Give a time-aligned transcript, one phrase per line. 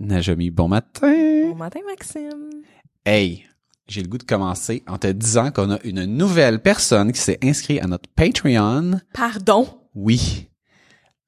[0.00, 1.50] Najomi, bon matin.
[1.50, 2.62] Bon matin, Maxime.
[3.04, 3.44] Hey,
[3.86, 7.38] j'ai le goût de commencer en te disant qu'on a une nouvelle personne qui s'est
[7.42, 8.98] inscrite à notre Patreon.
[9.12, 9.68] Pardon?
[9.94, 10.48] Oui,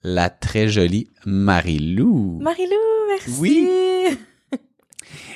[0.02, 2.38] la très jolie Marie-Lou.
[2.40, 2.76] Marilou,
[3.08, 3.40] merci.
[3.40, 3.68] Oui.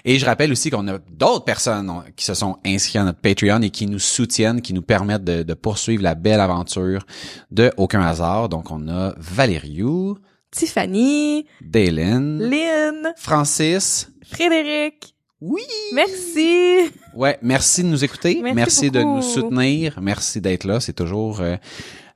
[0.06, 3.60] Et je rappelle aussi qu'on a d'autres personnes qui se sont inscrites à notre Patreon
[3.60, 7.04] et qui nous soutiennent, qui nous permettent de, de poursuivre la belle aventure
[7.50, 8.48] de Aucun hasard.
[8.48, 10.16] Donc, on a Valériou,
[10.56, 14.08] Tiffany, Dalen, Lynn, Francis.
[14.24, 15.14] Frédéric.
[15.42, 15.60] Oui!
[15.92, 16.90] Merci.
[17.14, 18.40] Ouais, merci de nous écouter.
[18.54, 19.98] Merci de nous soutenir.
[20.00, 20.80] Merci d'être là.
[20.80, 21.56] C'est toujours euh,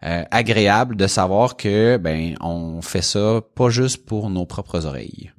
[0.04, 5.32] euh, agréable de savoir que ben on fait ça pas juste pour nos propres oreilles.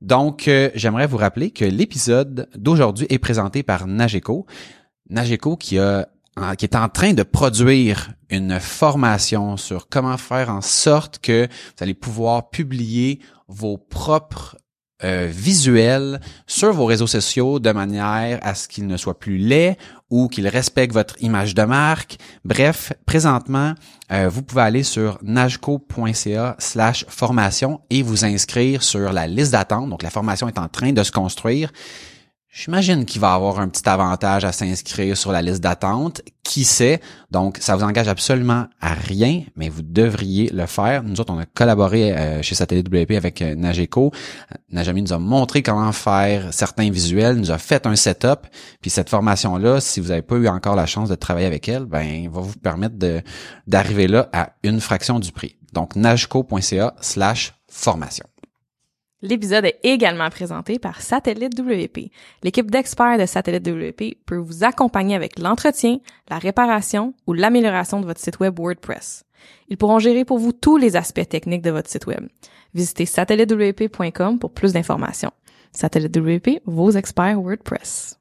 [0.00, 4.46] Donc, euh, j'aimerais vous rappeler que l'épisode d'aujourd'hui est présenté par Nageco.
[5.10, 10.50] Nageco qui a en- qui est en train de produire une formation sur comment faire
[10.50, 14.56] en sorte que vous allez pouvoir publier vos propres
[15.02, 19.76] euh, visuels sur vos réseaux sociaux de manière à ce qu'ils ne soient plus laids
[20.08, 22.16] ou qu'ils respectent votre image de marque.
[22.44, 23.74] Bref, présentement,
[24.12, 29.90] euh, vous pouvez aller sur najco.ca slash formation et vous inscrire sur la liste d'attente.
[29.90, 31.70] Donc, la formation est en train de se construire.
[32.56, 36.22] J'imagine qu'il va avoir un petit avantage à s'inscrire sur la liste d'attente.
[36.44, 37.00] Qui sait?
[37.32, 41.02] Donc, ça vous engage absolument à rien, mais vous devriez le faire.
[41.02, 44.12] Nous autres, on a collaboré euh, chez Satellite WP avec euh, Nageco.
[44.70, 48.46] Najami nous a montré comment faire certains visuels, nous a fait un setup.
[48.80, 51.86] Puis cette formation-là, si vous n'avez pas eu encore la chance de travailler avec elle,
[51.86, 52.94] ben, va vous permettre
[53.66, 55.56] d'arriver là à une fraction du prix.
[55.72, 58.26] Donc, najco.ca slash formation.
[59.24, 62.10] L'épisode est également présenté par Satellite WP.
[62.42, 68.04] L'équipe d'experts de Satellite WP peut vous accompagner avec l'entretien, la réparation ou l'amélioration de
[68.04, 69.24] votre site web WordPress.
[69.70, 72.28] Ils pourront gérer pour vous tous les aspects techniques de votre site web.
[72.74, 75.32] Visitez satellitewp.com pour plus d'informations.
[75.72, 78.18] Satellite WP, vos experts WordPress.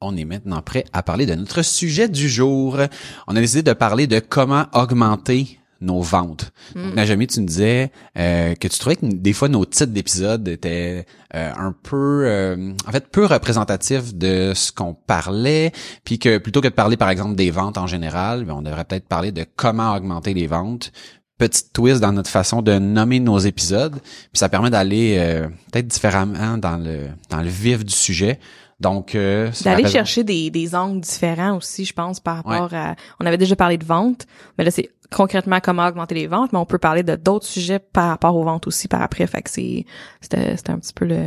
[0.00, 2.78] On est maintenant prêt à parler de notre sujet du jour.
[3.26, 6.52] On a décidé de parler de comment augmenter nos ventes.
[6.74, 10.46] Donc, Najami, tu nous disais euh, que tu trouvais que des fois nos titres d'épisodes
[10.48, 15.72] étaient euh, un peu, euh, en fait, peu représentatifs de ce qu'on parlait,
[16.04, 18.84] puis que plutôt que de parler, par exemple, des ventes en général, ben, on devrait
[18.84, 20.92] peut-être parler de comment augmenter les ventes.
[21.38, 25.86] Petite twist dans notre façon de nommer nos épisodes, puis ça permet d'aller euh, peut-être
[25.86, 28.40] différemment dans le dans le vif du sujet.
[28.78, 32.94] Donc, euh, D'aller chercher des, des angles différents aussi, je pense, par rapport à...
[33.18, 34.26] On avait déjà parlé de vente,
[34.58, 37.78] mais là, c'est concrètement comment augmenter les ventes, mais on peut parler de d'autres sujets
[37.78, 39.26] par rapport aux ventes aussi par après.
[39.26, 39.84] Fait que c'est...
[40.20, 41.24] C'était c'était un petit peu le,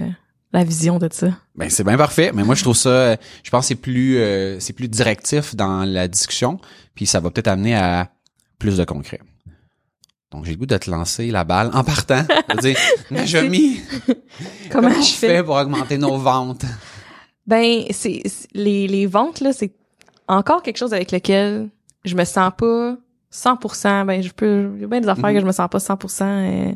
[0.53, 1.27] la vision de ça.
[1.55, 4.59] Ben c'est bien parfait, mais moi je trouve ça, je pense que c'est plus euh,
[4.59, 6.59] c'est plus directif dans la discussion,
[6.95, 8.09] puis ça va peut-être amener à
[8.57, 9.19] plus de concret.
[10.31, 12.23] Donc j'ai le goût de te lancer la balle en partant,
[12.55, 12.77] de dire
[13.11, 13.81] Najami,
[14.71, 15.43] Comment, comment je fais?
[15.43, 16.65] pour augmenter nos ventes?
[17.47, 18.21] Ben, c'est-
[18.53, 19.73] les, les ventes, là, c'est
[20.27, 21.69] encore quelque chose avec lequel
[22.05, 22.95] je me sens pas
[23.31, 25.35] 100%, ben, je peux, il y a bien des affaires Mhm.
[25.35, 26.73] que je me sens pas 100% euh,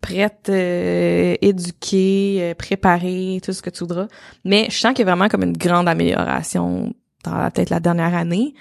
[0.00, 4.06] prête, euh, éduquée, euh, préparée, tout ce que tu voudras.
[4.44, 6.92] Mais je sens qu'il y a vraiment comme une grande amélioration
[7.24, 8.54] dans la- peut-être la dernière année.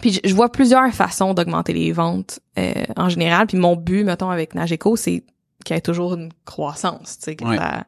[0.00, 3.46] Puis je, je vois plusieurs façons d'augmenter les ventes euh, en général.
[3.46, 5.24] Puis mon but, mettons, avec Nageco, c'est
[5.64, 7.16] qu'il y ait toujours une croissance.
[7.18, 7.56] Tu sais, que Ouais.
[7.56, 7.84] ça-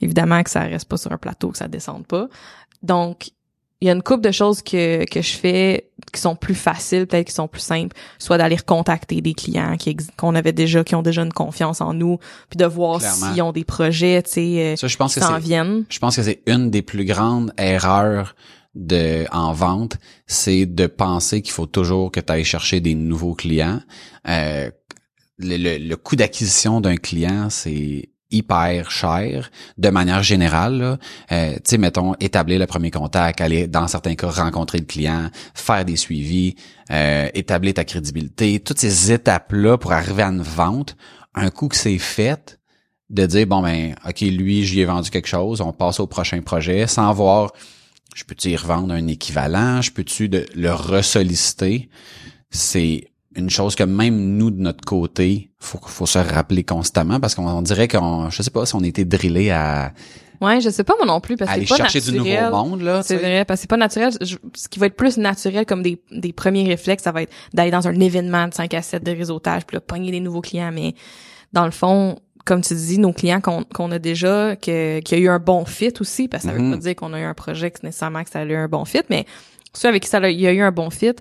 [0.00, 2.28] évidemment que ça reste pas sur un plateau, que ça descende pas.
[2.82, 3.30] Donc,
[3.80, 7.06] il y a une couple de choses que, que je fais qui sont plus faciles,
[7.06, 10.94] peut-être qui sont plus simples, soit d'aller recontacter des clients qui qu'on avait déjà, qui
[10.94, 12.18] ont déjà une confiance en nous,
[12.48, 13.00] puis de voir
[13.32, 15.84] s'ils ont des projets, tu sais, euh, Ça je pense qui s'en viennent.
[15.88, 18.34] je pense que c'est une des plus grandes erreurs
[18.74, 23.34] de en vente, c'est de penser qu'il faut toujours que tu ailles chercher des nouveaux
[23.34, 23.80] clients.
[24.28, 24.70] Euh,
[25.38, 30.98] le, le- le coût d'acquisition d'un client, c'est hyper cher de manière générale.
[31.32, 35.30] Euh, tu sais, mettons, établir le premier contact, aller dans certains cas rencontrer le client,
[35.54, 36.56] faire des suivis,
[36.90, 40.96] euh, établir ta crédibilité, toutes ces étapes-là pour arriver à une vente,
[41.34, 42.58] un coup que c'est fait,
[43.10, 46.40] de dire bon ben ok lui j'y ai vendu quelque chose, on passe au prochain
[46.40, 47.52] projet sans voir
[48.16, 51.90] je peux-tu y revendre un équivalent, je peux-tu le ressolliciter,
[52.50, 57.34] c'est une chose que même nous de notre côté, faut faut se rappeler constamment parce
[57.34, 59.92] qu'on dirait qu'on je sais pas si on était drillé à
[60.42, 62.22] Ouais, je sais pas moi non plus parce que aller c'est pas chercher naturel.
[62.22, 64.12] du nouveau monde là, C'est vrai, parce que c'est pas naturel.
[64.20, 67.32] Je- ce qui va être plus naturel comme des, des premiers réflexes, ça va être
[67.54, 70.42] d'aller dans un événement de 5 à 7 de réseautage, puis là, pogner des nouveaux
[70.42, 70.72] clients.
[70.74, 70.94] Mais
[71.54, 75.20] dans le fond, comme tu dis, nos clients qu'on qu'on a déjà, que qu'il y
[75.22, 76.70] a eu un bon fit aussi, parce que ça veut Mhm.
[76.72, 78.84] pas dire qu'on a eu un projet que nécessairement que ça a eu un bon
[78.84, 79.24] fit, mais
[79.76, 81.12] ceux avec qui ça il y a eu un bon fit,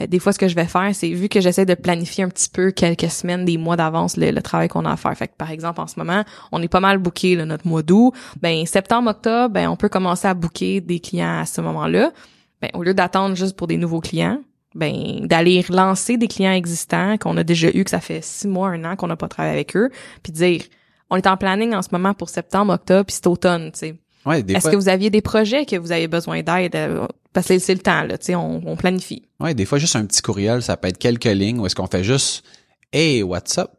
[0.00, 2.28] euh, des fois, ce que je vais faire, c'est vu que j'essaie de planifier un
[2.28, 5.16] petit peu quelques semaines, des mois d'avance, le, le travail qu'on a à faire.
[5.16, 7.82] Fait que, par exemple, en ce moment, on est pas mal booké, là, notre mois
[7.82, 8.12] d'août.
[8.40, 12.12] Ben, septembre, octobre, ben, on peut commencer à booker des clients à ce moment-là.
[12.60, 14.40] Ben, au lieu d'attendre juste pour des nouveaux clients,
[14.74, 18.68] ben, d'aller relancer des clients existants qu'on a déjà eu, que ça fait six mois,
[18.70, 19.90] un an qu'on n'a pas travaillé avec eux,
[20.22, 20.62] puis dire,
[21.10, 23.94] on est en planning en ce moment pour septembre, octobre, puis c'est automne, tu sais.
[24.26, 26.74] Ouais, Est-ce que vous aviez des projets que vous avez besoin d'aide?
[27.34, 29.22] Parce que c'est le temps, là, tu sais, on, on planifie.
[29.40, 31.86] ouais, des fois juste un petit courriel, ça peut être quelques lignes où est-ce qu'on
[31.88, 32.44] fait juste
[32.92, 33.70] Hey, what's up?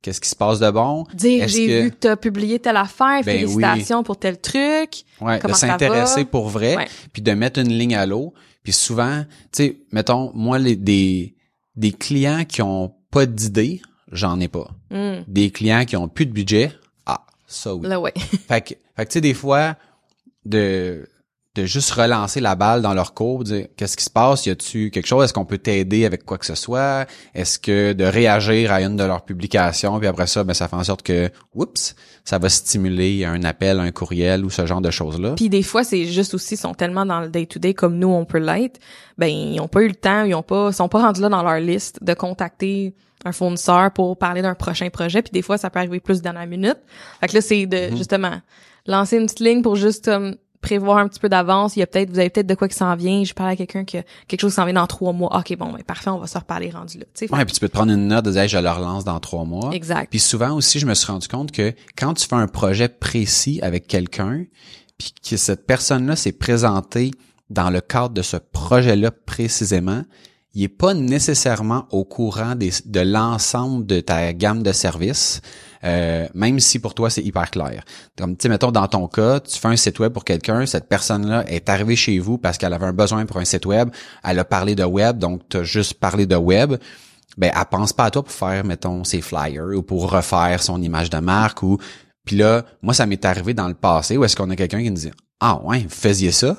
[0.00, 1.04] Qu'est-ce qui se passe de bon?
[1.14, 5.04] Dire j'ai que- vu que t'as publié telle affaire, Ben félicitations pour tel truc.
[5.20, 6.88] Ouais, de s'intéresser pour vrai, Ouais.
[7.12, 8.32] puis de mettre une ligne à l'eau.
[8.64, 11.34] Puis souvent, tu sais, mettons, moi, les, des,
[11.76, 14.70] des clients qui ont pas d'idée, j'en ai pas.
[14.90, 15.22] Hmm.
[15.28, 16.72] Des clients qui ont plus de budget,
[17.06, 17.86] ah, ça oui.
[17.88, 18.12] Là ouais.
[18.48, 19.76] Fait que, fait que tu sais, des fois,
[20.44, 21.08] de,
[21.54, 24.90] de juste relancer la balle dans leur cours, dire qu'est-ce qui se passe, y a-tu
[24.90, 28.72] quelque chose, est-ce qu'on peut t'aider avec quoi que ce soit, est-ce que de réagir
[28.72, 31.94] à une de leurs publications, puis après ça, ben ça fait en sorte que, oups,
[32.24, 35.34] ça va stimuler un appel, un courriel ou ce genre de choses-là.
[35.36, 37.98] Puis des fois c'est juste aussi ils sont tellement dans le day to day comme
[37.98, 38.80] nous on peut l'être,
[39.18, 41.28] ben ils ont pas eu le temps, ils ont pas ils sont pas rendus là
[41.28, 42.94] dans leur liste de contacter
[43.24, 46.32] un fournisseur pour parler d'un prochain projet puis des fois ça peut arriver plus dans
[46.32, 46.78] la minute.
[47.20, 47.96] Fait que là c'est de Mhm.
[47.98, 48.40] justement
[48.86, 51.86] lancer une petite ligne pour juste comme prévoir un petit peu d'avance, il y a
[51.86, 53.98] peut-être vous avez peut-être de quoi qui s'en vient, je parle à quelqu'un que
[54.28, 55.36] quelque chose qui s'en vient dans trois mois.
[55.36, 57.34] OK, bon, ben parfait, on va se reparler rendu là, tu sais.
[57.34, 59.20] Ouais, puis tu peux te prendre une note de dire Hey, je le relance dans
[59.20, 59.70] trois mois.
[59.72, 60.08] Exact.
[60.08, 63.58] Puis souvent aussi, je me suis rendu compte que quand tu fais un projet précis
[63.62, 64.44] avec quelqu'un,
[64.96, 67.10] puis que cette personne-là s'est présentée
[67.50, 70.02] dans le cadre de ce projet-là précisément,
[70.54, 75.40] il est pas nécessairement au courant des, de l'ensemble de ta gamme de services,
[75.84, 77.84] euh, même si pour toi c'est hyper clair.
[78.16, 80.88] Comme tu sais, mettons dans ton cas, tu fais un site web pour quelqu'un, cette
[80.88, 83.90] personne-là est arrivée chez vous parce qu'elle avait un besoin pour un site web,
[84.24, 86.74] elle a parlé de web, donc tu as juste parlé de web.
[87.38, 90.82] Ben elle pense pas à toi pour faire mettons ses flyers ou pour refaire son
[90.82, 91.78] image de marque ou
[92.26, 94.90] puis là moi ça m'est arrivé dans le passé où est-ce qu'on a quelqu'un qui
[94.90, 96.58] me dit ah ouais vous faisiez ça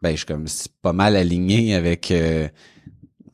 [0.00, 2.46] ben je suis comme c'est pas mal aligné avec euh,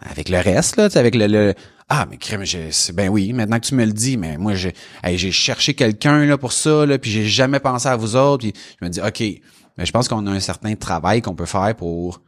[0.01, 1.55] avec le reste là avec le, le
[1.89, 2.45] ah mais crème
[2.95, 6.39] ben oui maintenant que tu me le dis mais moi j'ai hey, cherché quelqu'un là
[6.39, 9.43] pour ça là puis j'ai jamais pensé à vous autres puis je me dis ok
[9.77, 12.23] mais je pense qu'on a un certain travail qu'on peut faire pour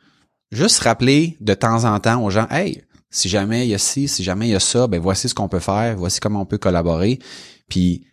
[0.50, 4.08] juste rappeler de temps en temps aux gens, hey, si jamais il y a ci,
[4.08, 6.46] si jamais il y a ça, ben voici ce qu'on peut faire, voici comment on
[6.46, 7.18] peut collaborer.
[7.68, 8.06] Puis,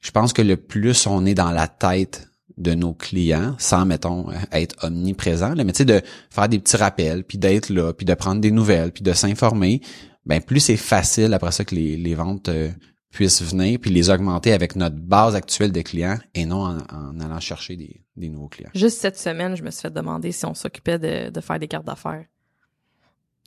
[0.00, 4.28] je pense que le plus on est dans la tête de nos clients, sans, mettons,
[4.50, 8.06] être omniprésent, là, mais tu sais, de faire des petits rappels, puis d'être là, puis
[8.06, 9.82] de prendre des nouvelles, puis de s'informer,
[10.26, 12.70] ben plus c'est facile après ça que les, les ventes euh,
[13.12, 17.20] puissent venir, puis les augmenter avec notre base actuelle de clients et non en, en
[17.20, 18.70] allant chercher des, des nouveaux clients.
[18.74, 21.68] Juste cette semaine, je me suis fait demander si on s'occupait de, de faire des
[21.68, 22.24] cartes d'affaires.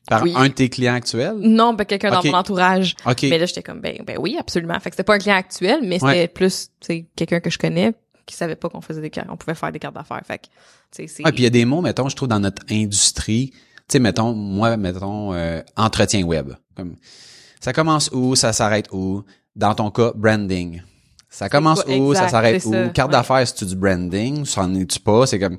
[0.08, 0.34] Par Oui.
[0.36, 1.36] un de tes clients actuels?
[1.38, 2.96] Non, ben quelqu'un dans mon entourage.
[3.06, 3.24] OK.
[3.24, 4.80] Mais là, j'étais comme, ben, ben oui, absolument.
[4.80, 6.28] Fait que c'était pas un client actuel, mais c'était Ouais.
[6.28, 6.72] plus,
[7.16, 7.94] quelqu'un que je connais
[8.26, 10.22] qui savait pas qu'on faisait des cartes, on pouvait faire des cartes d'affaires.
[10.24, 10.52] Fait que, tu
[10.92, 11.24] sais, c'est...
[11.26, 13.52] Ah, puis il y a des mots, mettons, je trouve dans notre industrie,
[13.90, 16.52] sais, mettons, moi, mettons, euh, entretien web.
[16.76, 16.96] Comme,
[17.60, 19.24] ça commence où, ça s'arrête où?
[19.56, 20.82] Dans ton cas, branding.
[21.30, 21.96] Ça commence quoi?
[21.96, 22.72] où, ça s'arrête où?
[22.72, 23.18] ça, Carte ouais.
[23.18, 24.46] d'affaires, c'est-tu du branding?
[24.46, 25.28] Ça en est-tu pas?
[25.28, 25.58] C'est comme,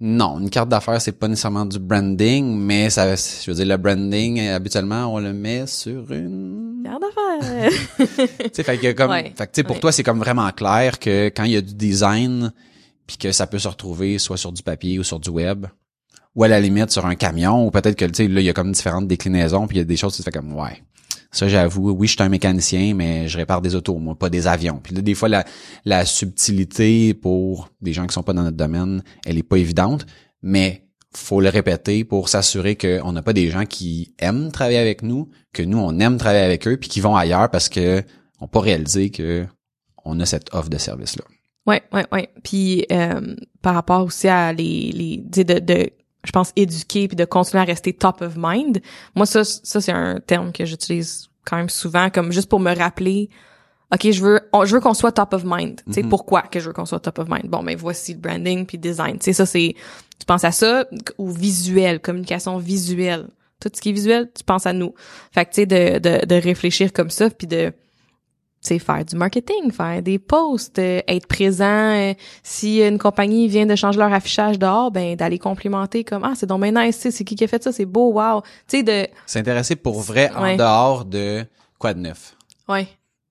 [0.00, 3.76] non, une carte d'affaires, c'est pas nécessairement du branding, mais ça, je veux dire, le
[3.76, 7.70] branding, habituellement, on le met sur une Carte d'affaires.
[8.38, 9.32] tu sais, fait que comme, Ouais.
[9.36, 9.80] fait que tu sais, pour Ouais.
[9.80, 12.52] toi, c'est comme vraiment clair que quand il y a du design,
[13.06, 15.66] puis que ça peut se retrouver soit sur du papier ou sur du web,
[16.36, 18.50] ou à la limite sur un camion, ou peut-être que, tu sais, là, il y
[18.50, 20.82] a comme différentes déclinaisons, puis il y a des choses qui se fait comme, ouais.
[21.32, 24.46] Ça, j'avoue, oui, je suis un mécanicien, mais je répare des autos, moi, pas des
[24.46, 24.80] avions.
[24.82, 25.44] Puis là, des fois, la,
[25.84, 30.06] la subtilité pour des gens qui sont pas dans notre domaine, elle est pas évidente,
[30.42, 35.02] mais faut le répéter pour s'assurer qu'on n'a pas des gens qui aiment travailler avec
[35.02, 38.02] nous, que nous, on aime travailler avec eux, puis qui vont ailleurs parce que
[38.40, 39.46] on pas réalisé que
[40.04, 41.24] on a cette offre de service-là.
[41.66, 42.28] Ouais, ouais, ouais.
[42.44, 45.90] Puis euh, par rapport aussi à les, les de, de,
[46.26, 48.80] je pense éduquer puis de continuer à rester top of mind.
[49.14, 52.74] Moi ça, ça c'est un terme que j'utilise quand même souvent comme juste pour me
[52.76, 53.30] rappeler.
[53.94, 55.80] Ok, je veux, je veux qu'on soit top of mind.
[55.86, 56.08] Tu sais Mhm.
[56.08, 57.46] pourquoi que je veux qu'on soit top of mind?
[57.48, 59.18] Bon, ben voici le branding puis design.
[59.18, 59.74] Tu sais ça c'est,
[60.18, 60.84] tu penses à ça
[61.18, 63.28] ou visuel, communication visuelle.
[63.60, 64.92] Tout ce qui est visuel, tu penses à nous.
[65.32, 67.72] Fait que tu sais de, de de réfléchir comme ça puis de
[68.66, 71.64] sais, faire du marketing, faire des posts, euh, être présent.
[71.64, 76.32] euh, si une compagnie vient de changer leur affichage dehors, ben d'aller complimenter comme ah
[76.36, 78.42] c'est donc bien nice, c'est qui qui a fait ça, c'est beau, wow.
[78.68, 80.56] Tu sais de S'intéresser pour vrai en Ouais.
[80.56, 81.44] dehors de
[81.78, 82.36] quoi de neuf?
[82.68, 82.86] ouais.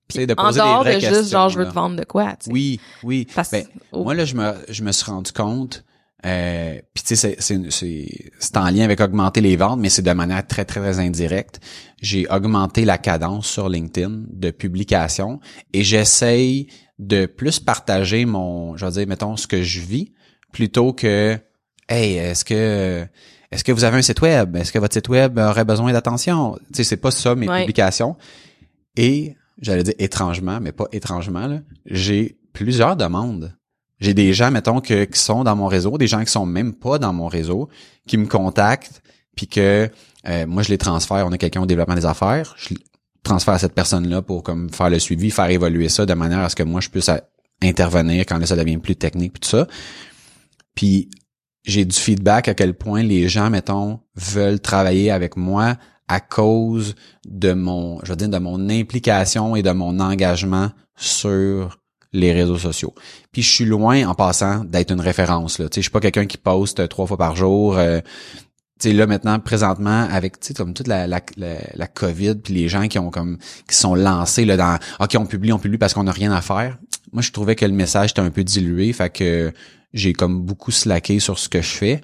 [0.07, 1.95] Tu sais, de En poser des dehors de vraies juste genre je veux te vendre
[1.95, 2.51] de quoi, tu sais.
[2.51, 3.27] Oui, oui.
[3.33, 5.83] Parce Ben, oh, Moi, là, je me, je me suis rendu compte,
[6.25, 9.89] euh, puis tu sais, c'est- c'est, c'est, c'est en lien avec augmenter les ventes, mais
[9.89, 11.59] c'est de manière très, très, très indirecte.
[12.01, 15.39] J'ai augmenté la cadence sur LinkedIn de publication
[15.73, 16.67] et j'essaye
[16.99, 20.13] de plus partager mon, je vais dire, mettons, ce que je vis,
[20.51, 21.37] plutôt que,
[21.89, 23.05] hey, est-ce que,
[23.51, 24.55] est-ce que vous avez un site web?
[24.55, 26.55] Est-ce que votre site web aurait besoin d'attention?
[26.67, 27.59] Tu sais, c'est pas ça mes Ouais.
[27.61, 28.15] publications.
[28.97, 33.53] Et, j'allais dire étrangement, mais pas étrangement, là, j'ai plusieurs demandes.
[33.99, 36.73] J'ai des gens, mettons, que, qui sont dans mon réseau, des gens qui sont même
[36.73, 37.69] pas dans mon réseau,
[38.07, 39.01] qui me contactent,
[39.35, 39.89] puis que
[40.27, 41.25] euh, moi, je les transfère.
[41.27, 42.55] On a quelqu'un au développement des affaires.
[42.57, 42.73] Je
[43.23, 46.49] transfère à cette personne-là pour comme faire le suivi, faire évoluer ça de manière à
[46.49, 47.17] ce que moi, je puisse euh,
[47.61, 49.67] intervenir quand ça devient plus technique, puis tout ça.
[50.75, 51.09] Puis
[51.63, 55.75] j'ai du feedback à quel point les gens, mettons, veulent travailler avec moi
[56.07, 56.95] à cause
[57.27, 61.79] de mon, je veux dire, de mon implication et de mon engagement sur
[62.15, 62.93] les réseaux sociaux.
[63.31, 65.59] Puis je suis loin en passant d'être une référence.
[65.59, 65.67] Là.
[65.73, 67.77] Je suis pas quelqu'un qui poste euh, trois fois par jour.
[67.77, 67.99] euh,
[68.83, 72.99] là maintenant, présentement, avec comme toute la, la, la, la COVID, puis les gens qui
[72.99, 76.11] ont comme qui sont lancés là dans OK, on publie, on publie parce qu'on n'a
[76.11, 76.77] rien à faire.
[77.11, 79.53] Moi, je trouvais que le message était un peu dilué, fait que
[79.93, 82.01] j'ai comme beaucoup slacké sur ce que je fais.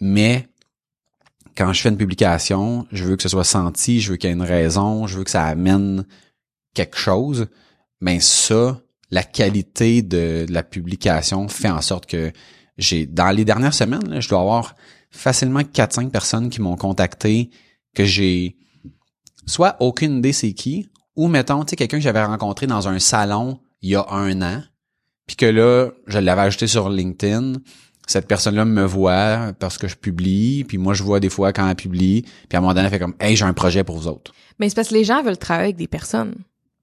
[0.00, 0.48] Mais
[1.56, 4.32] quand je fais une publication, je veux que ce soit senti, je veux qu'il y
[4.32, 6.06] ait une raison, je veux que ça amène
[6.74, 7.48] quelque chose.
[8.00, 12.32] Ben ça, la qualité de, la publication fait en sorte que
[12.78, 14.74] j'ai dans les dernières semaines, je dois avoir
[15.10, 17.50] facilement 4-5 personnes qui m'ont contacté
[17.94, 18.56] que j'ai
[19.46, 22.98] soit aucune idée c'est qui, ou mettons, tu sais, quelqu'un que j'avais rencontré dans un
[22.98, 24.62] salon il y a un an,
[25.26, 27.54] puis que là, je l'avais ajouté sur LinkedIn.
[28.06, 31.68] Cette personne-là me voit parce que je publie, puis moi je vois des fois quand
[31.68, 33.96] elle publie, puis à un moment donné, elle fait comme Hey, j'ai un projet pour
[33.96, 34.32] vous autres.
[34.58, 36.34] Mais c'est parce que les gens veulent travailler avec des personnes.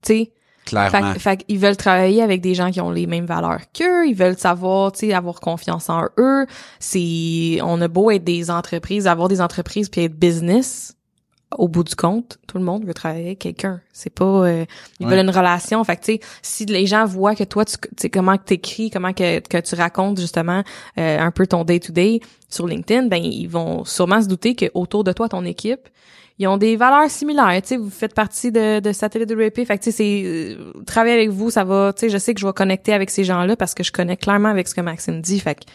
[0.02, 0.32] Tu sais,
[0.68, 1.14] Clairement.
[1.14, 4.16] Fait, fait qu'ils veulent travailler avec des gens qui ont les mêmes valeurs qu'eux, ils
[4.16, 6.46] veulent savoir, tu sais, avoir confiance en eux.
[6.80, 10.94] C'est, on a beau être des entreprises, avoir des entreprises puis être business.
[11.58, 13.80] Au bout du compte, tout le monde veut travailler avec quelqu'un.
[13.94, 14.66] C'est pas, euh,
[15.00, 15.12] ils Ouais.
[15.16, 15.82] veulent une relation.
[15.86, 18.44] Fait que tu sais, si les gens voient que toi, tu tu sais comment que
[18.44, 20.62] t'écris, comment que, que tu racontes justement
[21.00, 22.20] euh, un peu ton day to day
[22.50, 25.88] sur LinkedIn, ben ils vont sûrement se douter que autour de toi, ton équipe,
[26.40, 27.60] ils ont des valeurs similaires.
[27.62, 29.66] Tu sais, vous faites partie de, de Satellite WP.
[29.66, 32.34] Fait que, tu sais, c'est, euh, travailler avec vous, ça va, tu sais, je sais
[32.34, 34.82] que je vais connecter avec ces gens-là parce que je connais clairement avec ce que
[34.82, 35.40] Maxime dit.
[35.40, 35.70] Fait que, tu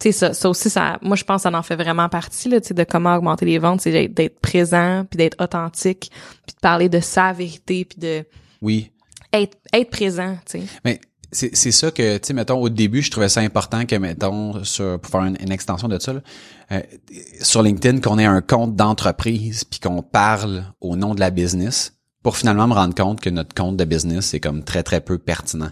[0.00, 2.60] sais, ça, ça aussi, ça, moi, je pense que ça en fait vraiment partie, là,
[2.60, 6.10] tu sais, de comment augmenter les ventes, c'est d'être- d'être présent, puis d'être authentique,
[6.46, 8.24] puis de parler de sa vérité, puis de
[8.60, 8.90] Oui.
[9.32, 10.66] être, être présent, tu sais.
[10.84, 11.00] Mais
[11.32, 15.00] c'est ça que, tu sais, mettons, au début, je trouvais ça important que, mettons, sur,
[15.00, 16.20] pour faire une, extension de ça, là,
[16.72, 16.82] euh,
[17.40, 21.94] sur LinkedIn, qu'on ait un compte d'entreprise puis qu'on parle au nom de la business
[22.22, 25.18] pour finalement me rendre compte que notre compte de business, c'est comme très, très peu
[25.18, 25.70] pertinent.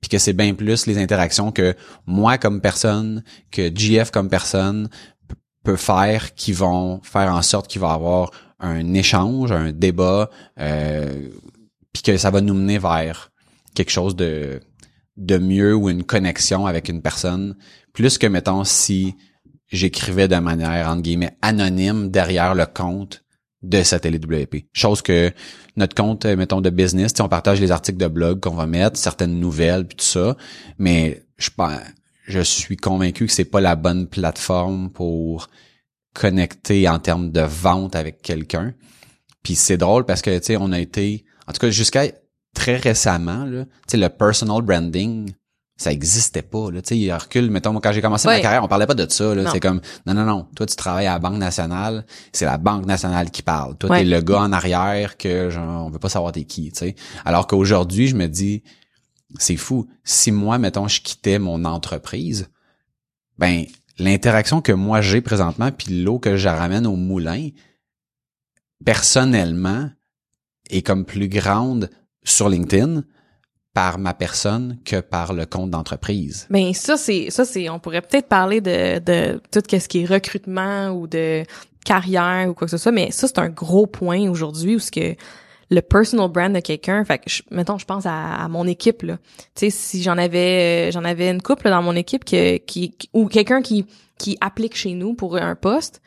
[0.00, 1.74] Puis que c'est bien plus les interactions que
[2.06, 4.88] moi comme personne, que GF comme personne
[5.64, 10.30] peut faire qui vont faire en sorte qu'il va y avoir un échange, un débat,
[10.58, 11.28] euh,
[11.92, 13.30] puis que ça va nous mener vers
[13.74, 14.60] quelque chose de
[15.20, 17.56] de mieux ou une connexion avec une personne,
[17.92, 19.14] plus que mettons si
[19.68, 23.22] j'écrivais de manière entre guillemets anonyme derrière le compte
[23.62, 24.64] de Satellite WP.
[24.72, 25.32] Chose que
[25.76, 28.96] notre compte, euh, mettons, de business, on partage les articles de blog qu'on va mettre,
[28.96, 30.36] certaines nouvelles, puis tout ça,
[30.78, 31.50] mais je
[32.26, 35.48] je suis convaincu que c'est pas la bonne plateforme pour
[36.14, 38.72] connecter en termes de vente avec quelqu'un.
[39.42, 42.04] Puis c'est drôle parce que, tu sais, on a été, en tout cas, jusqu'à
[42.54, 45.32] très récemment, là, tu sais, le personal branding,
[45.76, 48.62] ça existait pas, là, tu sais, il recule, mettons, moi, quand j'ai commencé ma carrière,
[48.62, 51.18] on parlait pas de ça, c'est comme, non, non, non, toi, tu travailles à la
[51.18, 53.76] Banque nationale, c'est la Banque nationale qui parle.
[53.78, 56.78] Toi, t'es le gars en arrière que, genre, on veut pas savoir t'es qui, tu
[56.80, 56.96] sais.
[57.24, 58.62] Alors qu'aujourd'hui, je me dis,
[59.38, 59.88] c'est fou.
[60.04, 62.50] Si moi, mettons, je quittais mon entreprise,
[63.38, 63.64] ben,
[63.98, 67.48] l'interaction que moi j'ai présentement, puis l'eau que je ramène au moulin,
[68.84, 69.88] personnellement,
[70.68, 71.90] est comme plus grande
[72.30, 73.02] sur LinkedIn
[73.74, 76.46] par ma personne que par le compte d'entreprise.
[76.50, 80.06] Ben ça c'est ça c'est on pourrait peut-être parler de de tout ce qui est
[80.06, 81.44] recrutement ou de
[81.84, 84.90] carrière ou quoi que ce soit mais ça c'est un gros point aujourd'hui où ce
[84.90, 85.14] que
[85.70, 89.18] le personal brand de quelqu'un fait que je, mettons je pense à, mon équipe là
[89.54, 92.24] tu sais si j'en avais euh, j'en avais une couple dans mon équipe
[93.12, 93.86] ou quelqu'un qui
[94.18, 96.02] qui applique chez nous pour un poste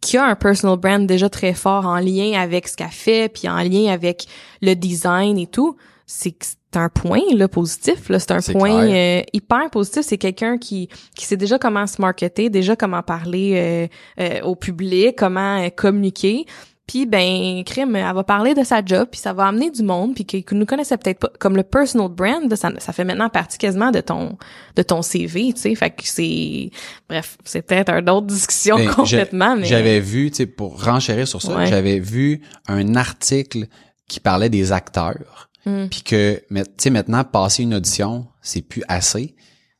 [0.00, 3.48] qui a un personal brand déjà très fort en lien avec ce qu'elle fait puis
[3.48, 4.26] en lien avec
[4.62, 5.76] le design et tout
[6.06, 6.34] c'est
[6.74, 8.18] un point là positif là.
[8.18, 10.02] C'est un point euh, hyper positif.
[10.02, 13.88] C'est quelqu'un qui qui sait déjà comment se marketer déjà comment parler
[14.18, 16.46] euh, euh, au public comment communiquer
[16.90, 20.14] puis ben crime elle va parler de sa job puis ça va amener du monde
[20.14, 23.58] puis que, nous connaissait peut-être pas comme le personal brand ça, ça fait maintenant partie
[23.58, 24.36] quasiment de ton
[24.76, 26.70] de ton CV tu sais fait que c'est
[27.08, 31.40] bref c'est peut-être une autre discussion complètement mais j'avais vu tu sais pour renchérir sur
[31.40, 33.66] ça j'avais vu un article
[34.08, 35.86] qui parlait des acteurs Mm.
[35.88, 39.34] Puis que, tu sais, maintenant, passer une audition, c'est plus assez.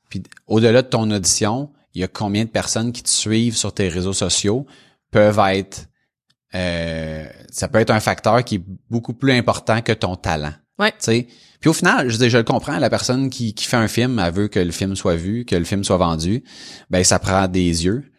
[0.09, 3.73] Puis au-delà de ton audition, il y a combien de personnes qui te suivent sur
[3.73, 4.67] tes réseaux sociaux
[5.11, 5.87] peuvent être...
[6.55, 10.53] Euh, ça peut être un facteur qui est beaucoup plus important que ton talent.
[10.79, 10.93] Ouais.
[10.99, 11.27] sais?
[11.61, 14.33] Puis au final, je, je le comprends, la personne qui, qui fait un film, elle
[14.33, 16.43] veut que le film soit vu, que le film soit vendu.
[16.89, 18.11] Ben, ça prend des yeux.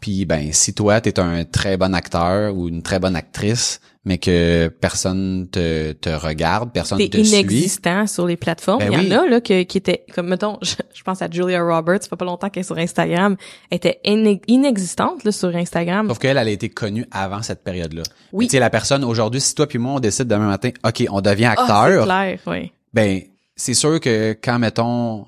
[0.00, 3.80] Puis ben, si toi, tu es un très bon acteur ou une très bonne actrice,
[4.06, 7.28] mais que personne te, te regarde, personne te suit.
[7.28, 8.78] inexistant sur les plateformes.
[8.78, 12.04] Ben Il y en a là qui étaient comme mettons, je, pense à Julia Roberts,
[12.04, 13.36] ça fait pas longtemps qu'elle est sur Instagram,
[13.68, 14.00] elle était
[14.46, 16.08] inexistante là sur Instagram.
[16.08, 18.04] Sauf qu'elle elle a été connue avant cette période-là.
[18.32, 18.46] Oui.
[18.46, 21.20] Tu sais la personne aujourd'hui, si toi puis moi on décide demain matin, OK, on
[21.20, 22.02] devient ah, acteur.
[22.02, 22.72] c'est clair, oui.
[22.94, 23.22] Ben
[23.56, 25.26] c'est sûr que quand mettons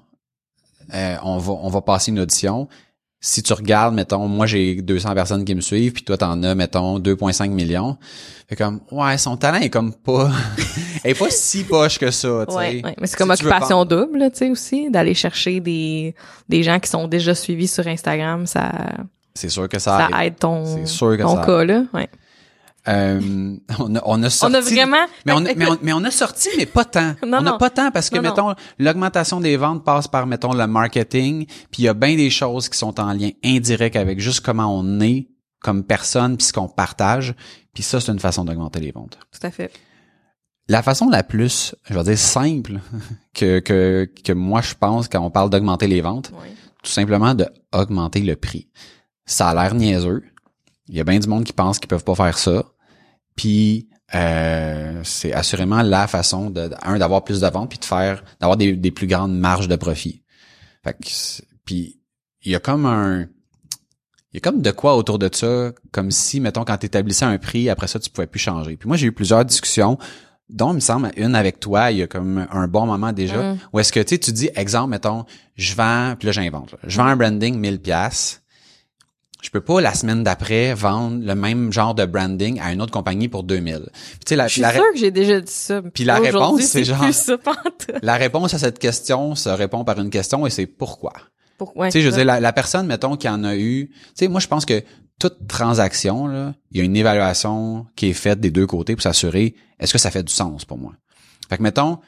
[0.94, 2.68] euh, on va on va passer une audition,
[3.20, 6.54] si tu regardes, mettons, moi j'ai 200 personnes qui me suivent, puis toi t'en as,
[6.54, 7.96] mettons, 2,5 millions.
[8.48, 10.30] Fait comme, ouais, son talent est comme pas,
[11.04, 12.58] est pas si poche que ça, tu sais.
[12.58, 16.14] Ouais, mais c'est comme occupation double, tu sais aussi, d'aller chercher des
[16.48, 18.72] des gens qui sont déjà suivis sur Instagram, ça.
[19.34, 22.08] C'est sûr que ça, ça aide, ton, sûr que ton cas là, ouais.
[22.86, 24.54] Euh, on, a, on a sorti.
[24.54, 25.06] On a vraiment.
[25.26, 25.40] Mais on,
[25.82, 27.14] mais, on, a sorti, mais pas tant.
[27.22, 31.46] on n'a pas tant parce que, mettons, l'augmentation des ventes passe par, mettons, le marketing.
[31.46, 34.74] Puis il y a bien des choses qui sont en lien indirect avec juste comment
[34.74, 35.28] on est
[35.60, 37.34] comme personne puis ce qu'on partage.
[37.74, 39.18] Puis ça, c'est une façon d'augmenter les ventes.
[39.32, 39.72] Tout à fait.
[40.68, 42.80] La façon la plus, je vais dire, simple
[43.34, 46.30] que, que, que moi je pense quand on parle d'augmenter les ventes,
[46.82, 48.68] tout simplement de augmenter le prix.
[49.24, 50.22] Ça a l'air niaiseux.
[50.88, 52.64] Il y a bien du monde qui pense qu'ils peuvent pas faire ça.
[53.38, 58.24] Puis euh, c'est assurément la façon de un d'avoir plus de ventes puis de faire
[58.40, 60.22] d'avoir des, des plus grandes marges de profit.
[60.82, 61.08] Fait que
[61.64, 62.00] puis
[62.42, 63.28] il y a comme un
[64.32, 67.24] il y a comme de quoi autour de ça, comme si, mettons, quand tu établissais
[67.24, 68.76] un prix, après ça, tu pouvais plus changer.
[68.76, 69.96] Puis moi, j'ai eu plusieurs discussions,
[70.50, 73.54] dont, il me semble, une avec toi, il y a comme un bon moment déjà,
[73.54, 73.58] mm.
[73.72, 75.24] où est-ce que, tu sais, tu dis, exemple, mettons,
[75.56, 78.42] je vends, puis là, j'invente, je vends un branding 1000 pièces
[79.42, 82.92] je peux pas la semaine d'après vendre le même genre de branding à une autre
[82.92, 83.74] compagnie pour 2000.
[83.74, 85.80] Puis, tu sais, la, je suis sûr que j'ai déjà dit ça.
[85.82, 87.04] Puis la réponse c'est genre
[88.02, 91.12] La réponse à cette question se répond par une question et c'est pourquoi.
[91.56, 93.94] Pourquoi Tu sais, je veux dire la, la, personne mettons qui en a eu, tu
[94.14, 94.82] sais moi je pense que
[95.18, 99.02] toute transaction là, il y a une évaluation qui est faite des deux côtés pour
[99.02, 100.92] s'assurer est-ce que ça fait du sens pour moi.
[101.48, 101.98] Fait que mettons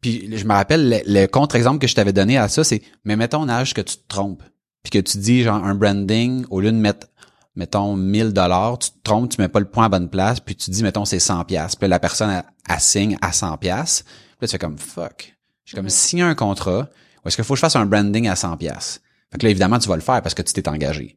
[0.00, 3.16] puis je me rappelle le, le contre-exemple que je t'avais donné à ça c'est mais
[3.16, 4.42] mettons un âge que tu te trompes
[4.84, 7.08] puis que tu dis genre un branding au lieu de mettre
[7.56, 10.54] mettons 1000 dollars, tu te trompes, tu mets pas le point à bonne place, puis
[10.54, 11.76] tu dis mettons c'est 100 pièces.
[11.76, 14.02] Puis la personne assigne à 100 pièces.
[14.02, 15.36] Puis là tu fais comme fuck.
[15.64, 15.90] J'ai comme mm-hmm.
[15.90, 16.88] signé un contrat
[17.24, 19.00] ou est-ce qu'il faut que je fasse un branding à 100 pièces.
[19.32, 21.16] Fait que là évidemment tu vas le faire parce que tu t'es engagé.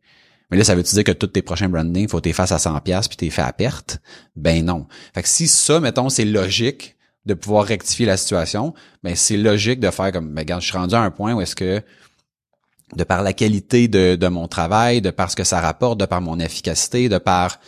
[0.49, 2.59] Mais là ça veut dire que tous tes prochains brandings, faut que tu fasses à
[2.59, 3.99] 100 pièces puis t'es fait à perte?
[4.35, 4.87] Ben non.
[5.13, 9.81] Fait que si ça mettons c'est logique de pouvoir rectifier la situation, ben c'est logique
[9.81, 11.83] de faire comme ben regarde, je suis rendu à un point où est-ce que
[12.95, 16.05] de par la qualité de, de mon travail, de par ce que ça rapporte, de
[16.05, 17.59] par mon efficacité, de par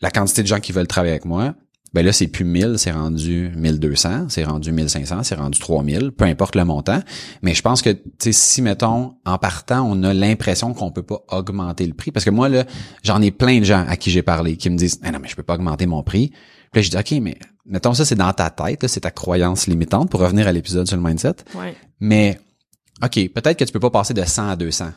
[0.00, 1.54] la quantité de gens qui veulent travailler avec moi,
[1.96, 6.26] ben là, c'est plus 1000, c'est rendu 1200, c'est rendu 1500, c'est rendu 3000, peu
[6.26, 7.00] importe le montant.
[7.40, 11.02] Mais je pense que, tu sais, si, mettons, en partant, on a l'impression qu'on peut
[11.02, 12.64] pas augmenter le prix, parce que moi, là,
[13.02, 15.28] j'en ai plein de gens à qui j'ai parlé qui me disent, ah non, mais
[15.28, 16.32] je peux pas augmenter mon prix.
[16.70, 19.66] Puis là, je dis, OK, mais mettons ça, c'est dans ta tête, c'est ta croyance
[19.66, 21.36] limitante pour revenir à l'épisode sur le mindset.
[21.54, 21.74] Ouais.
[22.00, 22.38] Mais
[23.02, 24.92] OK, peut-être que tu peux pas passer de 100 à 200.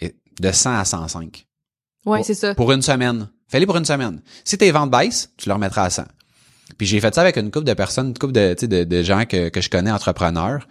[0.00, 1.46] Et de 100 à 105.
[2.06, 2.54] Ouais, c'est ça.
[2.54, 3.28] Pour une semaine.
[3.48, 4.22] Fais-le pour une semaine.
[4.44, 6.04] Si tes ventes baissent, tu le remettras à 100.
[6.78, 9.24] Puis j'ai fait ça avec une couple de personnes, une couple de, de, de gens
[9.26, 10.66] que, que je connais, entrepreneurs.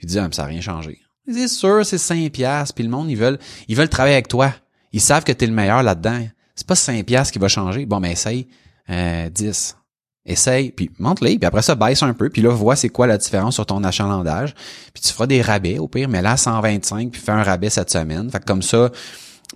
[0.00, 1.00] Ils disent, ah, ça n'a rien changé.
[1.28, 3.38] C'est sûr, c'est 5 piastres, puis le monde, ils veulent,
[3.68, 4.52] ils veulent travailler avec toi.
[4.92, 6.26] Ils savent que tu es le meilleur là-dedans.
[6.56, 7.86] C'est pas 5 piastres qui va changer.
[7.86, 8.48] Bon, mais essaye,
[8.90, 9.76] euh, 10.
[10.24, 13.18] Essaye, puis monte-les, puis après ça, baisse un peu, puis là, vois c'est quoi la
[13.18, 14.54] différence sur ton achalandage,
[14.94, 17.90] puis tu feras des rabais au pire, mais là, 125, puis fais un rabais cette
[17.90, 18.30] semaine.
[18.30, 18.90] Fait que comme ça,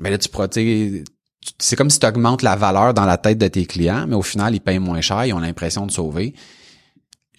[0.01, 0.49] ben là, tu pourras,
[1.59, 4.23] c'est comme si tu augmentes la valeur dans la tête de tes clients, mais au
[4.23, 6.35] final, ils payent moins cher, ils ont l'impression de sauver.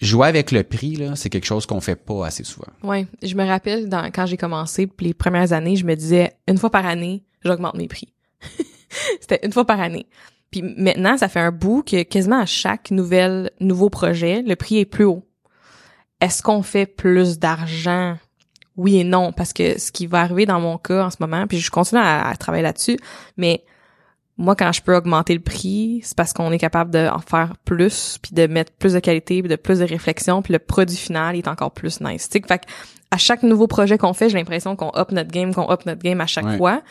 [0.00, 2.72] Jouer avec le prix, là, c'est quelque chose qu'on fait pas assez souvent.
[2.82, 6.70] Ouais, je me rappelle quand j'ai commencé, les premières années, je me disais, une fois
[6.70, 8.08] par année, j'augmente mes prix.
[9.20, 10.06] C'était une fois par année.
[10.50, 14.78] Puis maintenant, ça fait un bout que quasiment à chaque nouvelle nouveau projet, le prix
[14.78, 15.24] est plus haut.
[16.20, 18.16] Est-ce qu'on fait plus d'argent?
[18.76, 21.46] Oui et non, parce que ce qui va arriver dans mon cas en ce moment,
[21.46, 22.96] puis je continue à, travailler là-dessus,
[23.36, 23.64] mais
[24.36, 28.18] moi, quand je peux augmenter le prix, c'est parce qu'on est capable d'en faire plus,
[28.22, 31.34] puis de mettre plus de qualité, puis de plus de réflexion, puis le produit final
[31.34, 32.28] est encore plus nice.
[32.28, 32.62] T'sais, fait
[33.10, 36.02] à chaque nouveau projet qu'on fait, j'ai l'impression qu'on up notre game, qu'on up notre
[36.02, 36.82] game à chaque fois.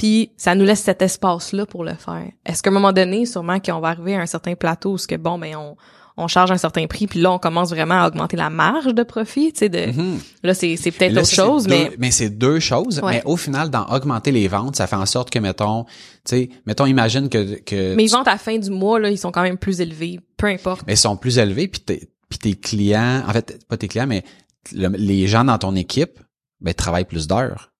[0.00, 2.24] Puis ça nous laisse cet espace-là pour le faire.
[2.46, 5.06] Est-ce qu'à un moment donné, sûrement qu'on va arriver à un certain plateau où ce
[5.06, 5.76] que bon, ben on
[6.16, 9.02] on charge un certain prix, puis là on commence vraiment à augmenter la marge de
[9.02, 9.68] profit, tu sais.
[9.68, 10.18] De mm-hmm.
[10.42, 13.02] là c'est c'est peut-être autre chose, mais mais c'est deux choses.
[13.04, 15.90] Mais au final, dans augmenter les ventes, ça fait en sorte que mettons, tu
[16.24, 19.32] sais, mettons imagine que que mes ventes à la fin du mois là, ils sont
[19.32, 20.84] quand même plus élevés, peu importe.
[20.86, 21.82] Mais ils sont plus élevés, puis
[22.30, 24.24] puis tes clients, en fait pas tes clients, mais
[24.72, 26.20] les gens dans ton équipe,
[26.62, 27.70] ben travaillent plus d'heures.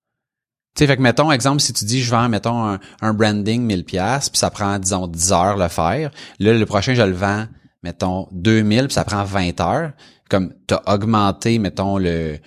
[0.75, 3.83] Tu sais, fait que mettons, exemple, si tu dis je vends, mettons, un, branding 1000
[3.83, 6.11] pièces puis ça prend, disons, 10 heures le faire.
[6.39, 7.45] Là, le prochain, je le vends,
[7.83, 9.91] mettons, 2000 puis ça prend 20 heures.
[10.29, 12.37] Comme, t'as augmenté, mettons, le,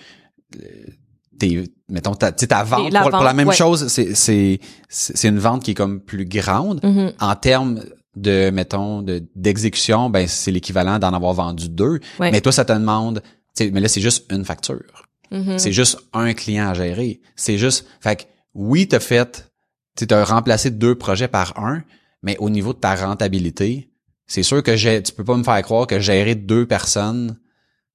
[1.37, 4.59] tes, mettons, ta, ta vente, pour, la même chose, c'est, c'est,
[4.89, 6.81] c'est une vente qui est comme plus grande.
[6.81, 7.13] Mm-hmm.
[7.19, 7.81] En termes
[8.15, 11.99] de, mettons, de, d'exécution, ben, c'est l'équivalent d'en avoir vendu deux.
[12.19, 13.21] Mais toi, ça te demande,
[13.59, 15.04] mais là, c'est juste une facture.
[15.31, 15.57] Mm-hmm.
[15.57, 17.21] C'est juste un client à gérer.
[17.35, 19.51] C'est juste, fait que oui, t'as fait,
[19.95, 21.83] tu as remplacé deux projets par un,
[22.23, 23.89] mais au niveau de ta rentabilité,
[24.27, 27.37] c'est sûr que j'ai, tu peux pas me faire croire que gérer deux personnes,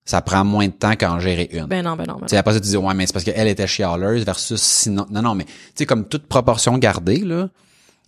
[0.05, 1.67] ça prend moins de temps qu'en gérer une.
[1.67, 2.17] Ben non, ben non.
[2.21, 5.07] Ben sais après ça, tu dis, ouais, mais c'est parce qu'elle était chialeuse versus sinon.
[5.11, 7.49] Non, non, mais tu sais, comme toute proportion gardée, là,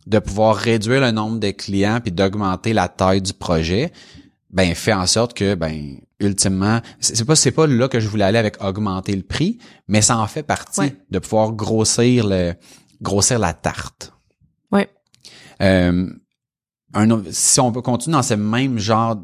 [0.07, 3.93] de pouvoir réduire le nombre de clients puis d'augmenter la taille du projet,
[4.51, 8.25] ben fait en sorte que ben ultimement c'est pas c'est pas là que je voulais
[8.25, 9.59] aller avec augmenter le prix
[9.89, 12.55] mais ça en fait partie de pouvoir grossir le
[13.03, 14.15] grossir la tarte.
[14.71, 14.89] Ouais.
[15.61, 16.09] Euh,
[16.95, 19.17] un, si on peut continuer dans ce même genre,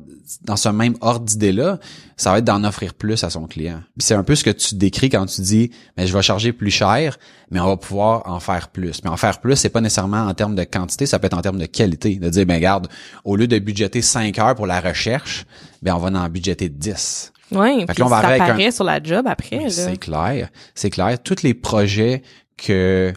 [0.42, 1.78] dans ce même ordre d'idée-là,
[2.16, 3.82] ça va être d'en offrir plus à son client.
[3.98, 6.70] c'est un peu ce que tu décris quand tu dis, mais je vais charger plus
[6.70, 7.18] cher,
[7.50, 9.02] mais on va pouvoir en faire plus.
[9.04, 11.42] Mais en faire plus, c'est pas nécessairement en termes de quantité, ça peut être en
[11.42, 12.16] termes de qualité.
[12.16, 12.88] De dire, ben garde,
[13.24, 15.46] au lieu de budgéter 5 heures pour la recherche,
[15.82, 17.32] ben on va en budgéter 10.
[17.52, 19.70] Oui, puis on va ça apparaît sur la job après.
[19.70, 21.22] C'est clair, c'est clair.
[21.22, 22.22] Tous les projets
[22.56, 23.12] que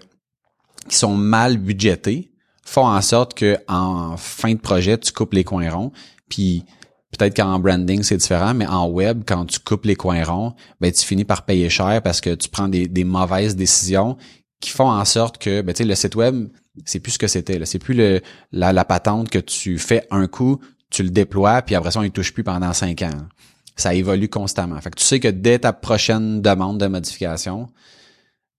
[0.89, 2.31] qui sont mal budgétés,
[2.71, 5.91] font en sorte que en fin de projet, tu coupes les coins ronds.
[6.29, 6.63] Puis
[7.11, 10.91] peut-être qu'en branding, c'est différent, mais en web, quand tu coupes les coins ronds, ben
[10.91, 14.17] tu finis par payer cher parce que tu prends des, mauvaises décisions
[14.59, 16.49] qui font en sorte que ben, le site web,
[16.85, 17.63] c'est plus ce que c'était.
[17.65, 18.21] C'est plus le,
[18.51, 22.03] la, la patente que tu fais un coup, tu le déploies, puis après ça, on
[22.03, 23.27] ne touche plus pendant cinq ans.
[23.75, 24.79] Ça évolue constamment.
[24.79, 27.69] Fait que tu sais que dès ta prochaine demande de modification,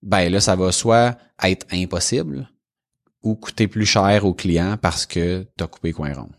[0.02, 2.48] ben là, ça va soit être impossible,
[3.22, 6.30] ou coûter plus cher au client parce que tu as coupé coin rond.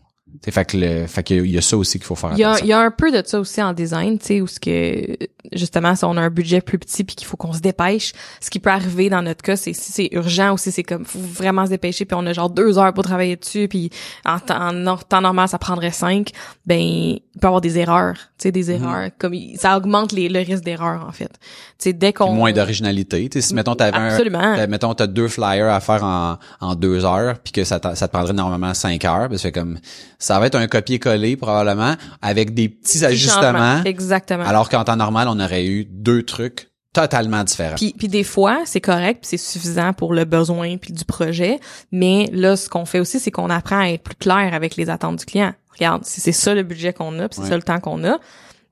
[0.42, 2.44] T'sais, fait que le, fait qu'il y a ça aussi qu'il faut faire il y
[2.44, 4.58] a, Il y a un peu de ça aussi en design, tu sais, où ce
[4.58, 5.16] que
[5.52, 8.50] justement si on a un budget plus petit puis qu'il faut qu'on se dépêche, ce
[8.50, 11.18] qui peut arriver dans notre cas, c'est si c'est urgent ou si c'est comme faut
[11.18, 13.90] vraiment se dépêcher puis on a genre deux heures pour travailler dessus puis
[14.24, 16.30] en, en, temps normal ça prendrait cinq,
[16.66, 18.82] ben il peut y avoir des erreurs, tu sais, des mhm.
[18.82, 21.30] erreurs comme ça augmente les, le risque d'erreur en fait.
[21.78, 25.28] Tu sais dès qu'on moins d'originalité, tu sais si mettons t'avais un, mettons t'as deux
[25.28, 29.04] flyers à faire en, en deux heures puis que ça, ça te prendrait normalement cinq
[29.04, 29.78] heures, parce que comme
[30.24, 33.82] ça va être un copier-coller probablement avec des petits ajustements.
[33.84, 34.44] Exactement.
[34.44, 37.74] Alors qu'en temps normal, on aurait eu deux trucs totalement différents.
[37.74, 41.58] Puis, puis des fois, c'est correct, c'est suffisant pour le besoin puis du projet,
[41.92, 44.88] mais là ce qu'on fait aussi c'est qu'on apprend à être plus clair avec les
[44.88, 45.52] attentes du client.
[45.74, 48.18] Regarde, si c'est ça le budget qu'on a, puis c'est ça le temps qu'on a,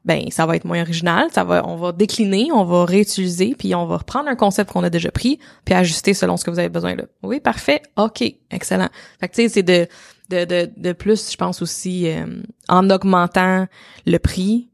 [0.04, 3.74] ben ça va être moins original, ça va on va décliner, on va réutiliser puis
[3.74, 6.60] on va reprendre un concept qu'on a déjà pris puis ajuster selon ce que vous
[6.60, 7.04] avez besoin là.
[7.24, 7.82] Oui, parfait.
[7.96, 8.88] OK, excellent.
[9.20, 9.88] Fait que tu sais c'est de
[10.32, 12.26] de, de, de plus, je pense aussi, euh,
[12.68, 13.66] en augmentant
[14.06, 14.70] le prix,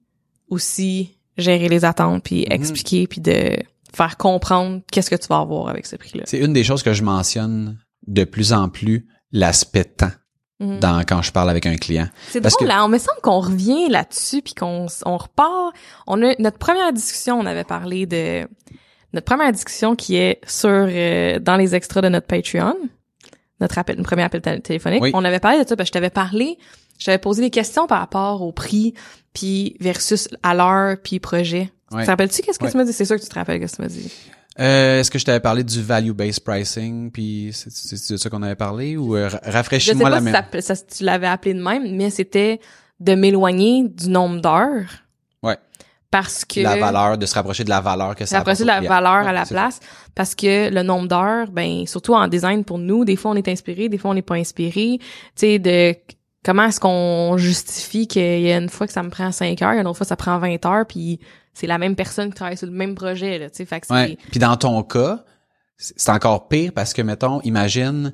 [0.48, 2.52] aussi gérer les attentes, puis mhm.
[2.52, 3.56] expliquer, puis de
[3.94, 6.24] faire comprendre qu'est-ce que tu vas avoir avec ce prix-là.
[6.26, 10.12] C'est une des choses que je mentionne de plus en plus, l'aspect temps.
[10.60, 10.80] Mhm.
[10.80, 12.08] Dans, quand je parle avec un client.
[12.30, 15.72] C'est drôle, là, on me semble qu'on revient là-dessus puis qu'on on repart.
[16.08, 18.48] On a notre première discussion, on avait parlé de
[19.12, 22.74] notre première discussion qui est sur euh, dans les extras de notre Patreon
[23.60, 25.10] notre appel, notre premier appel tél- téléphonique, Oui.
[25.14, 26.58] on avait parlé de ça, parce que je t'avais parlé,
[26.98, 28.94] je t'avais posé des questions par rapport au prix,
[29.32, 31.70] puis versus à l'heure, puis projet.
[31.92, 32.00] Ouais.
[32.00, 32.70] Tu te rappelles-tu qu'est-ce que Ouais.
[32.70, 32.92] tu m'as dit?
[32.92, 34.12] C'est sûr que tu te rappelles qu'est-ce que tu m'as dit.
[34.60, 38.56] Euh, Est-ce que je t'avais parlé du value-based pricing, puis c'est de ça qu'on avait
[38.56, 40.34] parlé, ou euh, ra- Je sais rafraîchis-moi pas la si même...
[40.34, 42.60] ça, ça- si tu l'avais appelé de même, mais c'était
[43.00, 44.90] de m'éloigner du nombre d'heures.
[46.10, 46.60] Parce que...
[46.60, 49.32] La valeur, de se rapprocher de la valeur que ça apporte de la valeur à
[49.32, 49.80] la place
[50.14, 53.46] parce que le nombre d'heures, ben surtout en design pour nous, des fois on est
[53.46, 54.98] inspiré, des fois on n'est pas inspiré.
[54.98, 55.94] Tu sais de
[56.44, 59.72] comment est-ce qu'on justifie qu'il y a une fois que ça me prend 5 heures,
[59.72, 61.20] il y a une autre fois ça prend 20 heures, puis
[61.54, 63.86] c'est la même personne qui travaille sur le même projet là, tu sais, fait que
[63.86, 64.18] c'est Ouais.
[64.30, 65.24] Puis dans ton cas,
[65.76, 68.12] c'est c'est encore pire parce que mettons, imagine,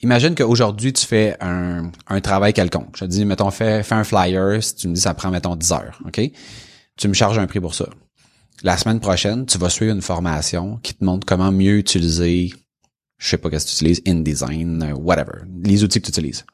[0.00, 2.96] imagine qu'aujourd'hui tu fais un, un travail quelconque.
[2.96, 4.60] Je te dis, mettons, fais, fais un flyer.
[4.60, 6.20] Si tu me dis ça prend mettons 10 heures, ok?
[6.98, 7.88] Tu me charges un prix pour ça.
[8.62, 12.52] La semaine prochaine, tu vas suivre une formation qui te montre comment mieux utiliser,
[13.18, 16.44] je sais pas qu'est-ce que tu utilises, InDesign, euh, whatever, les outils que tu utilises.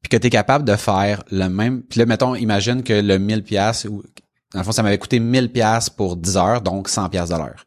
[0.00, 1.82] Puis que tu es capable de faire le même.
[1.82, 4.02] Puis là, mettons, imagine que le 1000 pièces ou
[4.54, 7.36] dans le fond, ça m'avait coûté 1000 pièces pour 10 heures, donc 100 pièces de
[7.36, 7.64] l'heure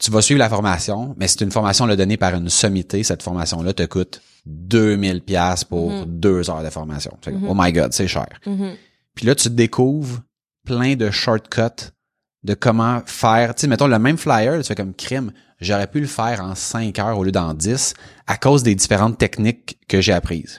[0.00, 3.02] tu vas suivre la formation, mais c'est une formation là, donnée par une sommité.
[3.02, 6.04] Cette formation-là te coûte 2000 pièces pour Mhm.
[6.06, 7.18] deux heures de formation.
[7.26, 7.48] Mhm.
[7.48, 8.28] Oh my God, c'est cher.
[8.46, 8.74] Mhm.
[9.16, 10.20] Puis là, tu découvres
[10.68, 11.90] plein de shortcuts
[12.44, 13.54] de comment faire.
[13.54, 15.32] Tu sais, mettons le même flyer, tu fais comme crime.
[15.60, 17.94] J'aurais pu le faire en 5 heures au lieu d'en 10
[18.26, 20.58] à cause des différentes techniques que j'ai apprises.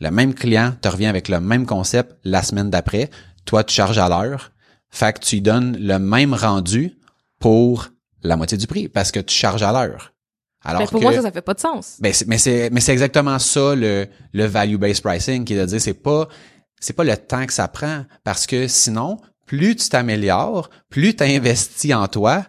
[0.00, 3.10] Le même client te revient avec le même concept la semaine d'après.
[3.44, 4.52] Toi, tu charges à l'heure.
[4.90, 6.92] Fait que tu lui donnes le même rendu
[7.40, 7.88] pour
[8.22, 10.12] la moitié du prix parce que tu charges à l'heure.
[10.66, 11.96] Alors Ben, pour que, moi ça ça fait pas de sens.
[12.00, 15.60] ben, c'est- mais c'est mais c'est exactement ça le le value based pricing qui est
[15.60, 16.26] de dire c'est pas
[16.84, 21.24] c'est pas le temps que ça prend parce que sinon plus tu t'améliores, plus tu
[21.24, 22.46] investis en toi,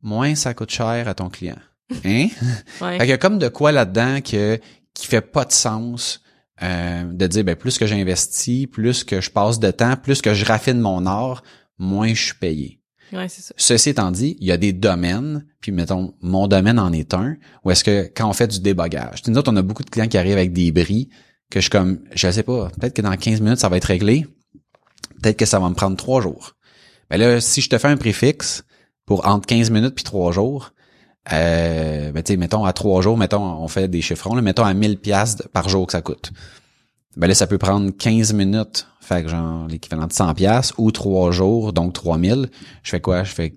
[0.00, 1.58] moins ça coûte cher à ton client.
[2.04, 2.28] Hein?
[2.80, 2.92] Ouais.
[2.92, 4.58] fait qu'il y a comme de quoi là-dedans que
[4.94, 6.22] qui fait pas de sens
[6.62, 10.32] euh, de dire ben plus que j'investis, plus que je passe de temps, plus que
[10.32, 11.42] je raffine mon art,
[11.78, 12.80] moins je suis payé.
[13.12, 13.54] Ouais, c'est ça.
[13.58, 17.36] Ceci étant dit, il y a des domaines, puis mettons, mon domaine en est un,
[17.64, 20.08] où est-ce que quand on fait du débogage, nous autres, on a beaucoup de clients
[20.08, 21.10] qui arrivent avec des bris,
[21.50, 23.84] que je suis comme, je sais pas, peut-être que dans 15 minutes, ça va être
[23.84, 24.26] réglé,
[25.22, 26.56] peut-être que ça va me prendre trois jours.
[27.10, 28.64] Ben là, si je te fais un préfixe
[29.06, 30.72] pour entre 15 minutes puis trois jours,
[31.32, 34.74] euh, ben tu mettons à trois jours, mettons, on fait des chiffrons, là, mettons à
[34.74, 36.32] 1000 piastres par jour que ça coûte.
[37.16, 40.90] Ben là, ça peut prendre 15 minutes, fait que genre l'équivalent de 100 piastres, ou
[40.90, 42.50] trois jours, donc 3000.
[42.82, 43.22] Je fais quoi?
[43.22, 43.54] Je fais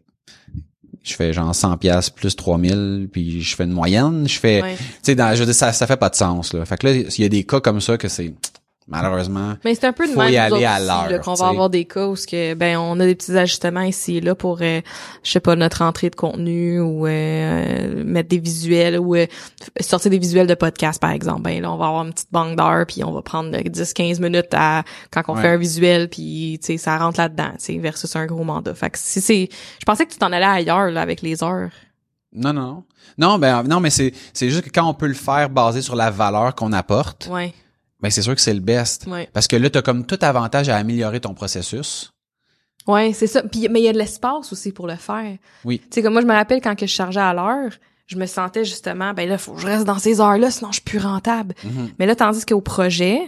[1.08, 4.76] je fais genre 100 pièces plus 3000 puis je fais une moyenne je fais Ouais.
[4.78, 6.88] tu sais dans je veux dire ça ça fait pas de sens là fait que
[6.88, 8.34] là il y a des cas comme ça que c'est
[8.88, 11.70] malheureusement Mais c'est un peu de Faut même y aller à l'heure, qu'on va avoir
[11.70, 14.60] des cas où ce que ben on a des petits ajustements ici et là pour
[14.62, 14.82] euh,
[15.24, 19.26] je sais pas notre entrée de contenu ou euh, mettre des visuels ou euh,
[19.82, 21.42] sortir des visuels de podcast par exemple.
[21.42, 24.20] Ben là on va avoir une petite banque d'heures puis on va prendre 10 15
[24.20, 25.42] minutes à quand on Ouais.
[25.42, 28.74] fait un visuel puis tu sais ça rentre là-dedans, tu sais versus un gros mandat.
[28.74, 31.70] Fait que si c'est je pensais que tu t'en allais ailleurs là avec les heures.
[32.34, 32.84] non non
[33.18, 35.96] non ben non mais c'est c'est juste que quand on peut le faire basé sur
[35.96, 37.54] la valeur qu'on apporte Ouais.
[38.02, 39.30] Ben c'est sûr que c'est le best Ouais.
[39.34, 42.12] parce que là t'as comme tout avantage à améliorer ton processus
[42.88, 43.44] Ouais, c'est ça.
[43.44, 45.36] Puis mais il y a de l'espace aussi pour le faire.
[45.66, 45.80] Oui.
[45.80, 47.72] Tu sais comme moi je me rappelle quand que je chargeais à l'heure,
[48.06, 50.76] je me sentais justement ben là faut que je reste dans ces heures-là sinon je
[50.76, 51.54] suis plus rentable.
[51.66, 51.90] Mhm.
[52.00, 53.20] Mais là tandis qu'au projet,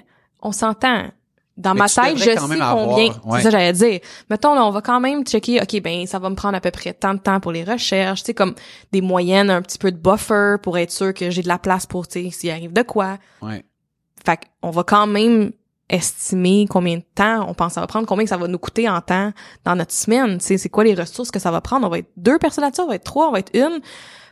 [0.41, 1.11] on s'entend.
[1.57, 2.61] Dans Mais ma tu tête, je sais combien.
[2.61, 3.09] avoir- ouais.
[3.11, 3.99] C'est ça que j'allais dire.
[4.29, 6.71] Mettons là, on va quand même checker OK, ben ça va me prendre à peu
[6.71, 8.55] près tant de temps pour les recherches, tu sais comme
[8.93, 11.85] des moyennes, un petit peu de buffer pour être sûr que j'ai de la place
[11.85, 13.17] pour tu sais s'il arrive de quoi.
[13.41, 13.65] ouais
[14.25, 15.51] Fait qu'on va quand même
[15.89, 18.87] estimer combien de temps on pense que ça va prendre, combien ça va nous coûter
[18.87, 19.33] en temps
[19.65, 20.39] dans notre semaine.
[20.39, 21.87] C'est quoi les ressources que ça va prendre?
[21.87, 23.81] On va être deux personnes là-dessus, on va être trois, on va être une.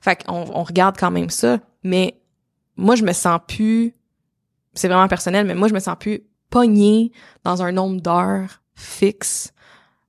[0.02, 1.60] Fait qu'on on regarde quand même ça.
[1.84, 2.22] Mais
[2.76, 3.96] moi, je me sens plus,
[4.74, 7.12] c'est vraiment personnel, mais moi, je me sens plus pognée
[7.44, 9.52] dans un nombre d'heures fixe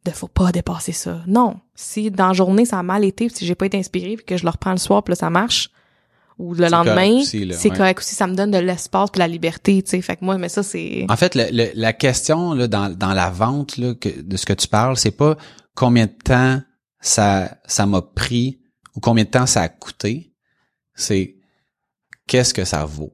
[0.05, 1.23] de faut pas dépasser ça.
[1.27, 1.61] Non.
[1.75, 4.37] Si dans la journée, ça a mal été, si j'ai pas été inspirée, puis que
[4.37, 5.71] je le reprends le soir, puis là, ça marche,
[6.38, 7.77] ou le C'est correct lendemain, c'est ouais.
[7.77, 10.01] correct aussi, ça me donne de l'espace puis la liberté, tu sais.
[10.03, 11.05] Fait que moi, mais ça, c'est...
[11.09, 14.46] En fait, le- le- la question là, dans, dans la vente là, que, de ce
[14.46, 15.37] que tu parles, c'est pas
[15.74, 16.61] combien de temps
[17.01, 18.61] ça ça m'a pris
[18.96, 20.33] ou combien de temps ça a coûté.
[20.94, 21.37] C'est
[22.27, 23.12] qu'est-ce que ça vaut?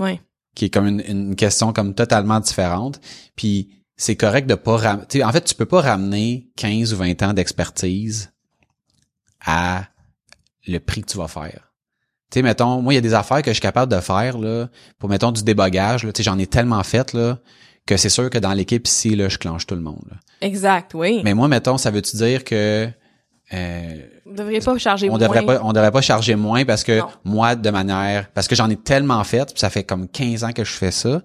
[0.00, 0.20] Ouais.
[0.54, 3.00] Qui est comme une, une question comme totalement différente.
[3.36, 5.24] Puis c'est correct de pas ramener.
[5.24, 8.32] En fait, tu peux pas ramener 15 ou 20 ans d'expertise
[9.44, 9.88] à
[10.66, 11.67] le prix que tu vas faire.
[12.30, 14.36] Tu sais, mettons, moi, il y a des affaires que je suis capable de faire,
[14.38, 16.12] là, pour, mettons, du débogage, là.
[16.12, 17.38] Tu sais, j'en ai tellement fait, là,
[17.86, 20.16] que c'est sûr que dans l'équipe ici, là, je clenche tout le monde, là.
[20.42, 21.22] Exact, oui.
[21.24, 22.88] Mais moi, mettons, ça veut-tu dire que
[23.54, 23.94] euh,
[24.26, 25.18] Vous devriez pas charger on moins.
[25.18, 27.08] devrait pas on devrait pas charger moins parce que Non.
[27.24, 30.52] moi de manière parce que j'en ai tellement fait puis ça fait comme 15 ans
[30.52, 31.22] que je fais ça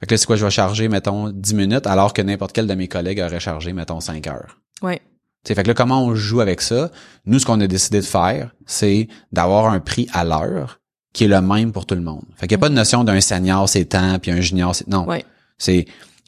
[0.00, 2.66] fait que là c'est quoi je vais charger mettons 10 minutes alors que n'importe quel
[2.66, 5.00] de mes collègues aurait chargé mettons 5 heures Ouais.
[5.44, 6.90] T'sais, fait que là comment on joue avec ça?
[7.26, 10.80] Nous ce qu'on a décidé de faire c'est d'avoir un prix à l'heure
[11.12, 13.04] qui est le même pour tout le monde fait qu'il y a pas de notion
[13.04, 15.24] d'un senior c'est tant puis un junior c'est non Ouais.
[15.58, 15.84] c'est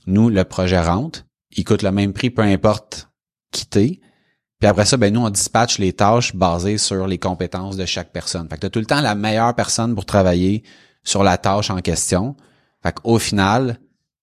[0.07, 1.25] nous le projet rentre
[1.57, 3.09] il coûte le même prix peu importe
[3.51, 4.01] qui t'es
[4.59, 8.11] puis après ça, ben nous, on dispatche les tâches basées sur les compétences de chaque
[8.11, 8.49] personne.
[8.49, 10.63] Fait que t'as tout le temps la meilleure personne pour travailler
[11.05, 12.37] sur la tâche en question.
[12.83, 13.79] Fait qu'au final,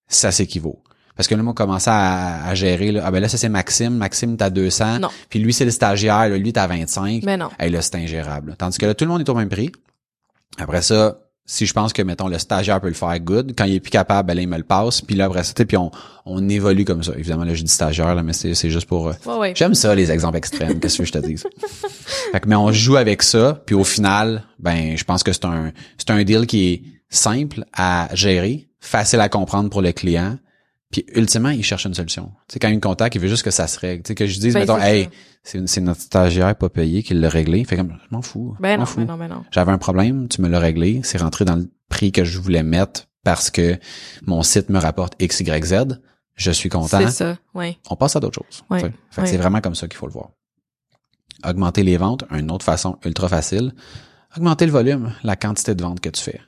[0.07, 0.82] ça s'équivaut.
[1.15, 3.49] Parce que là, moi, on commençait à, à gérer, là, ah ben là, ça c'est
[3.49, 3.95] Maxime.
[3.95, 4.99] Maxime, t'as 200.
[4.99, 5.09] Non.
[5.29, 6.29] Puis lui, c'est le stagiaire.
[6.29, 7.21] Là, lui, t'as 25.
[7.23, 7.49] Mais non.
[7.59, 8.55] Hey, là, c'est ingérable.
[8.57, 9.71] Tandis que là, tout le monde est au même prix.
[10.57, 13.75] Après ça, si je pense que, mettons, le stagiaire peut le faire good, quand il
[13.75, 15.01] est plus capable, ben là, il me le passe.
[15.01, 15.91] Puis là, après ça, puis on,
[16.25, 17.11] on évolue comme ça.
[17.17, 19.09] Évidemment, là, je dis stagiaire, là, mais c'est c'est juste pour...
[19.09, 19.53] euh, Ouais, ouais.
[19.55, 20.79] J'aime ça, les exemples extrêmes.
[20.79, 21.43] Qu'est-ce que je te dise?
[22.31, 25.45] Fait que, mais on joue avec ça, puis au final, ben, je pense que c'est
[25.45, 30.37] un, c'est un deal qui est simple à gérer, facile à comprendre pour le client,
[30.93, 32.31] puis ultimement, il cherche une solution.
[32.47, 34.03] Tu sais, quand il me contacte, il veut juste que ça se règle.
[34.03, 35.09] Tu sais, que je dise, Ben, mettons, c'est hey,
[35.43, 37.63] c'est, notre stagiaire pas payé qui l'a réglé.
[37.65, 38.55] Fait comme, je m'en fous.
[38.59, 38.99] Ben non, fous.
[38.99, 39.43] ben non, ben non.
[39.49, 42.61] J'avais un problème, tu me l'as réglé, c'est rentré dans le prix que je voulais
[42.61, 43.79] mettre parce que
[44.27, 45.99] mon site me rapporte X, Y, Z.
[46.35, 47.77] Je suis content C'est ça, ouais.
[47.89, 48.63] on passe à d'autres choses.
[48.71, 48.93] Tu sais.
[49.09, 50.29] Fait que c'est vraiment comme ça qu'il faut le voir.
[51.43, 53.73] Augmenter les ventes, une autre façon ultra facile.
[54.37, 56.41] Augmenter le volume, la quantité de ventes que tu fais.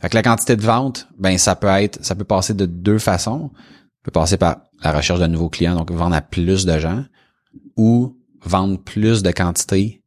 [0.00, 2.98] Fait que la quantité de ventes, ben ça peut être, ça peut passer de deux
[2.98, 3.50] façons.
[3.54, 7.04] Ça peut passer par la recherche de nouveaux clients, donc vendre à plus de gens,
[7.76, 10.02] ou vendre plus de quantité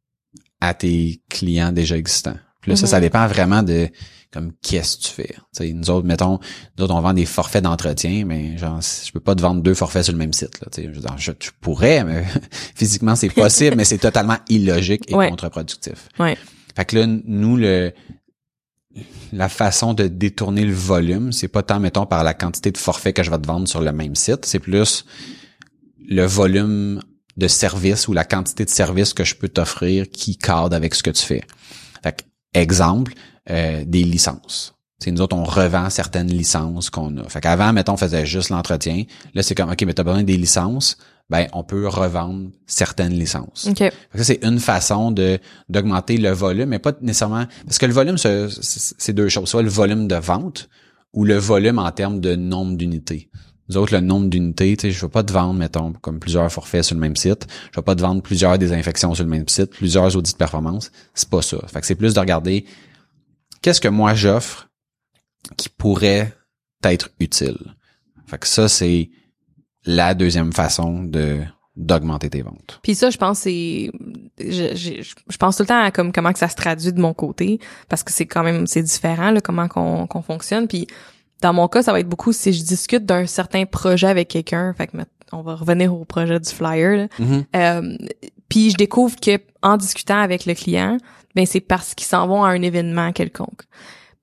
[0.60, 2.36] à tes clients déjà existants.
[2.60, 2.90] Puis là, ça, Mhm.
[2.90, 3.88] ça dépend vraiment de
[4.32, 5.28] comme qu'est-ce que tu fais.
[5.28, 6.40] Tu sais, nous autres, mettons,
[6.76, 9.74] nous autres, on vend des forfaits d'entretien, mais genre, je peux pas te vendre deux
[9.74, 10.60] forfaits sur le même site.
[10.60, 12.24] Là, je, je, tu pourrais, mais
[12.74, 15.30] physiquement, c'est possible, mais c'est totalement illogique et Ouais.
[15.30, 16.08] contre-productif.
[16.18, 16.36] Ouais.
[16.74, 17.92] Fait que là, nous, le
[19.32, 23.16] la façon de détourner le volume, c'est pas tant, mettons, par la quantité de forfaits
[23.16, 25.04] que je vais te vendre sur le même site, c'est plus
[26.08, 27.00] le volume
[27.36, 31.02] de services ou la quantité de services que je peux t'offrir qui cadre avec ce
[31.02, 31.42] que tu fais.
[32.02, 33.14] Fait que, exemple,
[33.50, 34.74] euh, des licences.
[35.00, 37.28] C'est nous autres, on revend certaines licences qu'on a.
[37.28, 39.04] Fait qu'avant, mettons, on faisait juste l'entretien.
[39.34, 40.96] Là, c'est comme, OK, mais t'as besoin des licences.
[41.30, 43.66] Ben, on peut revendre certaines licences.
[43.68, 43.78] OK.
[43.78, 47.46] Fait que Ça, c'est une façon de d'augmenter le volume, mais pas nécessairement...
[47.64, 49.48] Parce que le volume, c'est deux choses.
[49.48, 50.68] Soit le volume de vente
[51.14, 53.30] ou le volume en termes de nombre d'unités.
[53.68, 56.52] Nous autres, le nombre d'unités, tu sais, je vais pas te vendre, mettons, comme plusieurs
[56.52, 57.46] forfaits sur le même site.
[57.72, 60.92] Je vais pas te vendre plusieurs désinfections sur le même site, plusieurs audits de performance.
[61.14, 61.56] C'est pas ça.
[61.68, 62.66] Fait que c'est plus de regarder
[63.62, 64.68] qu'est-ce que moi j'offre
[65.56, 66.36] qui pourrait
[66.82, 67.74] être utile.
[68.26, 69.10] Fait que ça, c'est
[69.84, 71.40] la deuxième façon de
[71.76, 72.78] d'augmenter tes ventes.
[72.82, 73.90] Puis ça, je pense, c'est,
[74.38, 77.00] je, je, je pense tout le temps à comme comment que ça se traduit de
[77.00, 80.68] mon côté, parce que c'est quand même, c'est différent là, comment qu'on qu'on fonctionne.
[80.68, 80.86] Puis
[81.42, 84.72] dans mon cas, ça va être beaucoup si je discute d'un certain projet avec quelqu'un.
[84.74, 84.96] Fait que
[85.32, 86.96] on va revenir au projet du flyer.
[86.96, 87.06] là.
[87.18, 87.44] Mhm.
[87.56, 87.96] Euh,
[88.48, 90.98] puis je découvre que en discutant avec le client,
[91.34, 93.62] ben c'est parce qu'ils s'en vont à un événement quelconque.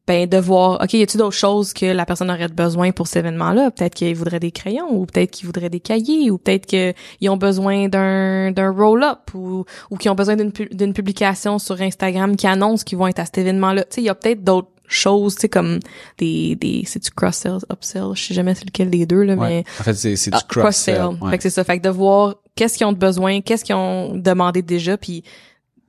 [0.07, 3.17] Ben de voir, ok, y a-t-il d'autres choses que la personne aurait besoin pour cet
[3.17, 7.29] événement-là Peut-être qu'ils voudraient des crayons, ou peut-être qu'ils voudraient des cahiers, ou peut-être qu'ils
[7.29, 12.35] ont besoin d'un d'un roll-up, ou ou qu'ils ont besoin d'une d'une publication sur Instagram
[12.35, 13.83] qui annonce qu'ils vont être à cet événement-là.
[13.83, 15.79] Tu sais, il y a peut-être d'autres choses, tu sais comme
[16.17, 19.35] des des c'est du cross sell, upsell, je sais jamais c'est lequel des deux là,
[19.35, 19.63] mais.
[19.79, 20.95] En fait, c'est c'est du ah, cross-sell.
[20.95, 21.23] cross-sell.
[21.23, 21.31] Ouais.
[21.31, 21.63] Fait que c'est ça.
[21.63, 25.23] Fait que de voir qu'est-ce qu'ils ont de besoin, qu'est-ce qu'ils ont demandé déjà, puis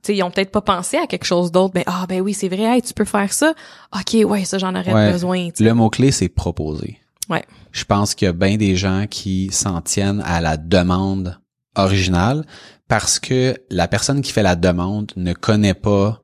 [0.03, 1.73] tu sais, ils ont peut-être pas pensé à quelque chose d'autre.
[1.73, 3.53] Ben ah ben oui, c'est vrai, hey, tu peux faire ça.
[3.95, 5.11] Ok, ouais, ça j'en aurais Ouais.
[5.11, 5.47] besoin.
[5.49, 5.63] tu sais.
[5.63, 6.99] Le mot-clé, c'est proposer.
[7.29, 7.43] Ouais.
[7.71, 11.39] Je pense qu'il y a bien des gens qui s'en tiennent à la demande
[11.75, 12.45] originale
[12.87, 16.21] parce que la personne qui fait la demande ne connaît pas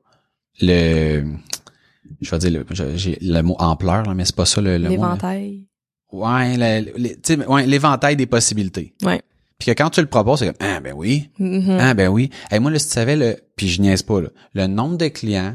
[0.60, 1.24] le
[2.20, 4.84] je vais dire le, j'ai le mot ampleur là, mais c'est pas ça le, le
[4.84, 4.90] mot.
[4.90, 5.66] L'éventail.
[6.12, 6.56] Ouais,
[7.66, 8.94] l'éventail des possibilités.
[9.02, 9.22] Ouais.
[9.60, 11.78] Puis que quand tu le proposes, c'est comme ah ben oui, Mhm.
[11.78, 12.30] ah ben oui.
[12.50, 15.06] Et moi là si tu savais le puis je niaise pas là, le nombre de
[15.06, 15.54] clients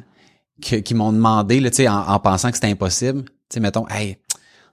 [0.62, 3.60] que- qui m'ont demandé là, tu sais en, en pensant que c'était impossible, tu sais
[3.60, 4.18] mettons hey,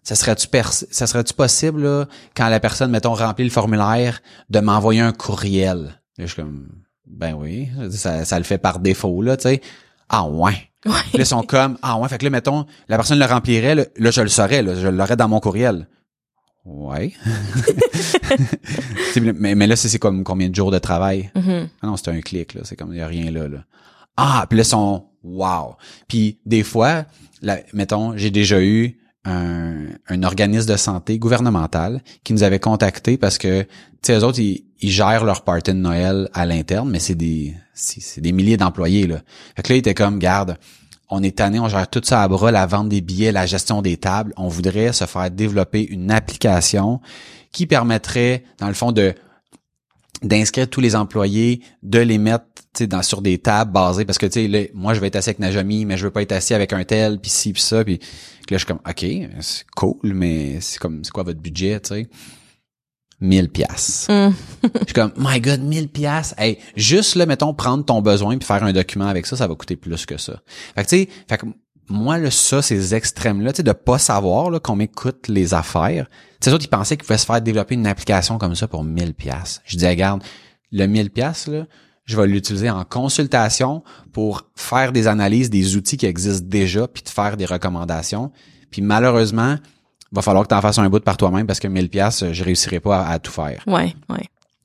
[0.05, 0.47] ça serait-tu
[0.91, 5.99] ça serait-tu possible là quand la personne mettons remplit le formulaire de m'envoyer un courriel?
[6.19, 6.69] Là, je suis comme
[7.07, 9.61] ben oui, ça, ça le fait par défaut là, tu sais.
[10.09, 10.69] Ah ouais.
[10.85, 13.85] Là, ils sont comme ah ouais, fait que là mettons la personne le remplirait là,
[13.97, 15.89] là, je le saurais là, je l'aurais dans mon courriel.
[16.65, 17.13] Ouais.
[19.21, 21.31] Mais, mais là, c'est comme combien de jours de travail?
[21.35, 21.69] Mhm.
[21.83, 22.63] Ah non, c'est un clic, là.
[22.65, 23.65] C'est comme, il y a rien là, là.
[24.17, 25.77] Ah, puis là, ils sont, wow.
[26.09, 27.05] Puis des fois,
[27.43, 33.17] là, mettons, j'ai déjà eu un, un organisme de santé gouvernemental qui nous avait contacté
[33.17, 33.69] parce que, tu
[34.03, 37.55] sais, eux autres, ils, ils gèrent leur party de Noël à l'interne, mais c'est des,
[37.75, 39.21] c'est des milliers d'employés, là.
[39.57, 40.59] Fait que là, ils étaient comme, garde,
[41.15, 43.83] on est tanné, on gère tout ça à bras, la vente des billets, la gestion
[43.83, 44.33] des tables.
[44.39, 47.01] On voudrait se faire développer une application
[47.53, 49.15] qui permettrait, dans le fond, de
[50.23, 52.47] d'inscrire tous les employés, de les mettre
[52.81, 55.41] dans sur des tables basées parce que tu sais moi je vais être assis avec
[55.41, 57.99] Najami mais je veux pas être assis avec un tel puis ci puis ça puis
[57.99, 59.05] là je suis comme OK,
[59.41, 62.09] c'est cool mais c'est comme c'est quoi votre budget, tu sais?
[63.23, 64.09] 1000 pièces.
[64.11, 64.31] Mm.
[64.63, 66.35] Je suis comme my god 1000 pièces.
[66.37, 69.55] Hey, juste là mettons prendre ton besoin puis faire un document avec ça, ça va
[69.55, 70.43] coûter plus que ça.
[70.75, 71.47] Fait que tu sais, fait que
[71.89, 75.55] moi là ça ces extrêmes là, tu sais de pas savoir là combien coûtent les
[75.55, 76.09] affaires.
[76.41, 79.15] Sais autres ils pensaient qu'ils pouvaient se faire développer une application comme ça pour 1000
[79.15, 79.63] pièces.
[79.65, 80.23] Je dis regarde,
[80.73, 81.67] le 1000 pièces là,
[82.05, 87.05] je vais l'utiliser en consultation pour faire des analyses des outils qui existent déjà puis
[87.05, 88.33] de faire des recommandations.
[88.73, 89.59] Puis malheureusement,
[90.13, 92.45] va falloir que tu en fasses un bout par toi-même parce que 1000 pièces, je
[92.45, 93.63] réussirai pas à, à tout faire.
[93.67, 94.25] Ouais, ouais.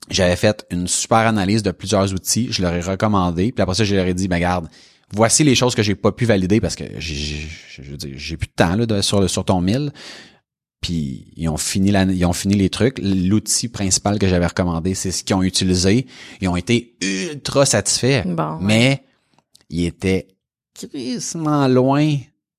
[0.10, 3.84] J'avais fait une super analyse de plusieurs outils, je leur ai recommandé, puis après ça
[3.84, 4.68] je leur ai dit ben garde,
[5.14, 7.48] voici les choses que j'ai pas pu valider parce que j'ai
[8.16, 9.92] j'ai- plus de temps là de- sur le sur ton 1000.
[10.82, 13.00] Puis ils ont fini la, ils ont fini les trucs.
[13.02, 16.06] L'outil principal que j'avais recommandé, c'est ce qu'ils ont utilisé.
[16.40, 18.24] Ils ont été ultra satisfaits.
[18.28, 18.58] Bon, ouais.
[18.62, 19.04] Mais
[19.70, 20.28] ils étaient
[20.76, 22.16] crissement loin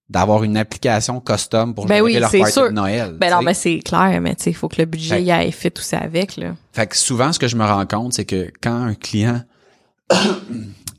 [0.09, 2.64] d'avoir une application custom pour Ben oui, leur party sûr.
[2.68, 3.16] de Noël.
[3.18, 5.22] Ben tu non, mais c'est clair, mais tu sais, il faut que le budget Fait-
[5.22, 6.54] y ait fait tout ça avec, là.
[6.72, 9.42] Fait que souvent, ce que je me rends compte, c'est que quand un client,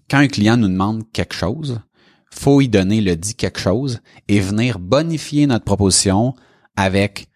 [0.09, 1.79] quand un client nous demande quelque chose,
[2.31, 6.35] faut y donner le dit quelque chose et venir bonifier notre proposition
[6.75, 7.27] avec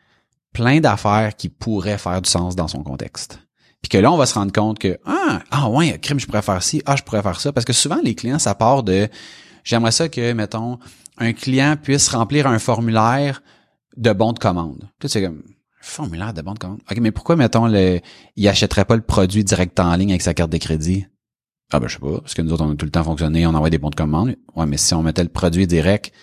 [0.54, 3.40] plein d'affaires qui pourraient faire du sens dans son contexte.
[3.82, 6.42] Puis que là, on va se rendre compte que, ah, ah ouais, crime, je pourrais
[6.44, 7.52] faire ci, ah, je pourrais faire ça.
[7.52, 9.10] Parce que souvent, les clients, ça part de,
[9.64, 10.78] j'aimerais ça que, mettons,
[11.18, 13.42] un client puisse remplir un formulaire
[13.98, 14.90] de bon de commande.
[15.00, 15.44] Tu sais, comme,
[15.82, 16.80] formulaire de bon de commande.
[16.90, 18.00] OK, mais pourquoi, mettons, le,
[18.36, 21.06] il achèterait pas le produit direct en ligne avec sa carte de crédit?
[21.72, 22.20] Ah, ben, je sais pas.
[22.20, 23.96] Parce que nous autres, on a tout le temps fonctionné, on envoie des bons de
[23.96, 24.36] commande.
[24.56, 26.14] Ouais, mais si on mettait le produit direct,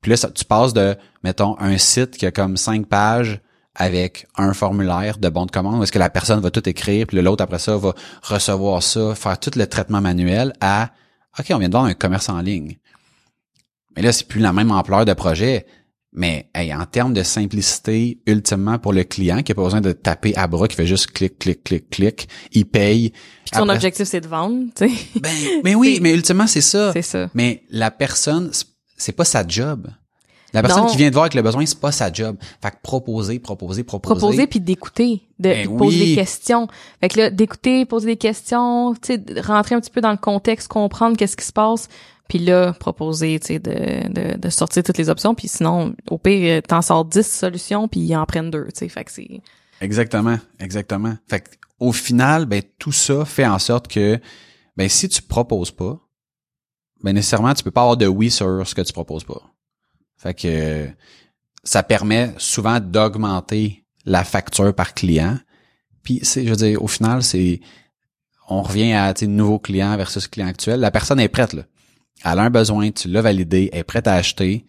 [0.00, 3.40] puis là, ça, tu passes de, mettons, un site qui a comme cinq pages
[3.74, 7.06] avec un formulaire de bon de commande où est-ce que la personne va tout écrire,
[7.06, 10.90] puis l'autre, après ça, va recevoir ça, faire tout le traitement manuel à,
[11.38, 12.76] OK, on vient de voir un commerce en ligne.
[13.96, 15.66] Mais là, c'est plus la même ampleur de projet.
[16.14, 19.92] Mais hey, en termes de simplicité, ultimement pour le client qui a pas besoin de
[19.92, 23.10] taper à bras, qui fait juste clic, clic, clic, clic, il paye.
[23.10, 23.18] Puis
[23.54, 24.94] son Après- objectif, c'est de vendre, tu sais.
[25.20, 25.30] Ben,
[25.64, 26.92] mais oui, mais ultimement, c'est ça.
[26.92, 27.30] C'est ça.
[27.32, 28.50] Mais la personne,
[28.98, 29.88] c'est- pas sa job.
[30.52, 30.90] La personne Non.
[30.90, 32.36] qui vient de voir avec le besoin, c'est pas sa job.
[32.62, 34.14] Fait que proposer, proposer, proposer.
[34.20, 36.68] Proposer puis d'écouter, de Ben poser des questions.
[37.00, 40.18] Fait que là, d'écouter, poser des questions, tu sais, rentrer un petit peu dans le
[40.18, 41.88] contexte, comprendre qu'est-ce qui se passe,
[42.28, 46.18] puis là, proposer, tu sais, de, de, de sortir toutes les options, puis sinon, au
[46.18, 48.88] pire, t'en sors 10 solutions, puis ils en prennent deux, tu sais.
[48.88, 49.40] Fait que c'est...
[49.80, 51.16] Exactement, exactement.
[51.28, 51.50] Fait que,
[51.82, 54.20] au final, ben tout ça fait en sorte que
[54.76, 55.98] ben si tu proposes pas,
[57.02, 59.42] ben nécessairement tu peux pas avoir de oui sur ce que tu proposes pas.
[60.16, 60.88] Fait que
[61.64, 65.36] ça permet souvent d'augmenter la facture par client.
[66.04, 67.60] Puis je veux dire au final c'est
[68.48, 70.78] on revient à nouveau client versus client actuel.
[70.78, 71.64] La personne est prête là.
[72.24, 74.64] Elle a un besoin, tu l'as validé, elle est prête à acheter.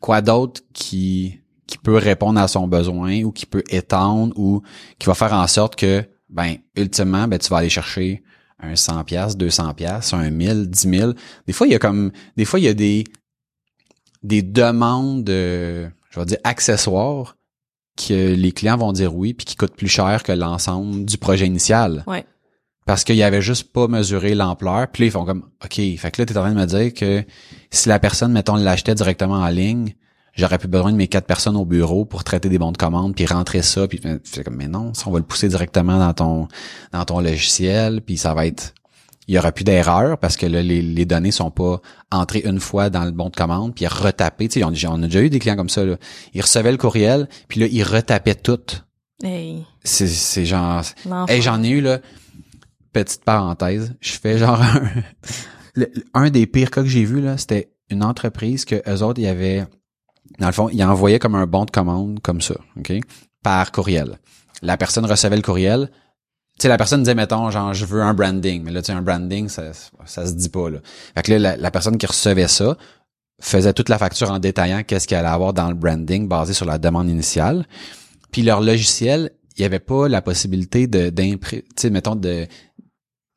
[0.00, 4.62] Quoi d'autre qui qui peut répondre à son besoin ou qui peut étendre ou
[4.98, 8.22] qui va faire en sorte que ben ultimement ben tu vas aller chercher
[8.58, 11.12] un 100 pièces, 200 pièces, un 1000, 10 000.
[11.46, 13.04] Des fois il y a comme des fois il y a des
[14.22, 17.36] des demandes je vais dire accessoires
[17.96, 21.46] que les clients vont dire oui puis qui coûtent plus cher que l'ensemble du projet
[21.46, 22.24] initial Ouais.
[22.84, 24.88] Parce qu'ils avaient juste pas mesuré l'ampleur.
[24.88, 26.92] Puis là, ils font comme, OK, fait que là, t'es en train de me dire
[26.92, 27.24] que
[27.70, 29.94] si la personne, mettons, l'achetait directement en ligne,
[30.34, 33.14] j'aurais plus besoin de mes quatre personnes au bureau pour traiter des bons de commande,
[33.14, 36.14] puis rentrer ça, puis c'est comme, mais non, ça, on va le pousser directement dans
[36.14, 36.48] ton
[36.92, 38.74] dans ton logiciel, puis ça va être...
[39.28, 41.80] Il y aura plus d'erreur parce que là, les, les données sont pas
[42.10, 44.48] entrées une fois dans le bon de commande, puis retapées.
[44.48, 45.84] Tu sais, on, on a déjà eu des clients comme ça.
[45.84, 45.96] Là.
[46.34, 48.58] Ils recevaient le courriel, puis là, ils retapaient tout.
[49.22, 50.82] Hey, C'est genre...
[51.28, 52.00] Hey, j'en ai eu là.
[52.92, 54.60] Petite parenthèse, je fais genre
[55.76, 55.84] un,
[56.14, 59.24] un des pires cas que j'ai vu là, c'était une entreprise que eux autres, il
[59.24, 59.66] y avait
[60.38, 62.92] dans le fond, ils envoyaient comme un bon de commande comme ça, OK,
[63.42, 64.18] par courriel.
[64.62, 65.90] La personne recevait le courriel.
[66.58, 68.62] Tu sais, la personne disait, mettons, genre, je veux un branding.
[68.62, 69.72] Mais là, tu sais, un branding, ça,
[70.04, 70.78] ça se dit pas, là.
[71.14, 72.76] Fait que là, la, personne qui recevait ça
[73.40, 76.66] faisait toute la facture en détaillant qu'est-ce qu'il allait avoir dans le branding basé sur
[76.66, 77.66] la demande initiale.
[78.30, 82.46] Puis leur logiciel, il n'y avait pas la possibilité de d'imprimer, mettons, de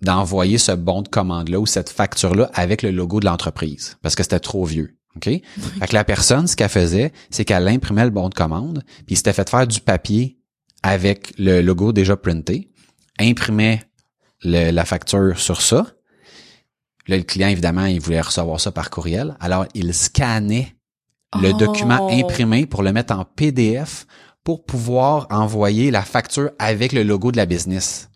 [0.06, 4.24] d'envoyer ce bon de commande-là ou cette facture-là avec le logo de l'entreprise parce que
[4.24, 4.96] c'était trop vieux.
[5.18, 5.26] OK?
[5.80, 9.16] Fait que la personne, ce qu'elle faisait, c'est qu'elle imprimait le bon de commande, puis
[9.16, 10.38] il s'était fait faire du papier
[10.84, 12.70] avec le logo déjà printé,
[13.20, 13.82] imprimait
[14.44, 15.86] le- la facture sur ça.
[17.08, 19.36] Là, le client, évidemment, il voulait recevoir ça par courriel.
[19.40, 20.76] Alors, il scannait
[21.42, 21.58] le Oh.
[21.58, 24.06] document imprimé pour le mettre en PDF
[24.44, 28.10] pour pouvoir envoyer la facture avec le logo de la business.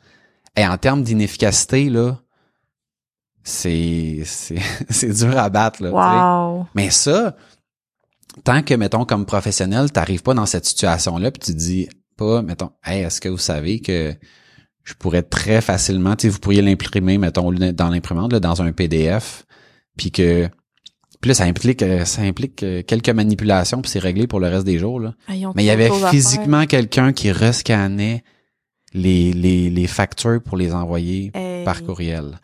[0.60, 2.20] Et en termes d'inefficacité, là,
[3.44, 6.58] c'est, c'est, c'est dur à battre, là.
[6.58, 6.68] Wow.
[6.76, 7.38] Mais ça,
[8.44, 11.88] tant que, mettons, comme professionnel, t'arrives pas dans cette situation-là, puis tu dis
[12.18, 14.14] pas, mettons, hey, est-ce que vous savez que
[14.84, 18.74] je pourrais très facilement, tu sais, vous pourriez l'imprimer, mettons, dans l'imprimante, là, dans un
[18.74, 19.46] PDF,
[19.96, 20.50] puis que,
[21.22, 24.50] puis là, ça implique, euh, ça implique euh, quelques manipulations, puis c'est réglé pour le
[24.50, 25.14] reste des jours, là.
[25.30, 28.26] Ah, Mais il y avait physiquement quelqu'un qui rescannait
[28.94, 31.32] les, les, les factures pour les envoyer.
[31.36, 31.64] Hey.
[31.66, 32.40] par courriel.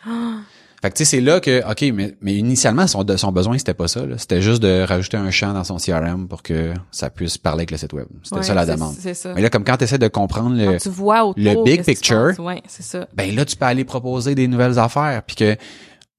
[0.82, 3.74] Fait que tu sais, c'est là que, OK, mais, mais initialement, son, son besoin, c'était
[3.74, 4.06] pas ça.
[4.06, 4.18] là.
[4.20, 7.72] C'était juste de rajouter un champ dans son CRM pour que ça puisse parler avec
[7.72, 8.06] le site web.
[8.22, 8.94] C'était Ouais, ça la demande.
[9.00, 9.34] C'est ça.
[9.34, 11.84] Mais là, comme quand tu essaies de comprendre le, Quand tu vois autour le big
[11.84, 13.08] picture, Ouais, ça.
[13.16, 15.24] ben là, tu peux aller proposer des nouvelles affaires.
[15.26, 15.56] Puis que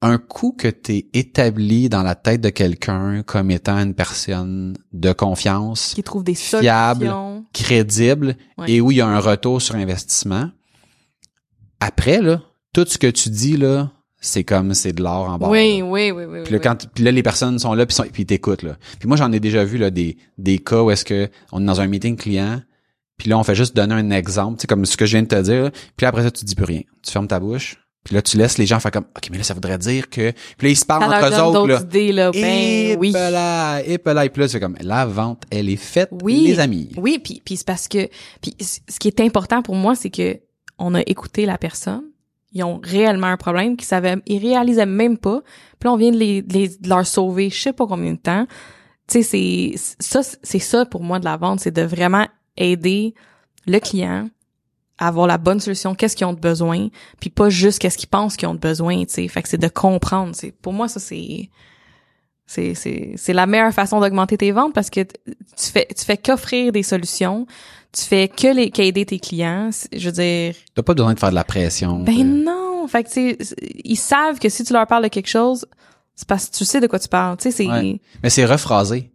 [0.01, 4.77] un coup que tu es établi dans la tête de quelqu'un comme étant une personne
[4.93, 7.05] de confiance, Qui trouve des Fiable.
[7.05, 7.45] solutions.
[7.53, 8.71] crédible Ouais.
[8.71, 10.49] et où il y a un retour sur investissement,
[11.79, 12.41] après, là,
[12.73, 15.49] tout ce que tu dis, là, c'est comme c'est de l'or en barre.
[15.49, 16.39] Oui, oui, oui, oui.
[16.43, 16.63] Puis là, oui.
[16.63, 18.77] quand, puis là, les personnes sont là, puis, sont, puis t'écoutent, là.
[18.99, 21.65] Puis moi, j'en ai déjà vu, là, des, des cas où est-ce que on est
[21.65, 22.61] dans un meeting client,
[23.17, 25.23] puis là, on fait juste donner un exemple, tu sais, comme ce que je viens
[25.23, 25.71] de te dire, là.
[25.71, 26.81] puis là, après ça, tu dis plus rien.
[27.03, 27.77] Tu fermes ta bouche,
[28.07, 30.31] puis là, tu laisses les gens faire comme, OK, mais là, ça voudrait dire que...
[30.31, 31.81] Puis là, ils se parlent entre eux autres, là.
[31.81, 32.31] idées, là.
[32.31, 33.11] Ben et oui.
[33.11, 36.43] là, et là, et puis là, c'est comme, la vente, elle est faite, Oui.
[36.47, 36.89] les amis.
[36.95, 38.07] Oui, puis puis c'est parce que
[38.41, 40.39] puis ce qui est important pour moi, c'est que
[40.79, 42.03] on a écouté la personne.
[42.53, 45.41] Ils ont réellement un problème qu'ils savaient, ils réalisaient même pas.
[45.77, 48.13] Puis là, on vient de, les, de les- de leur sauver, je sais pas combien
[48.13, 48.47] de temps.
[49.09, 53.13] Tu sais, c'est ça, c'est ça pour moi de la vente, c'est de vraiment aider
[53.65, 54.29] le client
[54.97, 56.87] avoir la bonne solution, qu'est-ce qu'ils ont de besoin,
[57.19, 59.03] puis pas juste qu'est-ce qu'ils pensent qu'ils ont de besoin.
[59.05, 60.33] Tu sais, fait que c'est de comprendre.
[60.35, 61.49] C'est pour moi ça c'est
[62.45, 66.17] c'est c'est c'est la meilleure façon d'augmenter tes ventes parce que tu fais tu fais
[66.17, 67.45] qu'offrir des solutions,
[67.91, 71.29] tu fais que les qu'aider tes clients, je veux dire T'as pas besoin de faire
[71.29, 71.99] de la pression.
[71.99, 72.23] ben t'sais.
[72.23, 75.65] non, fait que tu sais, ils savent que si tu leur parles de quelque chose,
[76.15, 77.99] c'est parce que tu sais de quoi tu parles, tu sais c'est Ouais.
[78.23, 79.11] Mais c'est rephrasé.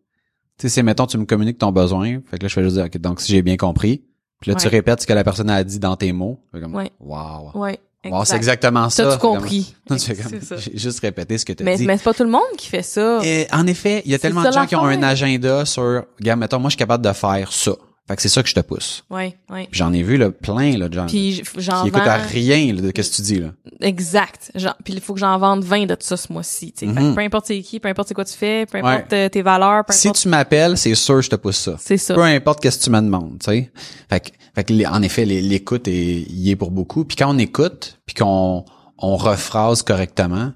[0.59, 2.21] Tu sais, c'est, mettons, tu me communiques ton besoin.
[2.31, 4.05] Fait que là, je fais juste dire, OK, donc si j'ai bien compris.
[4.43, 6.39] Puis là, tu répètes ce que la personne a dit dans tes mots.
[6.53, 6.91] Comme, Ouais.
[7.01, 7.51] wow.
[7.55, 8.65] ouais, Wow, c'est exact.
[8.65, 9.05] exactement ça.
[9.05, 9.77] T'as tout compris?
[9.91, 11.87] J'ai juste répété ce que tu as Mais dit.
[11.87, 13.21] mais c'est pas tout le monde qui fait ça.
[13.23, 16.41] Et en effet, il y a tellement de gens qui ont un agenda sur, regarde,
[16.41, 17.73] mettons, moi, je suis capable de faire ça.
[18.09, 19.05] Fait que c'est ça que je te pousse.
[19.11, 19.37] Ouais.
[19.49, 22.73] Puis J'en ai vu, là, plein, là, de gens Puis j'en qui écoutent à rien,
[22.75, 23.53] là, de ce que tu dis, là.
[23.81, 24.51] exact.
[24.57, 27.15] Genre, puis il faut que j'en vende 20 de ça ce mois-ci, que Mhm.
[27.15, 29.85] peu importe c'est qui, peu importe c'est quoi tu fais, peu importe euh, tes valeurs,
[29.85, 31.77] peu Si importe tu m'appelles, c'est sûr, je te pousse ça.
[31.79, 32.15] c'est ça.
[32.15, 33.73] peu importe qu'est-ce que tu me demandes, tu sais.
[34.11, 37.05] Fait que, fait que en effet, l'écoute est, y est pour beaucoup.
[37.05, 38.65] Puis quand on écoute, puis qu'on
[38.99, 40.53] on rephrase correctement,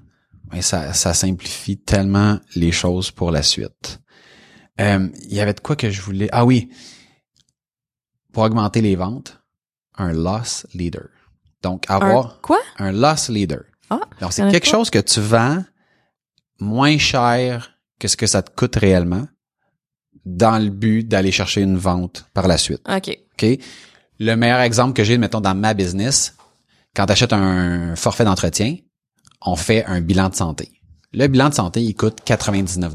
[0.51, 3.99] ben ça, ça simplifie tellement les choses pour la suite.
[4.79, 6.29] Euh, Il y avait de quoi que je voulais.
[6.31, 6.69] Ah oui,
[8.37, 9.41] pour augmenter les ventes,
[9.97, 11.09] un loss leader.
[11.63, 12.59] Donc avoir Un quoi?
[12.77, 13.63] Un loss leader.
[13.89, 15.65] Ah, Donc c'est quelque chose que tu vends
[16.59, 19.27] moins cher que ce que ça te coûte réellement
[20.23, 22.81] dans le but d'aller chercher une vente par la suite.
[22.87, 23.09] OK.
[23.09, 23.59] OK?
[24.19, 26.35] Le meilleur exemple que j'ai, mettons, dans ma business,
[26.95, 28.77] quand tu achètes un forfait d'entretien,
[29.41, 30.71] on fait un bilan de santé.
[31.11, 32.93] Le bilan de santé, il coûte 99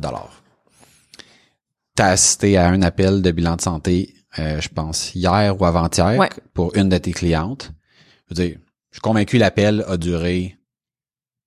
[1.96, 5.64] Tu as assisté à un appel de bilan de santé, euh, je pense, hier ou
[5.64, 6.28] avant-hier, Ouais.
[6.54, 7.70] pour une de tes clientes.
[8.28, 8.58] Je veux dire,
[8.90, 10.56] je suis convaincu l'appel a duré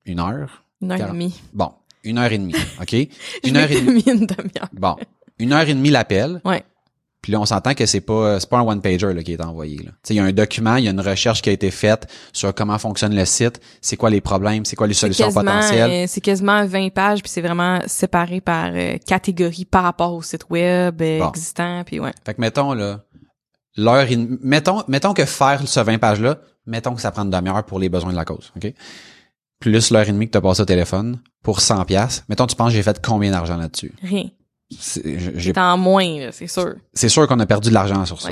[0.06, 0.64] une heure.
[0.82, 1.42] Une heure et demie.
[1.54, 1.72] Bon,
[2.04, 2.92] une heure et demie, OK?
[3.44, 4.04] Je Une heure et demie.
[4.08, 4.70] une demi-heure.
[4.74, 4.96] Bon,
[5.40, 6.42] une heure et demie l'appel.
[6.46, 6.64] Ouais.
[7.26, 9.42] Puis là, on s'entend que c'est pas c'est pas un one pager là, qui est
[9.44, 9.80] envoyé.
[10.12, 12.54] il y a un document, il y a une recherche qui a été faite sur
[12.54, 15.90] comment fonctionne le site, c'est quoi les problèmes, c'est quoi les solutions potentielles.
[15.90, 20.22] euh, c'est quasiment 20 pages, puis c'est vraiment séparé par euh, catégorie par rapport au
[20.22, 21.30] site web euh, Bon.
[21.30, 22.12] existant, puis ouais.
[22.24, 23.00] Fait que mettons là,
[23.76, 24.06] l'heure
[24.44, 27.80] mettons mettons que faire ce 20 pages là, mettons que ça prend une demi-heure pour
[27.80, 28.72] les besoins de la cause, OK?
[29.60, 32.24] Plus l'heure et demie que tu as passé au téléphone pour 100 pièces.
[32.30, 33.94] Mettons tu penses que j'ai fait combien d'argent là-dessus?
[34.04, 34.26] Rien.
[34.72, 36.76] C'est- en moins, c'est sûr.
[36.94, 38.32] c'est sûr qu'on a perdu de l'argent sur ça.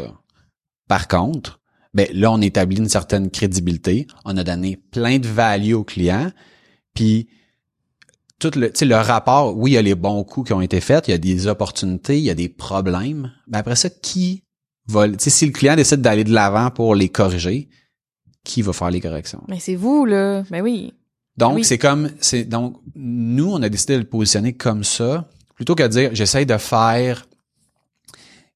[0.87, 1.59] Par contre,
[1.93, 4.07] ben là, on établit une certaine crédibilité.
[4.25, 6.31] On a donné plein de value aux clients.
[6.95, 7.29] Puis
[8.39, 10.61] tout le, tu sais, le rapport, oui, il y a les bons coups qui ont
[10.61, 13.31] été faits, il y a des opportunités, il y a des problèmes.
[13.47, 14.43] Mais après ça, qui
[14.87, 17.69] va, tu sais, si le client décide d'aller de l'avant pour les corriger,
[18.43, 19.43] qui va faire les corrections?
[19.47, 20.43] Mais c'est vous, là.
[20.49, 20.93] Ben oui.
[21.37, 21.63] Donc, Oui.
[21.63, 25.29] c'est comme, c'est, donc, nous, on a décidé de le positionner comme ça.
[25.63, 27.25] Plutôt que de dire j'essaye de faire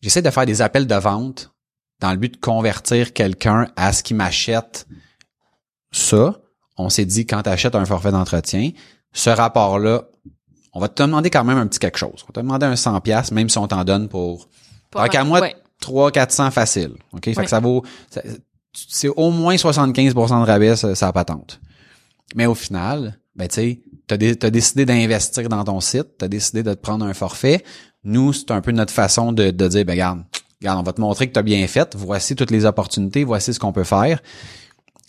[0.01, 1.51] j'essaie de faire des appels de vente
[2.01, 4.85] dans le but de convertir quelqu'un à ce qui m'achète
[5.91, 6.35] ça.
[6.77, 8.71] On s'est dit quand tu achètes un forfait d'entretien,
[9.13, 10.03] ce rapport-là,
[10.73, 12.23] on va te demander quand même un petit quelque chose.
[12.23, 14.49] On va te demander un 100 pièces même si on t'en donne pour
[14.91, 15.55] Pas donc à mal, moi ouais.
[15.79, 16.91] 3 400 facile.
[17.13, 17.43] OK, fait Ouais.
[17.45, 17.83] que ça vaut
[18.73, 21.61] c'est au moins 75% de rabais ça, ça patente.
[22.35, 26.27] Mais au final, ben tu sais, t'as dé- t'as décidé d'investir dans ton site, t'as
[26.27, 27.63] décidé de te prendre un forfait.
[28.03, 30.23] Nous, c'est un peu notre façon de, de dire ben regarde,
[30.61, 33.53] regarde, on va te montrer que tu as bien fait, voici toutes les opportunités, voici
[33.53, 34.21] ce qu'on peut faire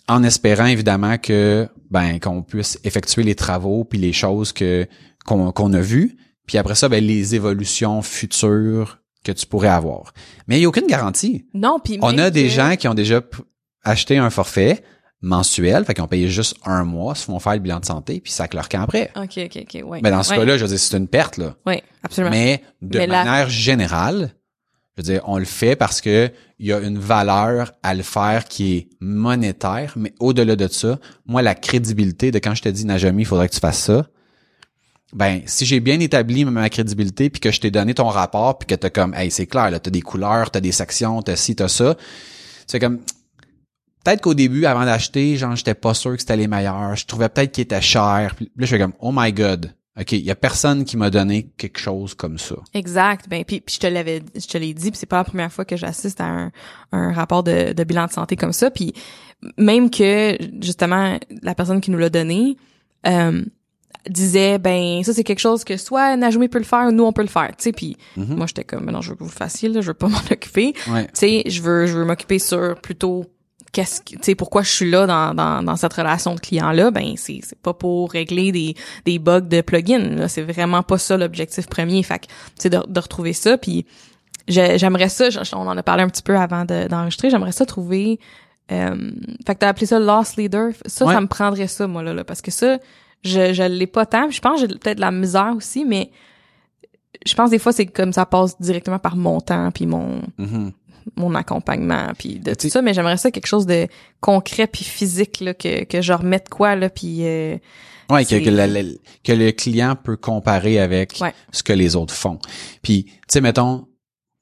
[0.07, 4.87] en espérant évidemment que ben qu'on puisse effectuer les travaux puis les choses que
[5.25, 6.17] qu'on a vues
[6.47, 10.13] puis après ça ben les évolutions futures que tu pourrais avoir.
[10.47, 11.45] Mais il y a aucune garantie.
[11.53, 13.21] Non, puis On a des que- gens qui ont déjà
[13.83, 14.81] acheté un forfait
[15.21, 18.21] mensuel, fait qu'ils ont payé juste un mois, se font faire le bilan de santé
[18.21, 19.11] puis ça leur camp après.
[19.15, 19.99] OK, OK, OK, ouais.
[20.01, 20.37] Mais dans ce ouais.
[20.37, 21.55] cas-là, je veux dire c'est une perte là.
[21.65, 22.31] Oui, absolument.
[22.31, 24.33] Mais de Mais la- manière générale,
[24.95, 28.03] je veux dire, on le fait parce que il y a une valeur à le
[28.03, 32.69] faire qui est monétaire, mais au-delà de ça, moi, la crédibilité de quand je te
[32.69, 34.07] dis, Najami, il faudrait que tu fasses ça,
[35.13, 38.67] ben, si j'ai bien établi ma crédibilité, puis que je t'ai donné ton rapport, puis
[38.67, 41.55] que t'as comme, hey, c'est clair, là, t'as des couleurs, t'as des sections, t'as ci,
[41.55, 41.95] t'as ça,
[42.67, 42.99] c'est comme,
[44.03, 47.29] peut-être qu'au début, avant d'acheter, genre, j'étais pas sûr que c'était les meilleurs, je trouvais
[47.29, 50.31] peut-être qu'ils étaient chers, puis là, je fais comme, oh my god, ok, il y
[50.31, 52.55] a personne qui m'a donné quelque chose comme ça.
[52.73, 53.27] Exact.
[53.29, 55.51] Ben puis, puis je te l'avais, je te l'ai dit, puis c'est pas la première
[55.51, 56.51] fois que j'assiste à un,
[56.93, 58.71] un rapport de, de bilan de santé comme ça.
[58.71, 58.93] Puis
[59.57, 62.55] même que justement la personne qui nous l'a donné
[63.07, 63.43] euh,
[64.09, 67.11] disait ben ça c'est quelque chose que soit Najoumi peut le faire ou nous on
[67.13, 67.49] peut le faire.
[67.57, 68.35] Tu sais puis Mhm.
[68.35, 70.17] moi j'étais comme Ben non je veux que vous fassiez là, je veux pas m'en
[70.31, 70.73] occuper.
[70.89, 71.05] Ouais.
[71.07, 73.25] Tu sais je veux je veux m'occuper sur plutôt
[73.71, 76.71] qu'est-ce que tu sais pourquoi je suis là dans, dans, dans cette relation de client
[76.71, 80.27] là ben c'est c'est pas pour régler des des bugs de plugin là.
[80.27, 82.01] C'est vraiment pas ça l'objectif premier.
[82.03, 83.57] Fait que tu sais de, de retrouver ça.
[83.57, 83.85] Puis
[84.47, 87.65] j'ai- j'aimerais ça on en a parlé un petit peu avant de- d'enregistrer j'aimerais ça
[87.65, 88.19] trouver
[88.71, 89.11] euh,
[89.47, 90.71] fait que t'as appelé ça loss leader.
[90.85, 91.13] Ça Ouais.
[91.13, 92.77] ça me prendrait ça moi là, là parce que ça
[93.23, 94.29] je je l'ai pas tant.
[94.29, 96.11] Je pense que j'ai peut-être de la misère aussi mais
[97.25, 100.71] je pense des fois c'est comme ça passe directement par mon temps puis mon Mhm.
[101.15, 103.87] Mon accompagnement puis de tout ça mais j'aimerais ça quelque chose de
[104.19, 107.57] concret puis physique là que que je remette quoi là puis euh,
[108.11, 108.81] Ouais, que, que, la- la-
[109.23, 111.31] que le client peut comparer avec Ouais.
[111.51, 112.39] ce que les autres font.
[112.81, 113.87] Puis, tu sais, mettons,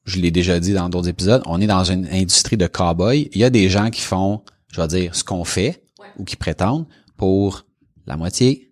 [0.05, 3.27] je l'ai déjà dit dans d'autres épisodes, on est dans une industrie de cow-boy.
[3.33, 4.41] Il y a des gens qui font,
[4.71, 5.83] je vais dire, ce qu'on fait
[6.17, 6.85] ou qui prétendent
[7.17, 7.65] pour
[8.05, 8.71] la moitié,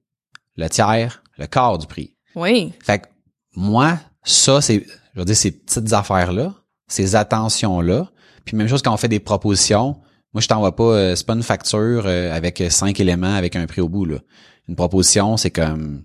[0.56, 2.16] le tiers, le quart du prix.
[2.36, 3.08] oui Fait que
[3.58, 6.54] moi, ça, c'est, je veux dire, ces petites affaires-là,
[6.88, 8.12] ces attentions-là,
[8.46, 9.98] puis même chose quand on fait des propositions,
[10.34, 13.66] moi, je t'envoie pas, euh, c'est pas une facture euh, avec cinq éléments avec un
[13.68, 14.18] prix au bout, là.
[14.68, 16.04] Une proposition, c'est comme,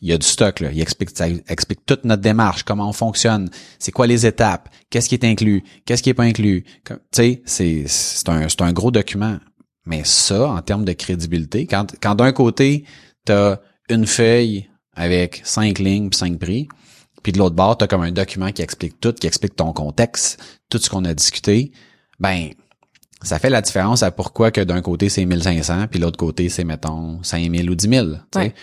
[0.00, 0.70] il y a du stock, là.
[0.72, 5.10] Il explique, ça explique toute notre démarche, comment on fonctionne, c'est quoi les étapes, qu'est-ce
[5.10, 6.64] qui est inclus, qu'est-ce qui est pas inclus.
[7.12, 9.38] Tu sais, c'est, un, un gros document.
[9.84, 12.84] Mais ça, en termes de crédibilité, quand, quand d'un côté,
[13.26, 13.58] t'as
[13.90, 16.66] une feuille avec cinq lignes cinq prix,
[17.26, 20.40] puis de l'autre bord, t'as comme un document qui explique tout, qui explique ton contexte,
[20.70, 21.72] tout ce qu'on a discuté,
[22.20, 22.50] ben,
[23.20, 26.62] ça fait la différence à pourquoi que d'un côté c'est 1500 puis l'autre côté c'est
[26.62, 28.06] mettons 5000 ou 10 000.
[28.06, 28.38] tu sais.
[28.38, 28.54] Ouais.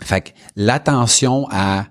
[0.00, 1.88] Fait que l'attention à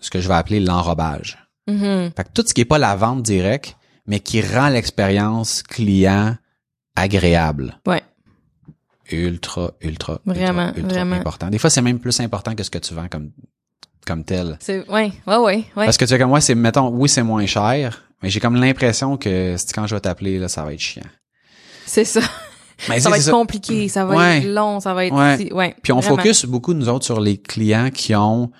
[0.00, 1.38] ce que je vais appeler l'enrobage.
[1.68, 2.10] Mhm.
[2.16, 3.76] Fait que tout ce qui est pas la vente directe,
[4.08, 6.36] mais qui rend l'expérience client
[6.96, 7.78] agréable.
[7.86, 8.02] ouais
[9.12, 11.16] Ultra, ultra, Vraiment, ultra, ultra vraiment.
[11.16, 11.50] important.
[11.50, 13.30] Des fois, c'est même plus important que ce que tu vends comme,
[14.06, 14.56] comme tel.
[14.60, 17.22] c'est ouais ouais ouais ouais Parce que tu sais comme moi, c'est, mettons, oui, c'est
[17.22, 20.80] moins cher, mais j'ai comme l'impression que quand je vais t'appeler, là, ça va être
[20.80, 21.02] chiant.
[21.86, 22.20] c'est ça
[22.88, 23.30] Mais ça va être ça.
[23.30, 24.38] compliqué ça va Ouais.
[24.38, 25.36] être long ça va être Ouais.
[25.38, 26.16] si- ouais Puis on vraiment.
[26.16, 28.50] focus beaucoup, nous autres, sur les clients qui ont,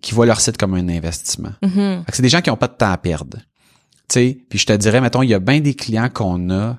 [0.00, 1.50] qui voient leur site comme un investissement.
[1.60, 3.36] Que c'est des gens qui ont pas de temps à perdre.
[4.08, 6.78] Tu sais, puis je te dirais, mettons, il y a bien des clients qu'on a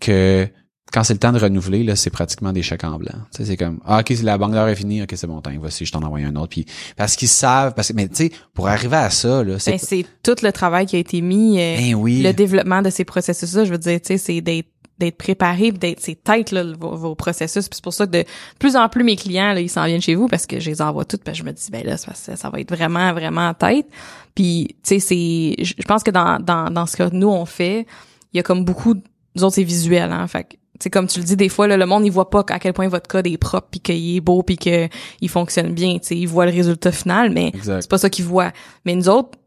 [0.00, 0.46] que
[0.92, 3.12] quand c'est le temps de renouveler, là, c'est pratiquement des chèques en blanc.
[3.32, 5.50] Tu sais, c'est comme, ah, ok, la banque d'heure est finie, ok, c'est bon, temps,
[5.58, 6.48] voici, je t'en envoie un autre.
[6.48, 6.66] Puis
[6.96, 9.78] parce qu'ils savent, parce que, mais tu sais, pour arriver à ça, là, c'est, Ben,
[9.78, 13.04] c'est tout le travail qui a été mis euh, ben oui, le développement de ces
[13.04, 14.68] processus-là, je veux dire, tu sais, c'est d'être
[14.98, 17.68] d'être préparé, d'être c'est tête là vos, vos processus.
[17.68, 18.24] Puis c'est pour ça que de
[18.58, 20.82] plus en plus mes clients là, ils s'en viennent chez vous parce que je les
[20.82, 23.54] envoie toutes, parce que je me dis ben là ça, va être vraiment vraiment en
[23.54, 23.86] tête.
[24.34, 27.86] Puis tu sais c'est je pense que dans dans dans ce que nous on fait,
[28.32, 28.94] il y a comme beaucoup
[29.36, 31.86] nous autres c'est visuel hein, fait c'est comme tu le dis des fois là, le
[31.86, 34.42] monde il voit pas à quel point votre code est propre puis qu'il est beau
[34.42, 34.88] puis que
[35.20, 38.24] il fonctionne bien, tu sais, il voit le résultat final mais c'est pas ça qu'ils
[38.24, 38.52] voient.
[38.84, 39.38] Mais nous autres,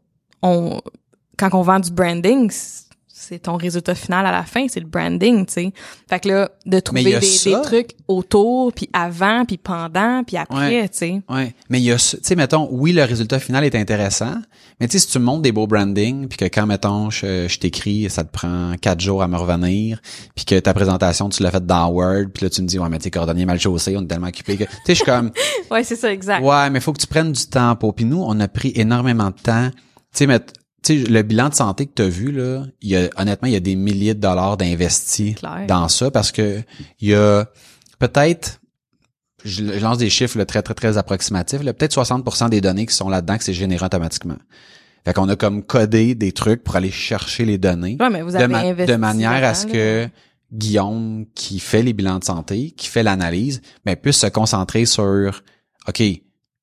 [0.42, 0.80] on,
[1.38, 2.50] quand on vend du branding,
[3.22, 5.72] c'est ton résultat final à la fin, c'est le branding, tu sais.
[6.10, 10.88] Fait que là, de trouver des, trucs autour, puis avant, puis pendant, puis après, Ouais.
[10.88, 11.22] tu sais.
[11.28, 14.34] Ouais, mais il y a, tu sais, mettons, oui, le résultat final est intéressant,
[14.80, 17.46] mais tu sais, si tu me montres des beaux branding, puis que quand, mettons, je,
[17.48, 20.00] je t'écris, ça te prend quatre jours à me revenir,
[20.34, 22.88] puis que ta présentation, tu l'as faite dans Word, puis là, tu me dis, ouais,
[22.88, 25.30] mais tes coordonnées mal chaussées, on est tellement occupés que, tu sais, je suis comme,
[25.70, 26.42] Ouais, c'est ça, exact.
[26.42, 29.28] ouais, mais faut que tu prennes du temps pour, puis nous, on a pris énormément
[29.30, 29.78] de temps, tu
[30.12, 30.40] sais, mais
[30.82, 33.48] tu sais, le bilan de santé que tu as vu, là, il y a, honnêtement,
[33.48, 35.34] il y a des milliers de dollars d'investis
[35.68, 36.62] dans ça parce que
[37.00, 37.46] il y a
[37.98, 38.60] peut-être
[39.44, 43.08] je, lance des chiffres là, très très très approximatifs, peut-être 60% des données qui sont
[43.08, 44.36] là-dedans que c'est généré automatiquement.
[45.04, 47.96] Fait qu'on a comme codé des trucs pour aller chercher les données.
[47.98, 50.08] Ouais, mais vous de, avez ma- investi de manière à ce que
[50.52, 55.42] Guillaume qui fait les bilans de santé, qui fait l'analyse, ben puisse se concentrer sur
[55.88, 56.02] OK,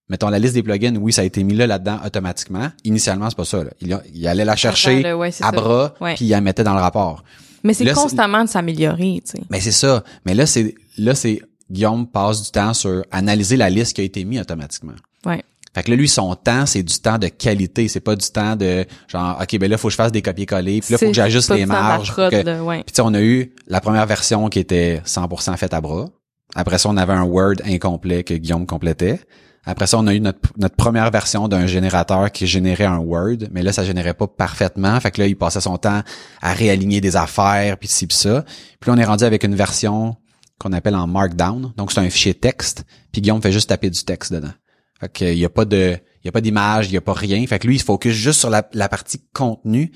[0.10, 2.70] mettons la liste des plugins, oui, ça a été mis là là-dedans automatiquement.
[2.84, 3.70] Initialement, c'est pas ça là.
[3.82, 5.14] Il, a- il allait la chercher.
[5.14, 6.16] Ouais, à bras Ouais.
[6.16, 7.24] puis il la mettait dans le rapport.
[7.64, 9.44] Mais c'est constamment de s'améliorer, tu sais.
[9.50, 10.04] Mais c'est ça.
[10.26, 11.42] Mais là, c'est là, c'est
[11.72, 14.94] Guillaume passe du temps sur analyser la liste qui a été mise automatiquement.
[15.26, 15.44] Ouais.
[15.76, 17.88] Fait que là, lui, son temps, c'est du temps de qualité.
[17.88, 20.82] C'est pas du temps de genre, OK, ben là, faut que je fasse des copier-coller.
[20.82, 22.12] Puis là, faut que j'ajuste les marges.
[22.12, 22.78] prod, pour que- là, ouais.
[22.78, 26.10] Puis tu sais, on a eu la première version qui était 100% faite à bras.
[26.56, 29.20] Après ça, on avait un Word incomplet que Guillaume complétait.
[29.66, 30.40] Après ça, on a eu notre,
[30.78, 35.00] première version d'un générateur qui générait un Word, mais là, ça générait pas parfaitement.
[35.00, 36.02] Fait que là, il passait son temps
[36.42, 38.44] à réaligner des affaires, puis ci, puis ça.
[38.80, 40.16] Puis là, on est rendu avec une version
[40.60, 41.74] qu'on appelle en Markdown.
[41.78, 44.54] Donc, c'est un fichier texte, puis Guillaume fait juste taper du texte dedans.
[45.00, 47.14] Fait qu'il y a pas de, il y a pas d'image, il y a pas
[47.14, 47.46] rien.
[47.48, 49.92] Fait que lui, il se focus juste sur la partie contenu.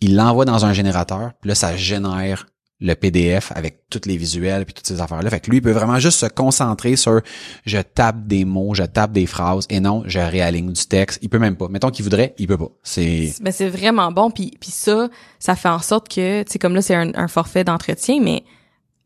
[0.00, 2.46] Il l'envoie dans un générateur, puis là, ça génère
[2.80, 5.30] le PDF avec tous les visuels puis toutes ces affaires-là.
[5.30, 7.20] Fait que lui, il peut vraiment juste se concentrer sur
[7.66, 11.18] je tape des mots, je tape des phrases et non, je réaligne du texte.
[11.22, 11.68] Il peut même pas.
[11.68, 12.70] Mettons qu'il voudrait, il peut pas.
[12.82, 15.08] C'est Ben c'est vraiment bon puis puis ça
[15.38, 18.44] ça fait en sorte que tu sais comme là c'est un, un forfait d'entretien mais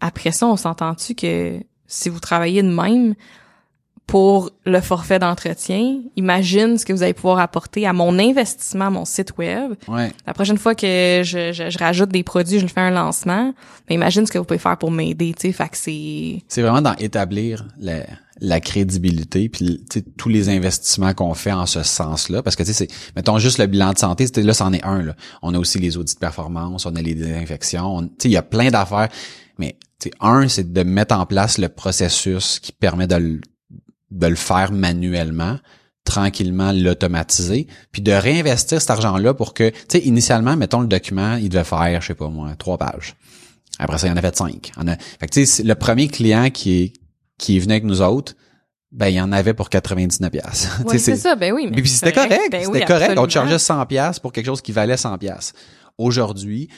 [0.01, 3.15] après ça on s'entend-tu que si vous travaillez de même
[4.07, 8.91] pour le forfait d'entretien, imagine ce que vous allez pouvoir apporter à mon investissement à
[8.91, 9.73] mon site web.
[9.89, 10.13] ouais.
[10.27, 13.55] La prochaine fois que je, je, je rajoute des produits, je fais un lancement,
[13.89, 16.61] ben imagine ce que vous pouvez faire pour m'aider, tu sais, fait que c'est C'est
[16.63, 18.05] vraiment dans établir la,
[18.41, 19.83] la crédibilité puis
[20.19, 23.59] tous les investissements qu'on fait en ce sens-là parce que tu sais c'est mettons juste
[23.59, 25.15] le bilan de santé c'était là c'en est un là.
[25.43, 28.33] On a aussi les audits de performance, on a les désinfections, on- tu sais il
[28.33, 29.09] y a plein d'affaires
[29.59, 33.41] mais tu sais un c'est de mettre en place le processus qui permet de le,
[34.13, 35.59] de le faire manuellement
[36.05, 41.37] tranquillement l'automatiser puis de réinvestir cet argent-là pour que tu sais initialement mettons le document
[41.37, 43.15] il devait faire je sais pas moi trois pages
[43.79, 44.73] après ça, il y en avait cinq.
[44.77, 46.93] On a, fait que, tu sais, le premier client qui est,
[47.39, 48.35] qui est venu avec nous autres,
[48.91, 50.69] ben, il y en avait pour 99 pièces.
[50.85, 51.69] Ouais, c'est ça, ben oui.
[51.71, 53.19] mais Puis c'était correct, Ben c'était oui, correct.
[53.19, 55.55] On te chargeait 100 pièces pour quelque chose qui valait 100 pièces.
[55.97, 56.69] Aujourd'hui,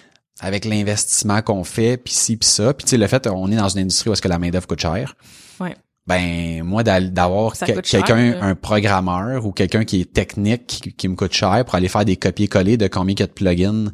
[0.41, 3.57] avec l'investissement qu'on fait, puis ci, puis ça, puis tu sais, le fait, on est
[3.57, 5.17] dans une industrie où est-ce que la main-d'œuvre coûte cher.
[5.61, 5.75] Ouais.
[6.07, 11.17] Ben, moi, d'avoir que- quelqu'un, un programmeur ou quelqu'un qui est technique, qui, qui me
[11.17, 13.87] coûte cher pour aller faire des copier-coller de combien il y a de plugins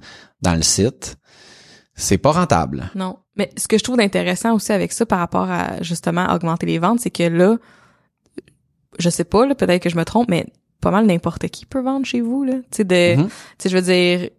[0.42, 1.16] dans le site,
[1.94, 2.90] c'est pas rentable.
[2.96, 3.18] Non.
[3.36, 6.78] Mais ce que je trouve d'intéressant aussi avec ça par rapport à justement augmenter les
[6.78, 7.56] ventes, c'est que là,
[8.98, 10.46] je sais pas, là, peut-être que je me trompe, mais
[10.80, 12.54] pas mal n'importe qui peut vendre chez vous, là.
[12.72, 13.26] Tu sais, de, Mhm.
[13.28, 14.30] tu sais, je veux dire,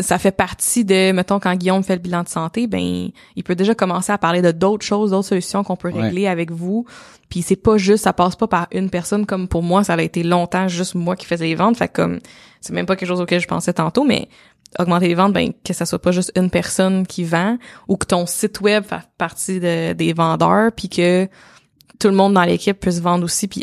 [0.00, 3.54] ça fait partie de, mettons, quand Guillaume fait le bilan de santé, ben, il peut
[3.54, 6.02] déjà commencer à parler de d'autres choses, d'autres solutions qu'on peut Ouais.
[6.02, 6.84] régler avec vous.
[7.28, 10.02] Puis c'est pas juste, ça passe pas par une personne comme pour moi, ça a
[10.02, 11.76] été longtemps juste moi qui faisais les ventes.
[11.76, 12.18] Fait que comme,
[12.60, 14.28] c'est même pas quelque chose auquel je pensais tantôt, mais
[14.80, 17.56] augmenter les ventes, ben, que ça soit pas juste une personne qui vend
[17.86, 21.28] ou que ton site web fasse partie de- des vendeurs puis que
[22.00, 23.62] tout le monde dans l'équipe puisse vendre aussi puis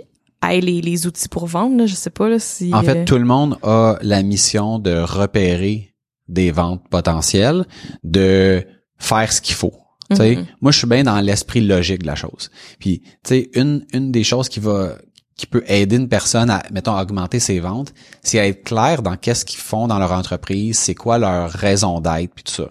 [0.49, 1.85] ait les, les outils pour vendre, là.
[1.85, 2.73] Je sais pas, là, si...
[2.73, 5.92] En euh, fait, tout le monde a la mission de repérer
[6.33, 7.65] des ventes potentielles,
[8.03, 8.65] de
[8.97, 9.73] faire ce qu'il faut.
[10.09, 10.45] Mhm.
[10.61, 12.51] Moi, je suis bien dans l'esprit logique de la chose.
[12.79, 14.97] Puis, tu sais, une, une des choses qui va
[15.35, 19.01] qui peut aider une personne à, mettons, à augmenter ses ventes, c'est à être clair
[19.01, 22.69] dans qu'est-ce qu'ils font dans leur entreprise, c'est quoi leur raison d'être, puis tout ça.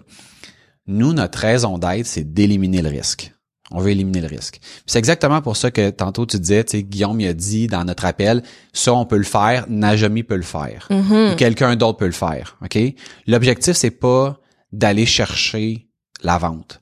[0.87, 3.32] Nous, notre raison d'être, c'est d'éliminer le risque.
[3.71, 4.59] On veut éliminer le risque.
[4.85, 7.83] C'est exactement pour ça que tantôt tu disais, tu sais, Guillaume il a dit dans
[7.85, 8.43] notre appel,
[8.73, 11.31] ça on peut le faire, Najami peut le faire, Mhm.
[11.31, 12.57] ou quelqu'un d'autre peut le faire.
[12.61, 12.77] Ok?
[13.25, 14.39] L'objectif c'est pas
[14.71, 15.87] d'aller chercher
[16.23, 16.81] la vente.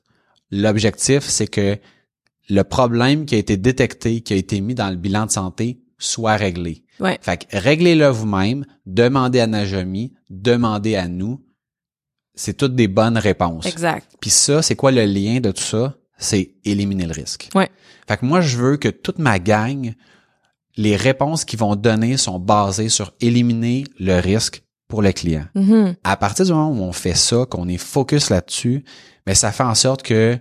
[0.50, 1.78] L'objectif c'est que
[2.50, 5.80] le problème qui a été détecté, qui a été mis dans le bilan de santé,
[5.98, 6.84] soit réglé.
[6.98, 7.16] Ouais.
[7.22, 11.40] Fait que réglez-le vous-même, demandez à Najami, demandez à nous.
[12.34, 13.66] C'est toutes des bonnes réponses.
[13.66, 14.10] Exact.
[14.20, 15.94] Puis ça, c'est quoi le lien de tout ça?
[16.22, 17.48] C'est éliminer le risque.
[17.54, 17.68] Ouais.
[18.08, 19.94] Fait que moi, je veux que toute ma gang,
[20.76, 25.46] les réponses qu'ils vont donner sont basées sur éliminer le risque pour le client.
[25.54, 25.96] Mhm.
[26.04, 28.84] À partir du moment où on fait ça, qu'on est focus là-dessus,
[29.26, 30.38] mais ça fait en sorte que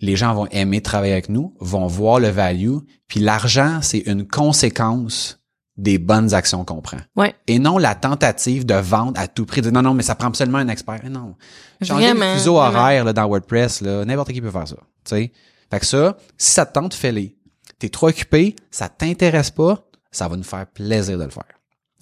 [0.00, 4.26] les gens vont aimer travailler avec nous, vont voir le value, puis l'argent, c'est une
[4.26, 5.39] conséquence
[5.80, 6.98] des bonnes actions qu'on prend.
[7.16, 7.34] Ouais.
[7.46, 9.62] Et non la tentative de vendre à tout prix.
[9.62, 11.00] De, non, non, mais ça prend absolument un expert.
[11.04, 11.34] Eh Non.
[11.82, 14.76] Changer le fuseau horaire là, dans WordPress, là, n'importe qui peut faire ça.
[14.76, 14.82] Tu
[15.16, 15.32] sais.
[15.70, 17.36] Fait que ça, si ça te tente, fais-les.
[17.78, 21.44] T'es trop occupé, ça t'intéresse pas, ça va nous faire plaisir de le faire.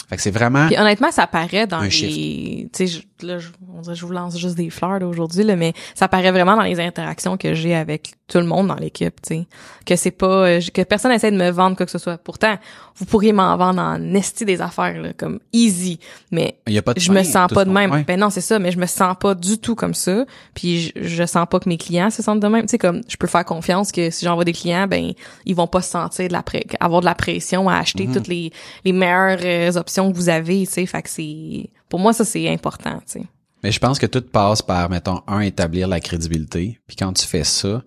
[0.08, 3.38] Fait que c'est vraiment Puis honnêtement, ça paraît dans Un les, tu sais, je- là,
[3.38, 6.30] je, on dirait que je vous lance juste des fleurs aujourd'hui là, mais ça paraît
[6.32, 9.46] vraiment dans les interactions que j'ai avec tout le monde dans l'équipe, tu sais,
[9.86, 12.18] que c'est pas, euh, que personne essaie de me vendre quoi que ce soit.
[12.18, 12.56] Pourtant,
[12.96, 15.98] vous pourriez m'en vendre en esti des affaires là, comme easy,
[16.30, 17.90] mais il y a pas de je me sens pas de même.
[17.90, 18.04] ouais.
[18.06, 20.24] Ben non, c'est ça, mais je me sens pas du tout comme ça.
[20.54, 22.62] Puis je, je sens pas que mes clients se sentent de même.
[22.62, 25.12] Tu sais, comme je peux faire confiance que si j'envoie des clients, ben
[25.46, 26.42] ils vont pas se sentir de la
[26.80, 28.14] avoir de la pression à acheter Mhm.
[28.14, 28.52] toutes les,
[28.84, 30.66] les meilleures euh, options que vous avez.
[30.66, 32.96] Tu sais, fait que c'est pour moi ça c'est important.
[33.06, 33.22] Tu sais.
[33.62, 36.78] Mais je pense que tout passe par, mettons, un, établir la crédibilité.
[36.86, 37.82] Puis quand tu fais ça,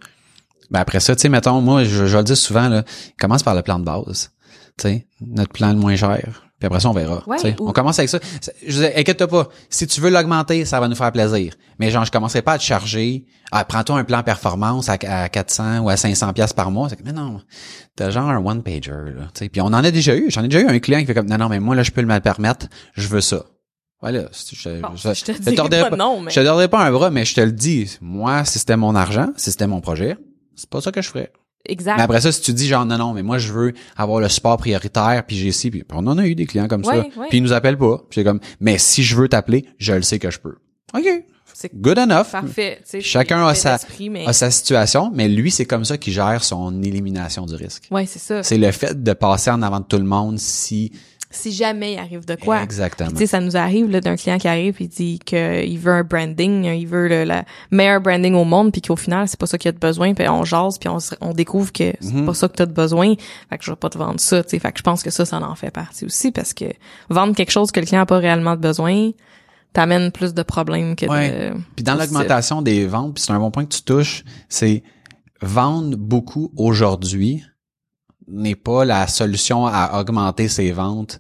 [0.70, 2.84] ben après ça, tu sais, mettons, moi, je, je le dis souvent, là,
[3.20, 4.32] commence par le plan de base.
[4.78, 6.48] Tu sais, notre plan le moins cher.
[6.60, 7.24] Puis après ça, on verra.
[7.26, 8.20] Ouais, ou- On commence avec ça.
[8.62, 9.48] Je disais, inquiète-toi pas.
[9.70, 11.54] Si tu veux l'augmenter, ça va nous faire plaisir.
[11.80, 13.26] Mais genre, je commencerai pas à te charger.
[13.52, 16.88] Ah, prends-toi un plan performance à, à 400 ou à 500 pièces par mois.
[16.90, 17.42] C'est que, mais non,
[17.96, 19.24] t'as genre un one pager là.
[19.34, 19.50] Tu sais.
[19.50, 20.30] Puis on en a déjà eu.
[20.30, 21.92] J'en ai déjà eu un client qui fait comme, non, non, mais moi là, je
[21.92, 22.68] peux le mal permettre.
[22.94, 23.46] Je veux ça.
[24.02, 24.30] Voilà.
[24.32, 27.12] je, Bon, je- je te je pas non, mais je te donnerai pas un bras,
[27.12, 27.98] mais je te le dis.
[28.02, 30.18] Moi, si c'était mon argent, si c'était mon projet,
[30.56, 31.32] c'est pas ça que je ferais.
[31.66, 31.98] exact.
[31.98, 34.28] Mais après ça, si tu dis genre non, non, mais moi je veux avoir le
[34.30, 36.98] support prioritaire, puis j'ai ci, puis on en a eu des clients comme ça.
[36.98, 37.10] Ouais.
[37.30, 37.98] Puis ils nous appellent pas.
[38.10, 40.56] Puis c'est comme, mais si je veux t'appeler, je le sais que je peux.
[40.96, 41.06] OK.
[41.54, 42.32] c'est Good enough.
[42.32, 42.82] parfait.
[43.02, 43.78] Chacun a sa-
[44.10, 44.26] mais...
[44.26, 47.88] A sa situation, mais lui, c'est comme ça qu'il gère son élimination du risque.
[47.92, 48.42] Ouais, c'est ça.
[48.42, 50.92] C'est le fait de passer en avant de tout le monde si...
[51.32, 52.62] Si jamais il arrive de quoi.
[52.62, 53.10] Exactement.
[53.12, 56.04] Tu sais, ça nous arrive là d'un client qui arrive et dit qu'il veut un
[56.04, 59.58] branding, il veut le la meilleur branding au monde, puis qu'au final c'est pas ça
[59.58, 62.26] qu'il a de besoin, puis on jase, puis on, découvre que c'est Mhm.
[62.26, 63.16] pas ça que t'as de besoin.
[63.50, 64.60] Fait que je vais pas te vendre ça, tu sais.
[64.60, 66.66] Fait que je pense que ça, ça en fait partie aussi parce que
[67.10, 69.12] vendre quelque chose que le client a pas réellement de besoin,
[69.74, 71.30] t'amène plus de problèmes que Ouais.
[71.32, 71.58] de.
[71.76, 74.84] Puis dans l'augmentation des ventes, puis c'est un bon point que tu touches, c'est
[75.42, 77.44] vendre beaucoup aujourd'hui
[78.32, 81.20] n'est pas la solution à augmenter ses ventes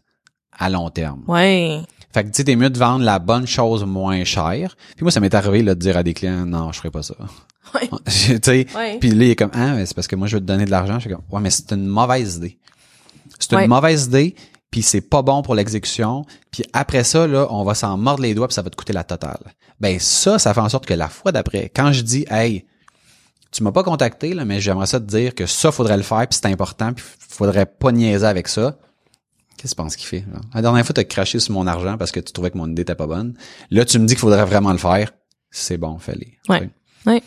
[0.58, 1.24] à long terme.
[1.28, 1.82] Ouais.
[2.14, 4.76] Fait que tu t'es mieux de vendre la bonne chose moins chère.
[4.96, 7.04] Puis moi, ça m'est arrivé là, de dire à des clients, non, je ferai pas
[7.04, 7.16] ça.
[7.74, 7.88] Ouais.
[8.06, 8.98] tu sais, Ouais.
[9.00, 10.66] puis là, il est comme, ah, mais c'est parce que moi, je veux te donner
[10.66, 10.96] de l'argent.
[10.96, 12.58] Je suis comme, ouais, mais c'est une mauvaise idée.
[13.40, 14.36] C'est une mauvaise idée,
[14.70, 16.26] puis c'est pas bon pour l'exécution.
[16.52, 18.94] Puis après ça, là, on va s'en mordre les doigts, puis ça va te coûter
[18.94, 19.40] la totale.
[19.80, 22.66] Ben ça, ça fait en sorte que la fois d'après, quand je dis, hey,
[23.52, 26.28] tu m'as pas contacté, là, mais j'aimerais ça te dire que ça, faudrait le faire,
[26.28, 28.78] puis c'est important, puis faudrait pas niaiser avec ça.
[29.58, 30.26] Qu'est-ce que tu penses qu'il fait?
[30.34, 30.40] là?
[30.56, 32.82] La dernière fois, t'as craché sur mon argent parce que tu trouvais que mon idée
[32.82, 33.36] était pas bonne.
[33.70, 35.12] Là, tu me dis qu'il faudrait vraiment le faire.
[35.52, 36.26] C'est bon, fais-le.
[36.52, 36.62] Ouais.
[36.62, 37.12] Tu sais?
[37.12, 37.24] Ouais.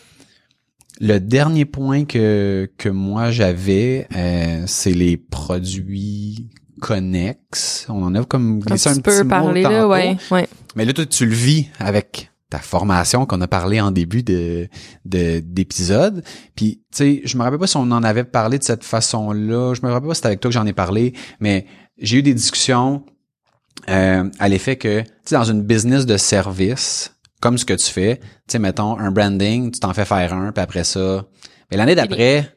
[0.99, 6.49] Le dernier point que, que moi j'avais, euh, c'est les produits
[6.81, 7.85] connexes.
[7.89, 10.47] On en a comme Un glissé un petit petit peu là, ouais, ouais.
[10.75, 14.67] Mais là, toi, tu le vis avec ta formation qu'on a parlé en début de
[15.05, 16.23] de- d'épisode.
[16.55, 19.73] Puis, tu sais, je me rappelle pas si on en avait parlé de cette façon-là.
[19.73, 21.65] Je me rappelle pas si c'était avec toi que j'en ai parlé, mais
[21.97, 23.03] j'ai eu des discussions
[23.89, 27.91] euh, à l'effet que, tu sais, dans une business de service, comme ce que tu
[27.91, 31.25] fais, tu sais, mettons, un branding, tu t'en fais faire un, puis après ça,
[31.69, 32.55] mais l'année d'après,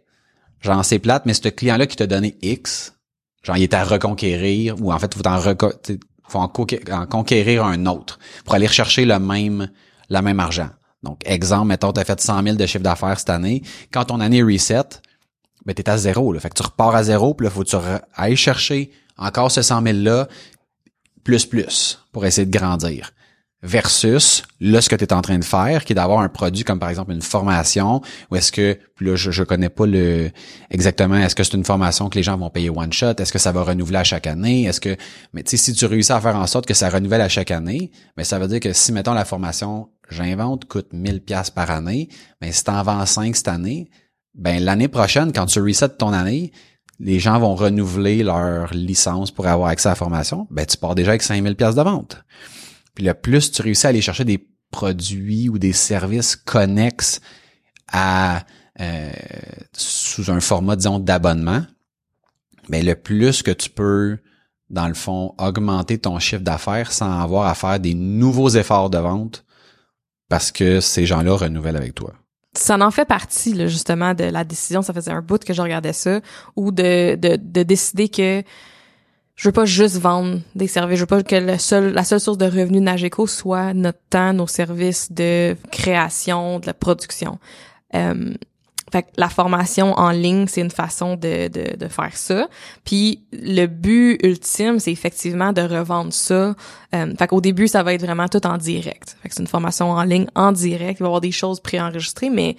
[0.61, 2.95] genre, c'est plate, mais ce client-là qui t'a donné X,
[3.43, 5.41] genre, il est à reconquérir, ou en fait, faut en,
[6.29, 6.53] tu faut en,
[6.93, 9.71] en conquérir un autre pour aller rechercher le même,
[10.09, 10.69] le même argent.
[11.03, 13.63] Donc, exemple, mettons, tu as fait 100 000 de chiffre d'affaires cette année.
[13.93, 15.01] Quand ton année reset,
[15.65, 16.41] ben, t'es à zéro, là.
[16.41, 17.77] Fait que tu repars à zéro, puis là, faut que tu
[18.17, 20.29] ailles chercher encore ce 100 000-là,
[21.25, 23.13] plus plus, pour essayer de grandir.
[23.61, 26.63] Versus, là, ce que tu es en train de faire, qui est d'avoir un produit
[26.63, 28.01] comme, par exemple, une formation,
[28.31, 30.31] ou est-ce que, là, je, je connais pas le,
[30.71, 33.15] exactement, est-ce que c'est une formation que les gens vont payer one shot?
[33.19, 34.65] Est-ce que ça va renouveler à chaque année?
[34.67, 34.97] Est-ce que,
[35.33, 37.51] mais tu sais, si tu réussis à faire en sorte que ça renouvelle à chaque
[37.51, 41.73] année, mais ça veut dire que si, mettons, la formation, j'invente, coûte 1000 pièces par
[41.73, 42.09] année,
[42.41, 43.91] mais si t'en vends 5 cette année,
[44.35, 46.53] ben, l'année prochaine, quand tu resets ton année,
[47.01, 50.95] les gens vont renouveler leur licence pour avoir accès à la formation, ben, tu pars
[50.95, 52.23] déjà avec 5000 pièces de vente.
[52.99, 57.21] Puis le plus tu réussis à aller chercher des produits ou des services connexes
[57.93, 58.45] à
[58.81, 59.13] euh,
[59.73, 61.65] sous un format, disons, d'abonnement,
[62.69, 64.19] mais le plus que tu peux,
[64.69, 68.99] dans le fond, augmenter ton chiffre d'affaires sans avoir à faire des nouveaux efforts de
[68.99, 69.45] vente
[70.29, 72.15] parce que ces gens-là renouvellent avec toi.
[72.57, 75.63] ça en fait partie là, justement de la décision ça faisait un bout que je
[75.63, 76.21] regardais ça
[76.57, 78.43] ou de de, de décider que
[79.39, 80.97] je veux pas juste vendre des services.
[80.97, 84.01] Je veux pas que le seul, la seule source de revenus de Nageco soit notre
[84.11, 87.39] temps, nos services de création, de la production.
[87.95, 88.35] Euh,
[88.91, 92.49] fait que la formation en ligne, c'est une façon de, de, faire ça.
[92.85, 96.57] Puis le but ultime, c'est effectivement de revendre ça.
[96.97, 99.17] Euh, fait qu'au début, ça va être vraiment tout en direct.
[99.23, 100.99] Fait que c'est une formation en ligne en direct.
[100.99, 102.57] Il va y avoir des choses préenregistrées, mais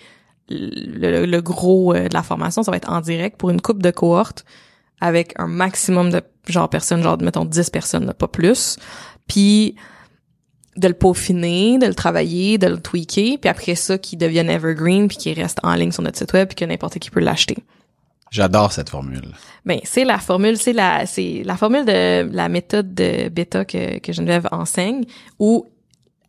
[0.48, 3.84] le, le, gros euh, de la formation, ça va être en direct pour une coupe
[3.84, 4.46] de cohorte
[5.02, 8.78] avec un maximum de genre personnes, genre mettons 10 personnes, pas plus.
[9.28, 9.76] Puis
[10.78, 15.08] de le peaufiner, de le travailler, de le tweaker, puis après ça, qui devienne evergreen,
[15.08, 17.58] puis qui reste en ligne sur notre site web, puis que n'importe qui peut l'acheter.
[18.32, 19.34] J'adore cette formule.
[19.66, 24.00] Ben, c'est la formule, c'est la, c'est la formule de la méthode de bêta que,
[24.00, 25.04] que Geneviève enseigne,
[25.40, 25.66] où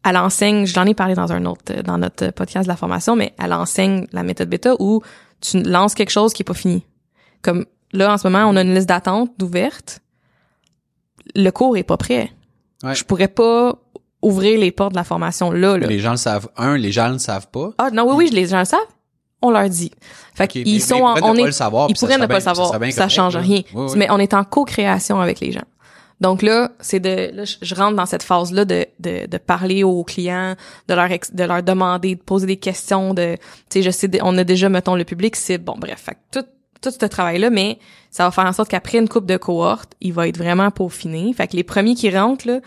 [0.04, 3.34] elle enseigne, j'en ai parlé dans un autre, dans notre podcast de la formation, mais
[3.38, 5.02] elle enseigne la méthode bêta où
[5.40, 6.84] tu lances quelque chose qui est pas fini.
[7.42, 10.00] Comme là, en ce moment, on a une liste d'attente d'ouvertes.
[11.34, 12.32] Le cours est pas prêt.
[12.82, 12.94] Ouais.
[12.94, 13.74] Je pourrais pas
[14.22, 15.78] ouvrir les portes de la formation là.
[15.78, 15.86] là.
[15.86, 16.48] Les gens le savent.
[16.56, 17.70] Un, les gens le savent pas.
[17.78, 18.80] Ah non, oui, oui, les gens le savent.
[19.42, 19.90] On leur dit.
[20.34, 22.78] Fait qu'ils ils sont en, on est, le savoir, ils pourraient ne pas le savoir.
[22.90, 23.62] Ça, change rien.
[23.96, 25.64] Mais on est en co-création avec les gens.
[26.20, 29.84] Donc là, c'est de, là, je rentre dans cette phase là de, de, de parler
[29.84, 30.54] aux clients,
[30.86, 33.36] de leur de leur demander, de poser des questions, de,
[33.70, 36.44] tu sais, je sais, on a déjà mettons le public c'est bon, bref, fait tout
[36.80, 37.78] tout ce travail là, mais
[38.10, 41.32] ça va faire en sorte qu'après une coupe de cohorte, il va être vraiment peaufiné.
[41.32, 42.60] Fait que les premiers qui rentrent là,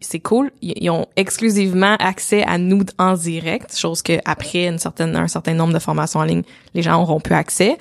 [0.00, 0.52] c'est cool.
[0.60, 5.54] Ils ont exclusivement accès à nous en direct, chose que après une certaine, un certain
[5.54, 6.42] nombre de formations en ligne,
[6.74, 7.78] les gens auront plus accès.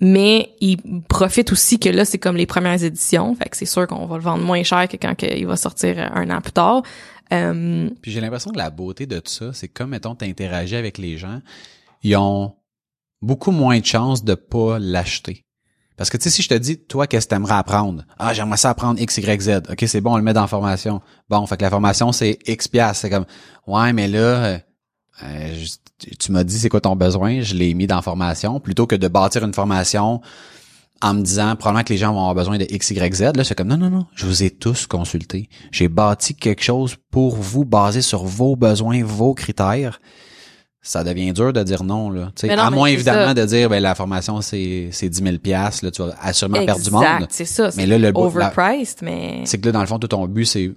[0.00, 3.34] Mais ils profitent aussi que là, c'est comme les premières éditions.
[3.34, 6.10] Fait que c'est sûr qu'on va le vendre moins cher que quand il va sortir
[6.14, 6.82] un an plus tard.
[7.32, 10.98] Euh, Puis j'ai l'impression que la beauté de tout ça, c'est comme, mettons, t'interagis avec
[10.98, 11.40] les gens,
[12.02, 12.54] ils ont
[13.22, 15.44] beaucoup moins de chances de pas l'acheter.
[15.96, 18.04] Parce que tu sais, si je te dis, toi, qu'est-ce que t'aimerais apprendre?
[18.18, 19.62] Ah, j'aimerais ça apprendre X, Y, Z.
[19.70, 21.02] OK, c'est bon, on le met dans la formation.
[21.28, 23.02] Bon, fait que la formation, c'est X piastres.
[23.02, 23.26] C'est comme,
[23.66, 24.58] ouais, mais là, euh,
[25.24, 25.64] euh,
[26.18, 28.60] tu m'as dit c'est quoi ton besoin, je l'ai mis dans formation.
[28.60, 30.22] Plutôt que de bâtir une formation
[31.02, 33.36] en me disant, probablement que les gens vont avoir besoin de X, Y, Z.
[33.36, 35.50] Là, c'est comme, non, non, non, je vous ai tous consulté.
[35.70, 40.00] J'ai bâti quelque chose pour vous, basé sur vos besoins, vos critères
[40.82, 42.32] ça devient dur de dire non là.
[42.34, 45.82] Tu sais à moins évidemment de dire ben la formation c'est c'est 10 000 pièces
[45.82, 47.26] là tu vas assurément perdre du monde.
[47.28, 50.26] C'est ça mais là le overpriced mais c'est que là dans le fond tout ton
[50.26, 50.72] but c'est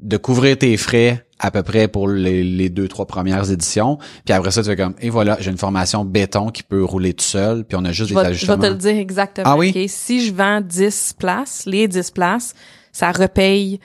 [0.00, 3.98] de couvrir tes frais à peu près pour les, les deux trois premières éditions.
[4.24, 7.14] Puis après ça tu fais comme et voilà j'ai une formation béton qui peut rouler
[7.14, 9.56] tout seul puis on a juste des ajustements je vais te le dire exactement ah
[9.56, 9.88] oui?
[9.88, 12.54] si je vends 10 places les 10 places
[12.90, 13.78] ça repaye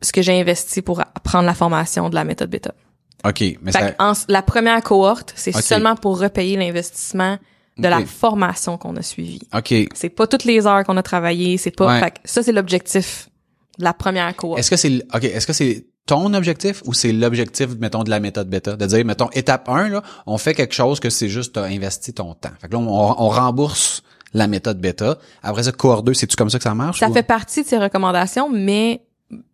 [0.00, 2.74] ce que j'ai investi pour prendre la formation de la méthode bêta
[3.24, 3.72] OK, mais
[4.28, 7.38] la première cohorte, c'est seulement pour repayer l'investissement
[7.78, 9.40] de la formation qu'on a suivie.
[9.54, 9.74] OK.
[9.94, 13.28] C'est pas toutes les heures qu'on a travaillé, c'est pas fait ça c'est l'objectif
[13.78, 14.60] de la première cohorte.
[14.60, 18.20] Est-ce que c'est OK, est-ce que c'est ton objectif ou c'est l'objectif mettons de la
[18.20, 18.76] méthode bêta?
[18.76, 22.12] De dire mettons étape 1 là, on fait quelque chose que c'est juste t'as investi
[22.12, 22.52] ton temps.
[22.60, 24.02] Fait que là on, on rembourse
[24.32, 25.18] la méthode bêta.
[25.42, 27.68] Après ça cohorte 2, c'est tu comme ça que ça marche Ça fait partie de
[27.68, 29.02] ses recommandations mais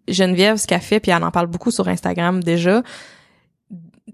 [0.09, 2.83] Geneviève ce qu'elle fait puis elle en parle beaucoup sur Instagram déjà,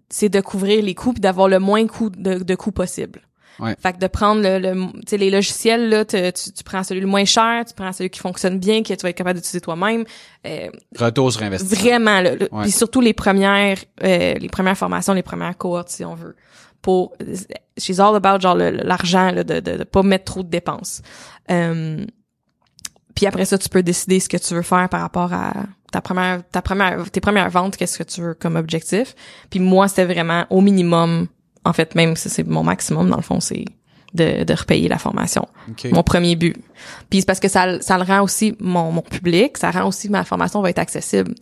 [0.09, 3.23] c'est de couvrir les coûts puis d'avoir le moins coût de, de coûts possible.
[3.59, 3.75] Ouais.
[3.81, 7.01] Fait que de prendre le, le tu sais les logiciels là, tu, tu, prends celui
[7.01, 9.61] le moins cher, tu prends celui qui fonctionne bien, que tu vas être capable d'utiliser
[9.61, 10.05] toi-même.
[10.47, 10.69] Euh,
[10.99, 11.81] Retour sur investissement.
[11.81, 12.33] Vraiment là,
[12.63, 16.37] puis surtout les premières euh, les premières formations, les premières cohortes si on veut.
[16.83, 17.17] Pour
[17.79, 21.01] she's all about genre l'argent de, de de pas mettre trop de dépenses.
[21.51, 22.05] Euh,
[23.15, 25.55] puis après ça tu peux décider ce que tu veux faire par rapport à
[25.93, 29.15] ta première, ta première, tes premières ventes, qu'est-ce que tu veux comme objectif?
[29.51, 31.29] Puis moi, c'était vraiment au minimum,
[31.65, 33.65] en fait, même si c'est mon maximum, dans le fond, c'est
[34.15, 35.47] de, de repayer la formation.
[35.93, 36.57] Mon premier but.
[37.11, 40.09] Puis c'est parce que ça, ça le rend aussi mon, mon public, ça rend aussi
[40.09, 41.35] ma formation va être accessible.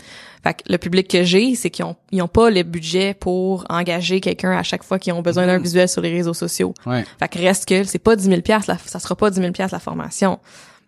[0.43, 3.65] Fait que le public que j'ai, c'est qu'ils ont, ils ont pas le budget pour
[3.71, 5.63] engager quelqu'un à chaque fois qu'ils ont besoin d'un mm-hmm.
[5.63, 6.75] visuel sur les réseaux sociaux.
[6.85, 7.05] Ouais.
[7.19, 9.79] Fait que reste que c'est pas 10 000 là, ça sera pas 10 000 la
[9.79, 10.39] formation.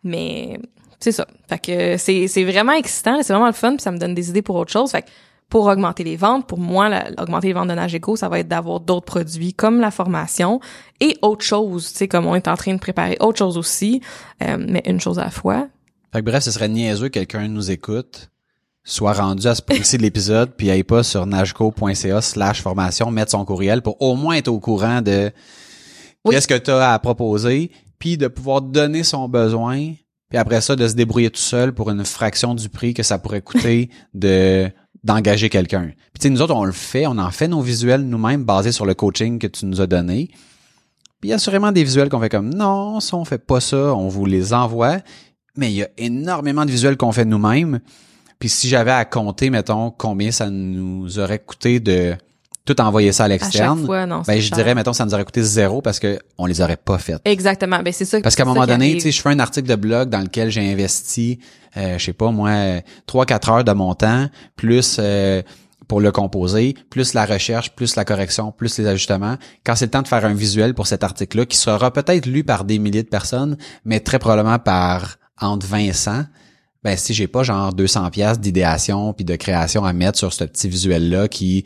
[0.05, 0.59] Mais
[1.01, 1.27] c'est ça.
[1.49, 4.31] Fait que c'est, c'est vraiment excitant, c'est vraiment le fun, puis ça me donne des
[4.31, 4.91] idées pour autre chose.
[4.91, 5.09] Fait que
[5.49, 8.81] pour augmenter les ventes, pour moi, augmenter les ventes de Nageco, ça va être d'avoir
[8.81, 10.61] d'autres produits comme la formation
[11.01, 14.01] et autre chose, tu sais, comme on est en train de préparer autre chose aussi,
[14.43, 15.69] euh, mais une chose à la fois.
[16.13, 18.31] Fait que bref, ce serait niaiseux que quelqu'un nous écoute,
[18.83, 23.33] soit rendu à ce point de l'épisode, puis aille pas sur nageco.ca slash formation, mettre
[23.33, 25.31] son courriel pour au moins être au courant de
[26.29, 29.93] qu'est-ce que tu as à proposer, puis de pouvoir donner son besoin
[30.29, 33.19] puis après ça, de se débrouiller tout seul pour une fraction du prix que ça
[33.19, 34.71] pourrait coûter de
[35.05, 35.85] d'engager quelqu'un.
[35.85, 38.73] Puis tu sais, nous autres, on le fait, on en fait nos visuels nous-mêmes basés
[38.73, 40.31] sur le coaching que tu nous as donné.
[41.21, 43.61] Puis il y a sûrement des visuels qu'on fait comme non, ça on fait pas
[43.61, 44.99] ça, on vous les envoie.
[45.57, 47.81] mais il y a énormément de visuels qu'on fait nous-mêmes.
[48.41, 52.15] Puis si j'avais à compter, mettons, combien ça nous aurait coûté de
[52.67, 54.57] tout envoyer ça à l'externe, ben je cher.
[54.57, 57.21] dirais, mettons, ça nous aurait coûté zéro parce que on les aurait pas faites.
[57.25, 57.81] Exactement.
[57.83, 58.21] Ben, c'est ça.
[58.21, 60.51] Parce qu'à un moment donné, tu sais, je fais un article de blog dans lequel
[60.51, 61.39] j'ai investi,
[61.77, 65.43] euh, je sais pas moi, trois quatre heures de mon temps, plus euh,
[65.87, 69.37] pour le composer, plus la recherche, plus la correction, plus les ajustements.
[69.65, 72.43] Quand c'est le temps de faire un visuel pour cet article-là, qui sera peut-être lu
[72.43, 76.25] par des milliers de personnes, mais très probablement par entre 20 et 100,
[76.83, 80.45] ben si j'ai pas genre 200 pièces d'idéation puis de création à mettre sur ce
[80.45, 81.65] petit visuel-là qui,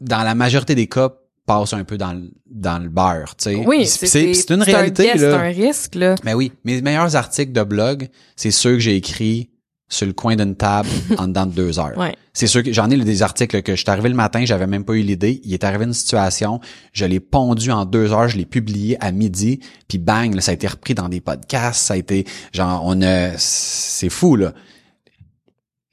[0.00, 1.10] dans la majorité des cas,
[1.46, 3.64] passe un peu dans le, dans le beurre, tu sais.
[3.66, 5.12] Oui, c'est une un réalité.
[5.16, 6.16] C'est un risque, là.
[6.24, 9.50] Mais oui, mes meilleurs articles de blog, c'est ceux que j'ai écrits
[9.88, 10.88] sur le coin d'une table
[11.18, 11.96] en dedans de deux heures.
[11.96, 12.14] Ouais.
[12.32, 14.84] C'est sûr que j'en ai des articles que je suis arrivé le matin, j'avais même
[14.84, 15.40] pas eu l'idée.
[15.44, 16.60] Il est arrivé une situation,
[16.92, 20.50] je l'ai pondu en deux heures, je l'ai publié à midi, puis bang, là, ça
[20.50, 24.52] a été repris dans des podcasts, ça a été genre on a, c'est fou là.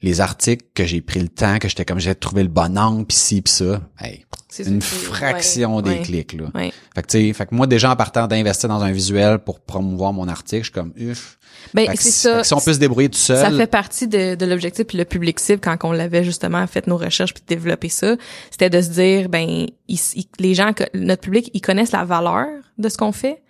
[0.02, 3.06] Les articles que j'ai pris le temps, que j'étais comme j'ai trouvé le bon angle,
[3.06, 6.44] puis ci, puis ça, hey, C'est une fraction ouais, des ouais, clics là.
[6.54, 6.72] ouais.
[6.94, 9.60] Fait que tu sais, fait que moi déjà en partant d'investir dans un visuel pour
[9.60, 11.38] promouvoir mon article, je suis comme uff.
[11.72, 12.44] Ben, c'est si- ça.
[12.44, 13.38] si on peut se débrouiller tout seul.
[13.38, 16.86] Ça fait partie de, de l'objectif puis le public cible quand on l'avait justement fait
[16.86, 18.16] nos recherches puis développé ça,
[18.50, 22.04] c'était de se dire ben ils- ils- les gens que- notre public ils connaissent la
[22.04, 23.42] valeur de ce qu'on fait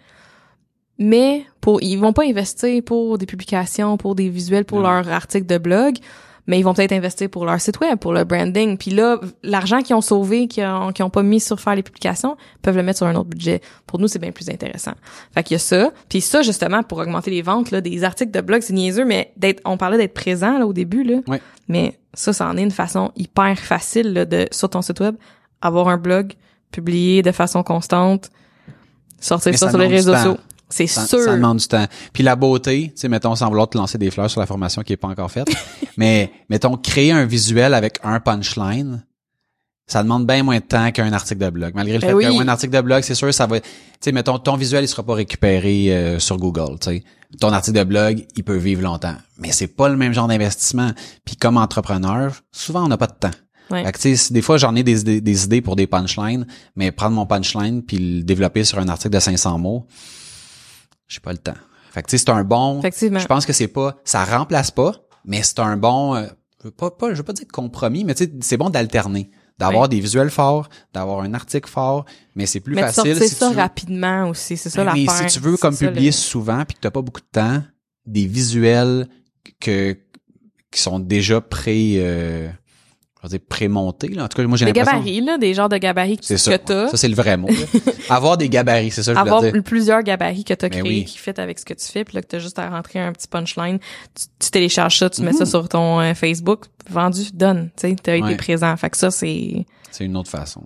[0.98, 4.90] mais pour ils vont pas investir pour des publications, pour des visuels, pour Non.
[4.90, 5.96] leur article de blog,
[6.46, 8.76] mais ils vont peut-être investir pour leur site web, pour le branding.
[8.76, 11.82] Puis là, l'argent qu'ils ont sauvé, qu'ils ont, qu'ils ont pas mis sur faire les
[11.82, 13.60] publications, peuvent le mettre sur un autre budget.
[13.86, 14.92] Pour nous, c'est bien plus intéressant.
[15.32, 15.90] Fait qu'il y a ça.
[16.08, 19.32] Puis ça, justement, pour augmenter les ventes, là, des articles de blog, c'est niaiseux, mais
[19.36, 21.20] d'être, on parlait d'être présent, là, au début, là.
[21.26, 21.40] Ouais.
[21.68, 25.16] Mais ça, ça en est une façon hyper facile, là, de, sur ton site web,
[25.62, 26.34] avoir un blog,
[26.70, 28.30] publier de façon constante,
[29.18, 30.36] sortir ça ça sur les réseaux sociaux.
[30.76, 31.20] C'est sûr.
[31.20, 31.86] ça demande du temps.
[32.12, 34.82] Puis la beauté, tu sais, mettons, sans vouloir te lancer des fleurs sur la formation
[34.82, 35.48] qui est pas encore faite,
[35.96, 39.04] mais mettons, créer un visuel avec un punchline,
[39.86, 41.72] ça demande bien moins de temps qu'un article de blog.
[41.74, 42.24] Malgré le Ben fait oui.
[42.38, 43.66] qu'un article de blog, c'est sûr, ça va, tu
[44.00, 47.04] sais, mettons, ton visuel, il sera pas récupéré euh, sur Google, tu sais.
[47.40, 49.16] Ton article de blog, il peut vivre longtemps.
[49.38, 50.92] Mais c'est pas le même genre d'investissement.
[51.24, 53.30] Puis comme entrepreneur, souvent, on n'a pas de temps.
[53.70, 53.84] Ouais.
[53.84, 56.46] Fait que, des fois, j'en ai des, idées- des idées pour des punchlines,
[56.76, 59.86] mais prendre mon punchline puis le développer sur un article de 500 mots,
[61.08, 61.54] j'ai pas le temps.
[61.92, 62.80] Fait que, tu sais, c'est un bon...
[62.80, 63.20] Effectivement.
[63.20, 63.96] Je pense que c'est pas...
[64.04, 64.92] Ça remplace pas,
[65.24, 66.14] mais c'est un bon...
[66.16, 66.26] euh,
[66.60, 69.30] je veux pas, pas, je veux pas dire compromis, mais tu sais, c'est bon d'alterner.
[69.58, 69.88] D'avoir Ouais.
[69.88, 73.48] des visuels forts, d'avoir un article fort, mais c'est plus mais facile sortir si ça
[73.48, 73.60] tu veux...
[73.60, 75.30] rapidement aussi, c'est ça Ben oui, l'affaire.
[75.30, 77.26] si tu veux C'est comme ça, publier le- souvent puis que t'as pas beaucoup de
[77.30, 77.62] temps,
[78.04, 79.06] des visuels
[79.60, 79.96] que
[80.72, 82.48] qui sont déjà pré euh,
[83.24, 84.24] je veux dire prémontés là.
[84.24, 86.40] En tout cas, moi j'ai Des gabarits, là, des genres de gabarits que, c'est que
[86.40, 86.58] ça.
[86.58, 86.88] t'as.
[86.88, 87.48] Ça c'est le vrai mot.
[88.10, 89.62] Avoir des gabarits, c'est ça que je avoir voulais dire.
[89.62, 91.04] plusieurs gabarits que t'as Ben créés oui.
[91.04, 93.12] qui fit avec ce que tu fais puis là que t'as juste à rentrer un
[93.12, 93.78] petit punchline
[94.14, 95.38] tu, tu télécharges ça tu mets Mhm.
[95.38, 98.18] ça sur ton euh, Facebook vendu donne tu sais t'as Ouais.
[98.20, 100.62] été présent fait que ça c'est C'est une autre façon.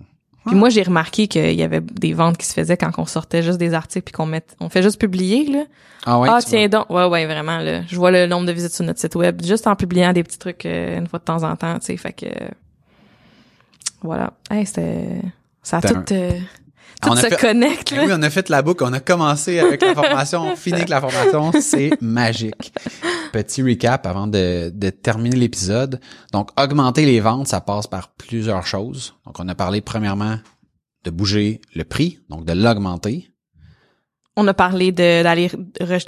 [0.48, 3.42] Puis moi j'ai remarqué qu'il y avait des ventes qui se faisaient quand on sortait
[3.42, 5.64] juste des articles puis qu'on met on fait juste publier là.
[6.06, 6.28] Ah ouais.
[6.30, 6.90] ah tiens donc.
[6.90, 7.82] Ouais ouais vraiment là.
[7.86, 10.38] Je vois le nombre de visites sur notre site web juste en publiant des petits
[10.38, 11.96] trucs euh, une fois de temps en temps tu sais.
[11.96, 12.26] Fait que
[14.02, 14.32] voilà.
[14.50, 15.20] Hey, c'était
[15.62, 16.30] ça a tout euh,
[17.00, 19.00] tout a se fait- connecte là Eh oui, on a fait la boucle, on a
[19.00, 22.72] commencé avec la formation, on finit avec la formation, c'est magique.
[23.32, 26.00] Petit recap avant de, de terminer l'épisode.
[26.32, 29.14] Donc, augmenter les ventes, ça passe par plusieurs choses.
[29.26, 30.38] Donc, on a parlé premièrement
[31.04, 33.30] de bouger le prix, donc de l'augmenter.
[34.40, 35.50] On a parlé de d'aller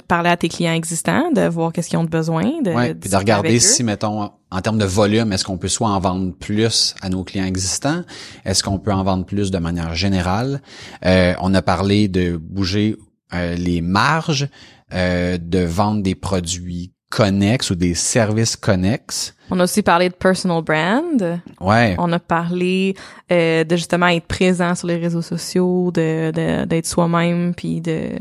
[0.07, 3.09] parler à tes clients existants, de voir qu'est-ce qu'ils ont de besoin, de Ouais, puis
[3.09, 6.95] de regarder si, mettons, en termes de volume, est-ce qu'on peut soit en vendre plus
[7.01, 8.03] à nos clients existants?
[8.45, 10.61] Est-ce qu'on peut en vendre plus de manière générale?
[11.05, 12.95] Euh, on a parlé de bouger
[13.33, 14.47] euh, les marges,
[14.93, 19.35] euh, de vendre des produits connexes ou des services connexes.
[19.51, 21.39] On a aussi parlé de personal brand.
[21.59, 21.95] Ouais.
[21.99, 22.95] On a parlé
[23.31, 28.11] euh, de justement être présent sur les réseaux sociaux, de de- d'être soi-même, puis de,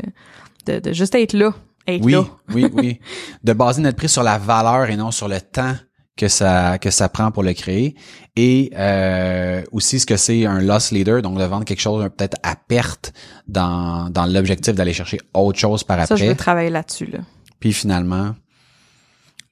[0.67, 1.55] de de juste être là,
[1.87, 2.25] être Oui, là.
[2.55, 3.01] oui, oui.
[3.45, 5.75] De baser notre prix sur la valeur et non sur le temps
[6.17, 7.95] que ça que ça prend pour le créer
[8.37, 12.37] et euh, aussi ce que c'est un loss leader donc de vendre quelque chose peut-être
[12.43, 13.13] à perte
[13.49, 17.21] dans dans l'objectif d'aller chercher autre chose par Ça, je veux après travailler là-dessus là.
[17.59, 18.35] puis finalement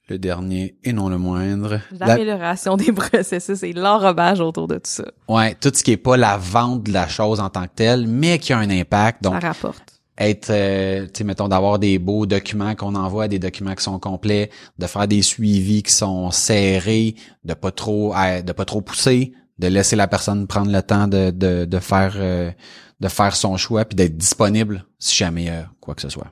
[0.09, 4.81] le dernier et non le moindre la- L'amélioration des processus et l'enrobage autour de tout
[4.89, 5.05] ça.
[5.27, 8.07] ouais tout ce qui est pas la vente de la chose en tant que telle
[8.07, 10.01] mais qui a un impact donc ça rapporte.
[10.17, 13.99] être, euh, tu sais, mettons, d'avoir des beaux documents qu'on envoie, des documents qui sont
[13.99, 17.15] complets, de faire des suivis qui sont serrés,
[17.45, 21.07] de pas trop, euh, de pas trop pousser, de laisser la personne prendre le temps
[21.07, 22.51] de, de, de faire, euh,
[22.99, 26.27] de faire son choix puis d'être disponible si jamais euh, quoi que ce soit.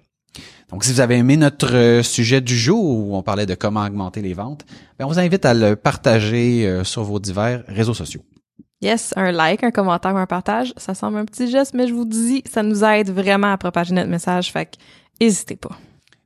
[0.72, 3.86] Donc, si vous avez aimé notre euh, sujet du jour où on parlait de comment
[3.86, 4.66] augmenter les ventes,
[5.00, 8.22] ben, on vous invite à le partager euh, sur vos divers réseaux sociaux.
[8.82, 12.06] Yes, un like, un commentaire un partage, ça semble un petit geste, mais je vous
[12.06, 14.78] dis, ça nous aide vraiment à propager notre message, fait que
[15.20, 15.78] n'hésitez pas.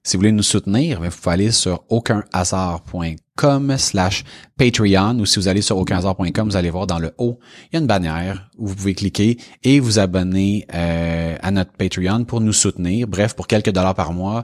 [0.04, 4.24] Si vous voulez nous soutenir, ben, vous pouvez aller sur aucunhasard.com slash
[4.58, 7.78] Patreon ou si vous allez sur aucunhasard.com, vous allez voir dans le haut, il y
[7.78, 12.42] a une bannière où vous pouvez cliquer et vous abonner euh, à notre Patreon pour
[12.42, 13.08] nous soutenir.
[13.08, 14.44] Bref, pour quelques dollars par mois,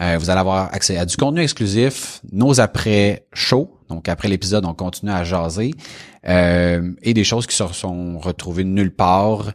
[0.00, 4.64] euh, vous allez avoir accès à du contenu exclusif, nos après shows, donc après l'épisode,
[4.64, 5.70] on continue à jaser,
[6.28, 9.52] euh, et des choses qui se sont retrouvées nulle part.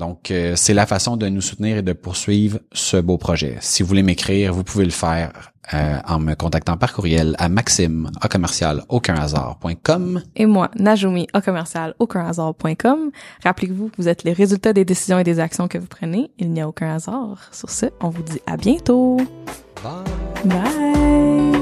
[0.00, 3.58] Donc, euh, c'est la façon de nous soutenir et de poursuivre ce beau projet.
[3.60, 7.50] Si vous voulez m'écrire, vous pouvez le faire euh, en me contactant par courriel à
[7.50, 10.22] maxime à commercial aucunhasard.com.
[10.36, 13.10] Et moi, Najumi, au commercial, aucunhasard.com.
[13.44, 16.30] Rappelez-vous, vous êtes les résultats des décisions et des actions que vous prenez.
[16.38, 17.50] Il n'y a aucun hasard.
[17.52, 19.18] Sur ce, on vous dit à bientôt.
[19.82, 20.46] Bye.
[20.46, 21.59] Bye!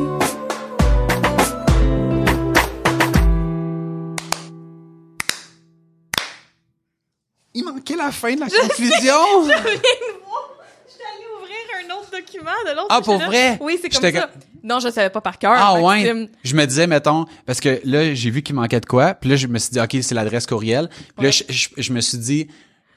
[7.58, 9.48] Il manquait la fin de la conclusion.
[9.48, 12.86] Je suis allée ouvrir un autre document de l'autre.
[12.90, 13.26] Ah, pour là.
[13.26, 13.58] vrai?
[13.60, 14.30] Oui, c'est comme ça.
[14.62, 15.54] Non, je savais pas par cœur.
[15.56, 16.28] Ah ouais.
[16.42, 19.36] Je me disais, mettons, parce que là, j'ai vu qu'il manquait de quoi, puis là,
[19.36, 20.88] je me suis dit, OK, c'est l'adresse courriel.
[21.16, 22.48] Puis là, je, je- je me suis dit,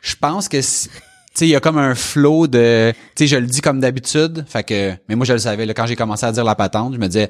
[0.02, 0.96] je pense que, si- tu
[1.36, 4.44] sais, il y a comme un flow de, tu sais, je le dis comme d'habitude,
[4.50, 6.94] fait que, mais moi, je le savais, là, quand j'ai commencé à dire la patente,
[6.94, 7.30] je me disais,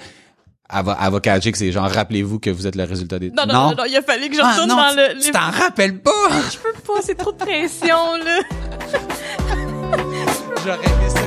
[0.74, 3.30] elle va, elle va catcher que c'est genre, rappelez-vous que vous êtes le résultat des...
[3.32, 5.20] Non, non, non, non, il a fallu que je Ah, retourne non, dans tu- le...
[5.20, 6.12] tu les- t'en rappelles pas!
[6.52, 8.40] Je peux pas, c'est trop de pression, là.
[10.66, 11.22] J'aurais aimé ça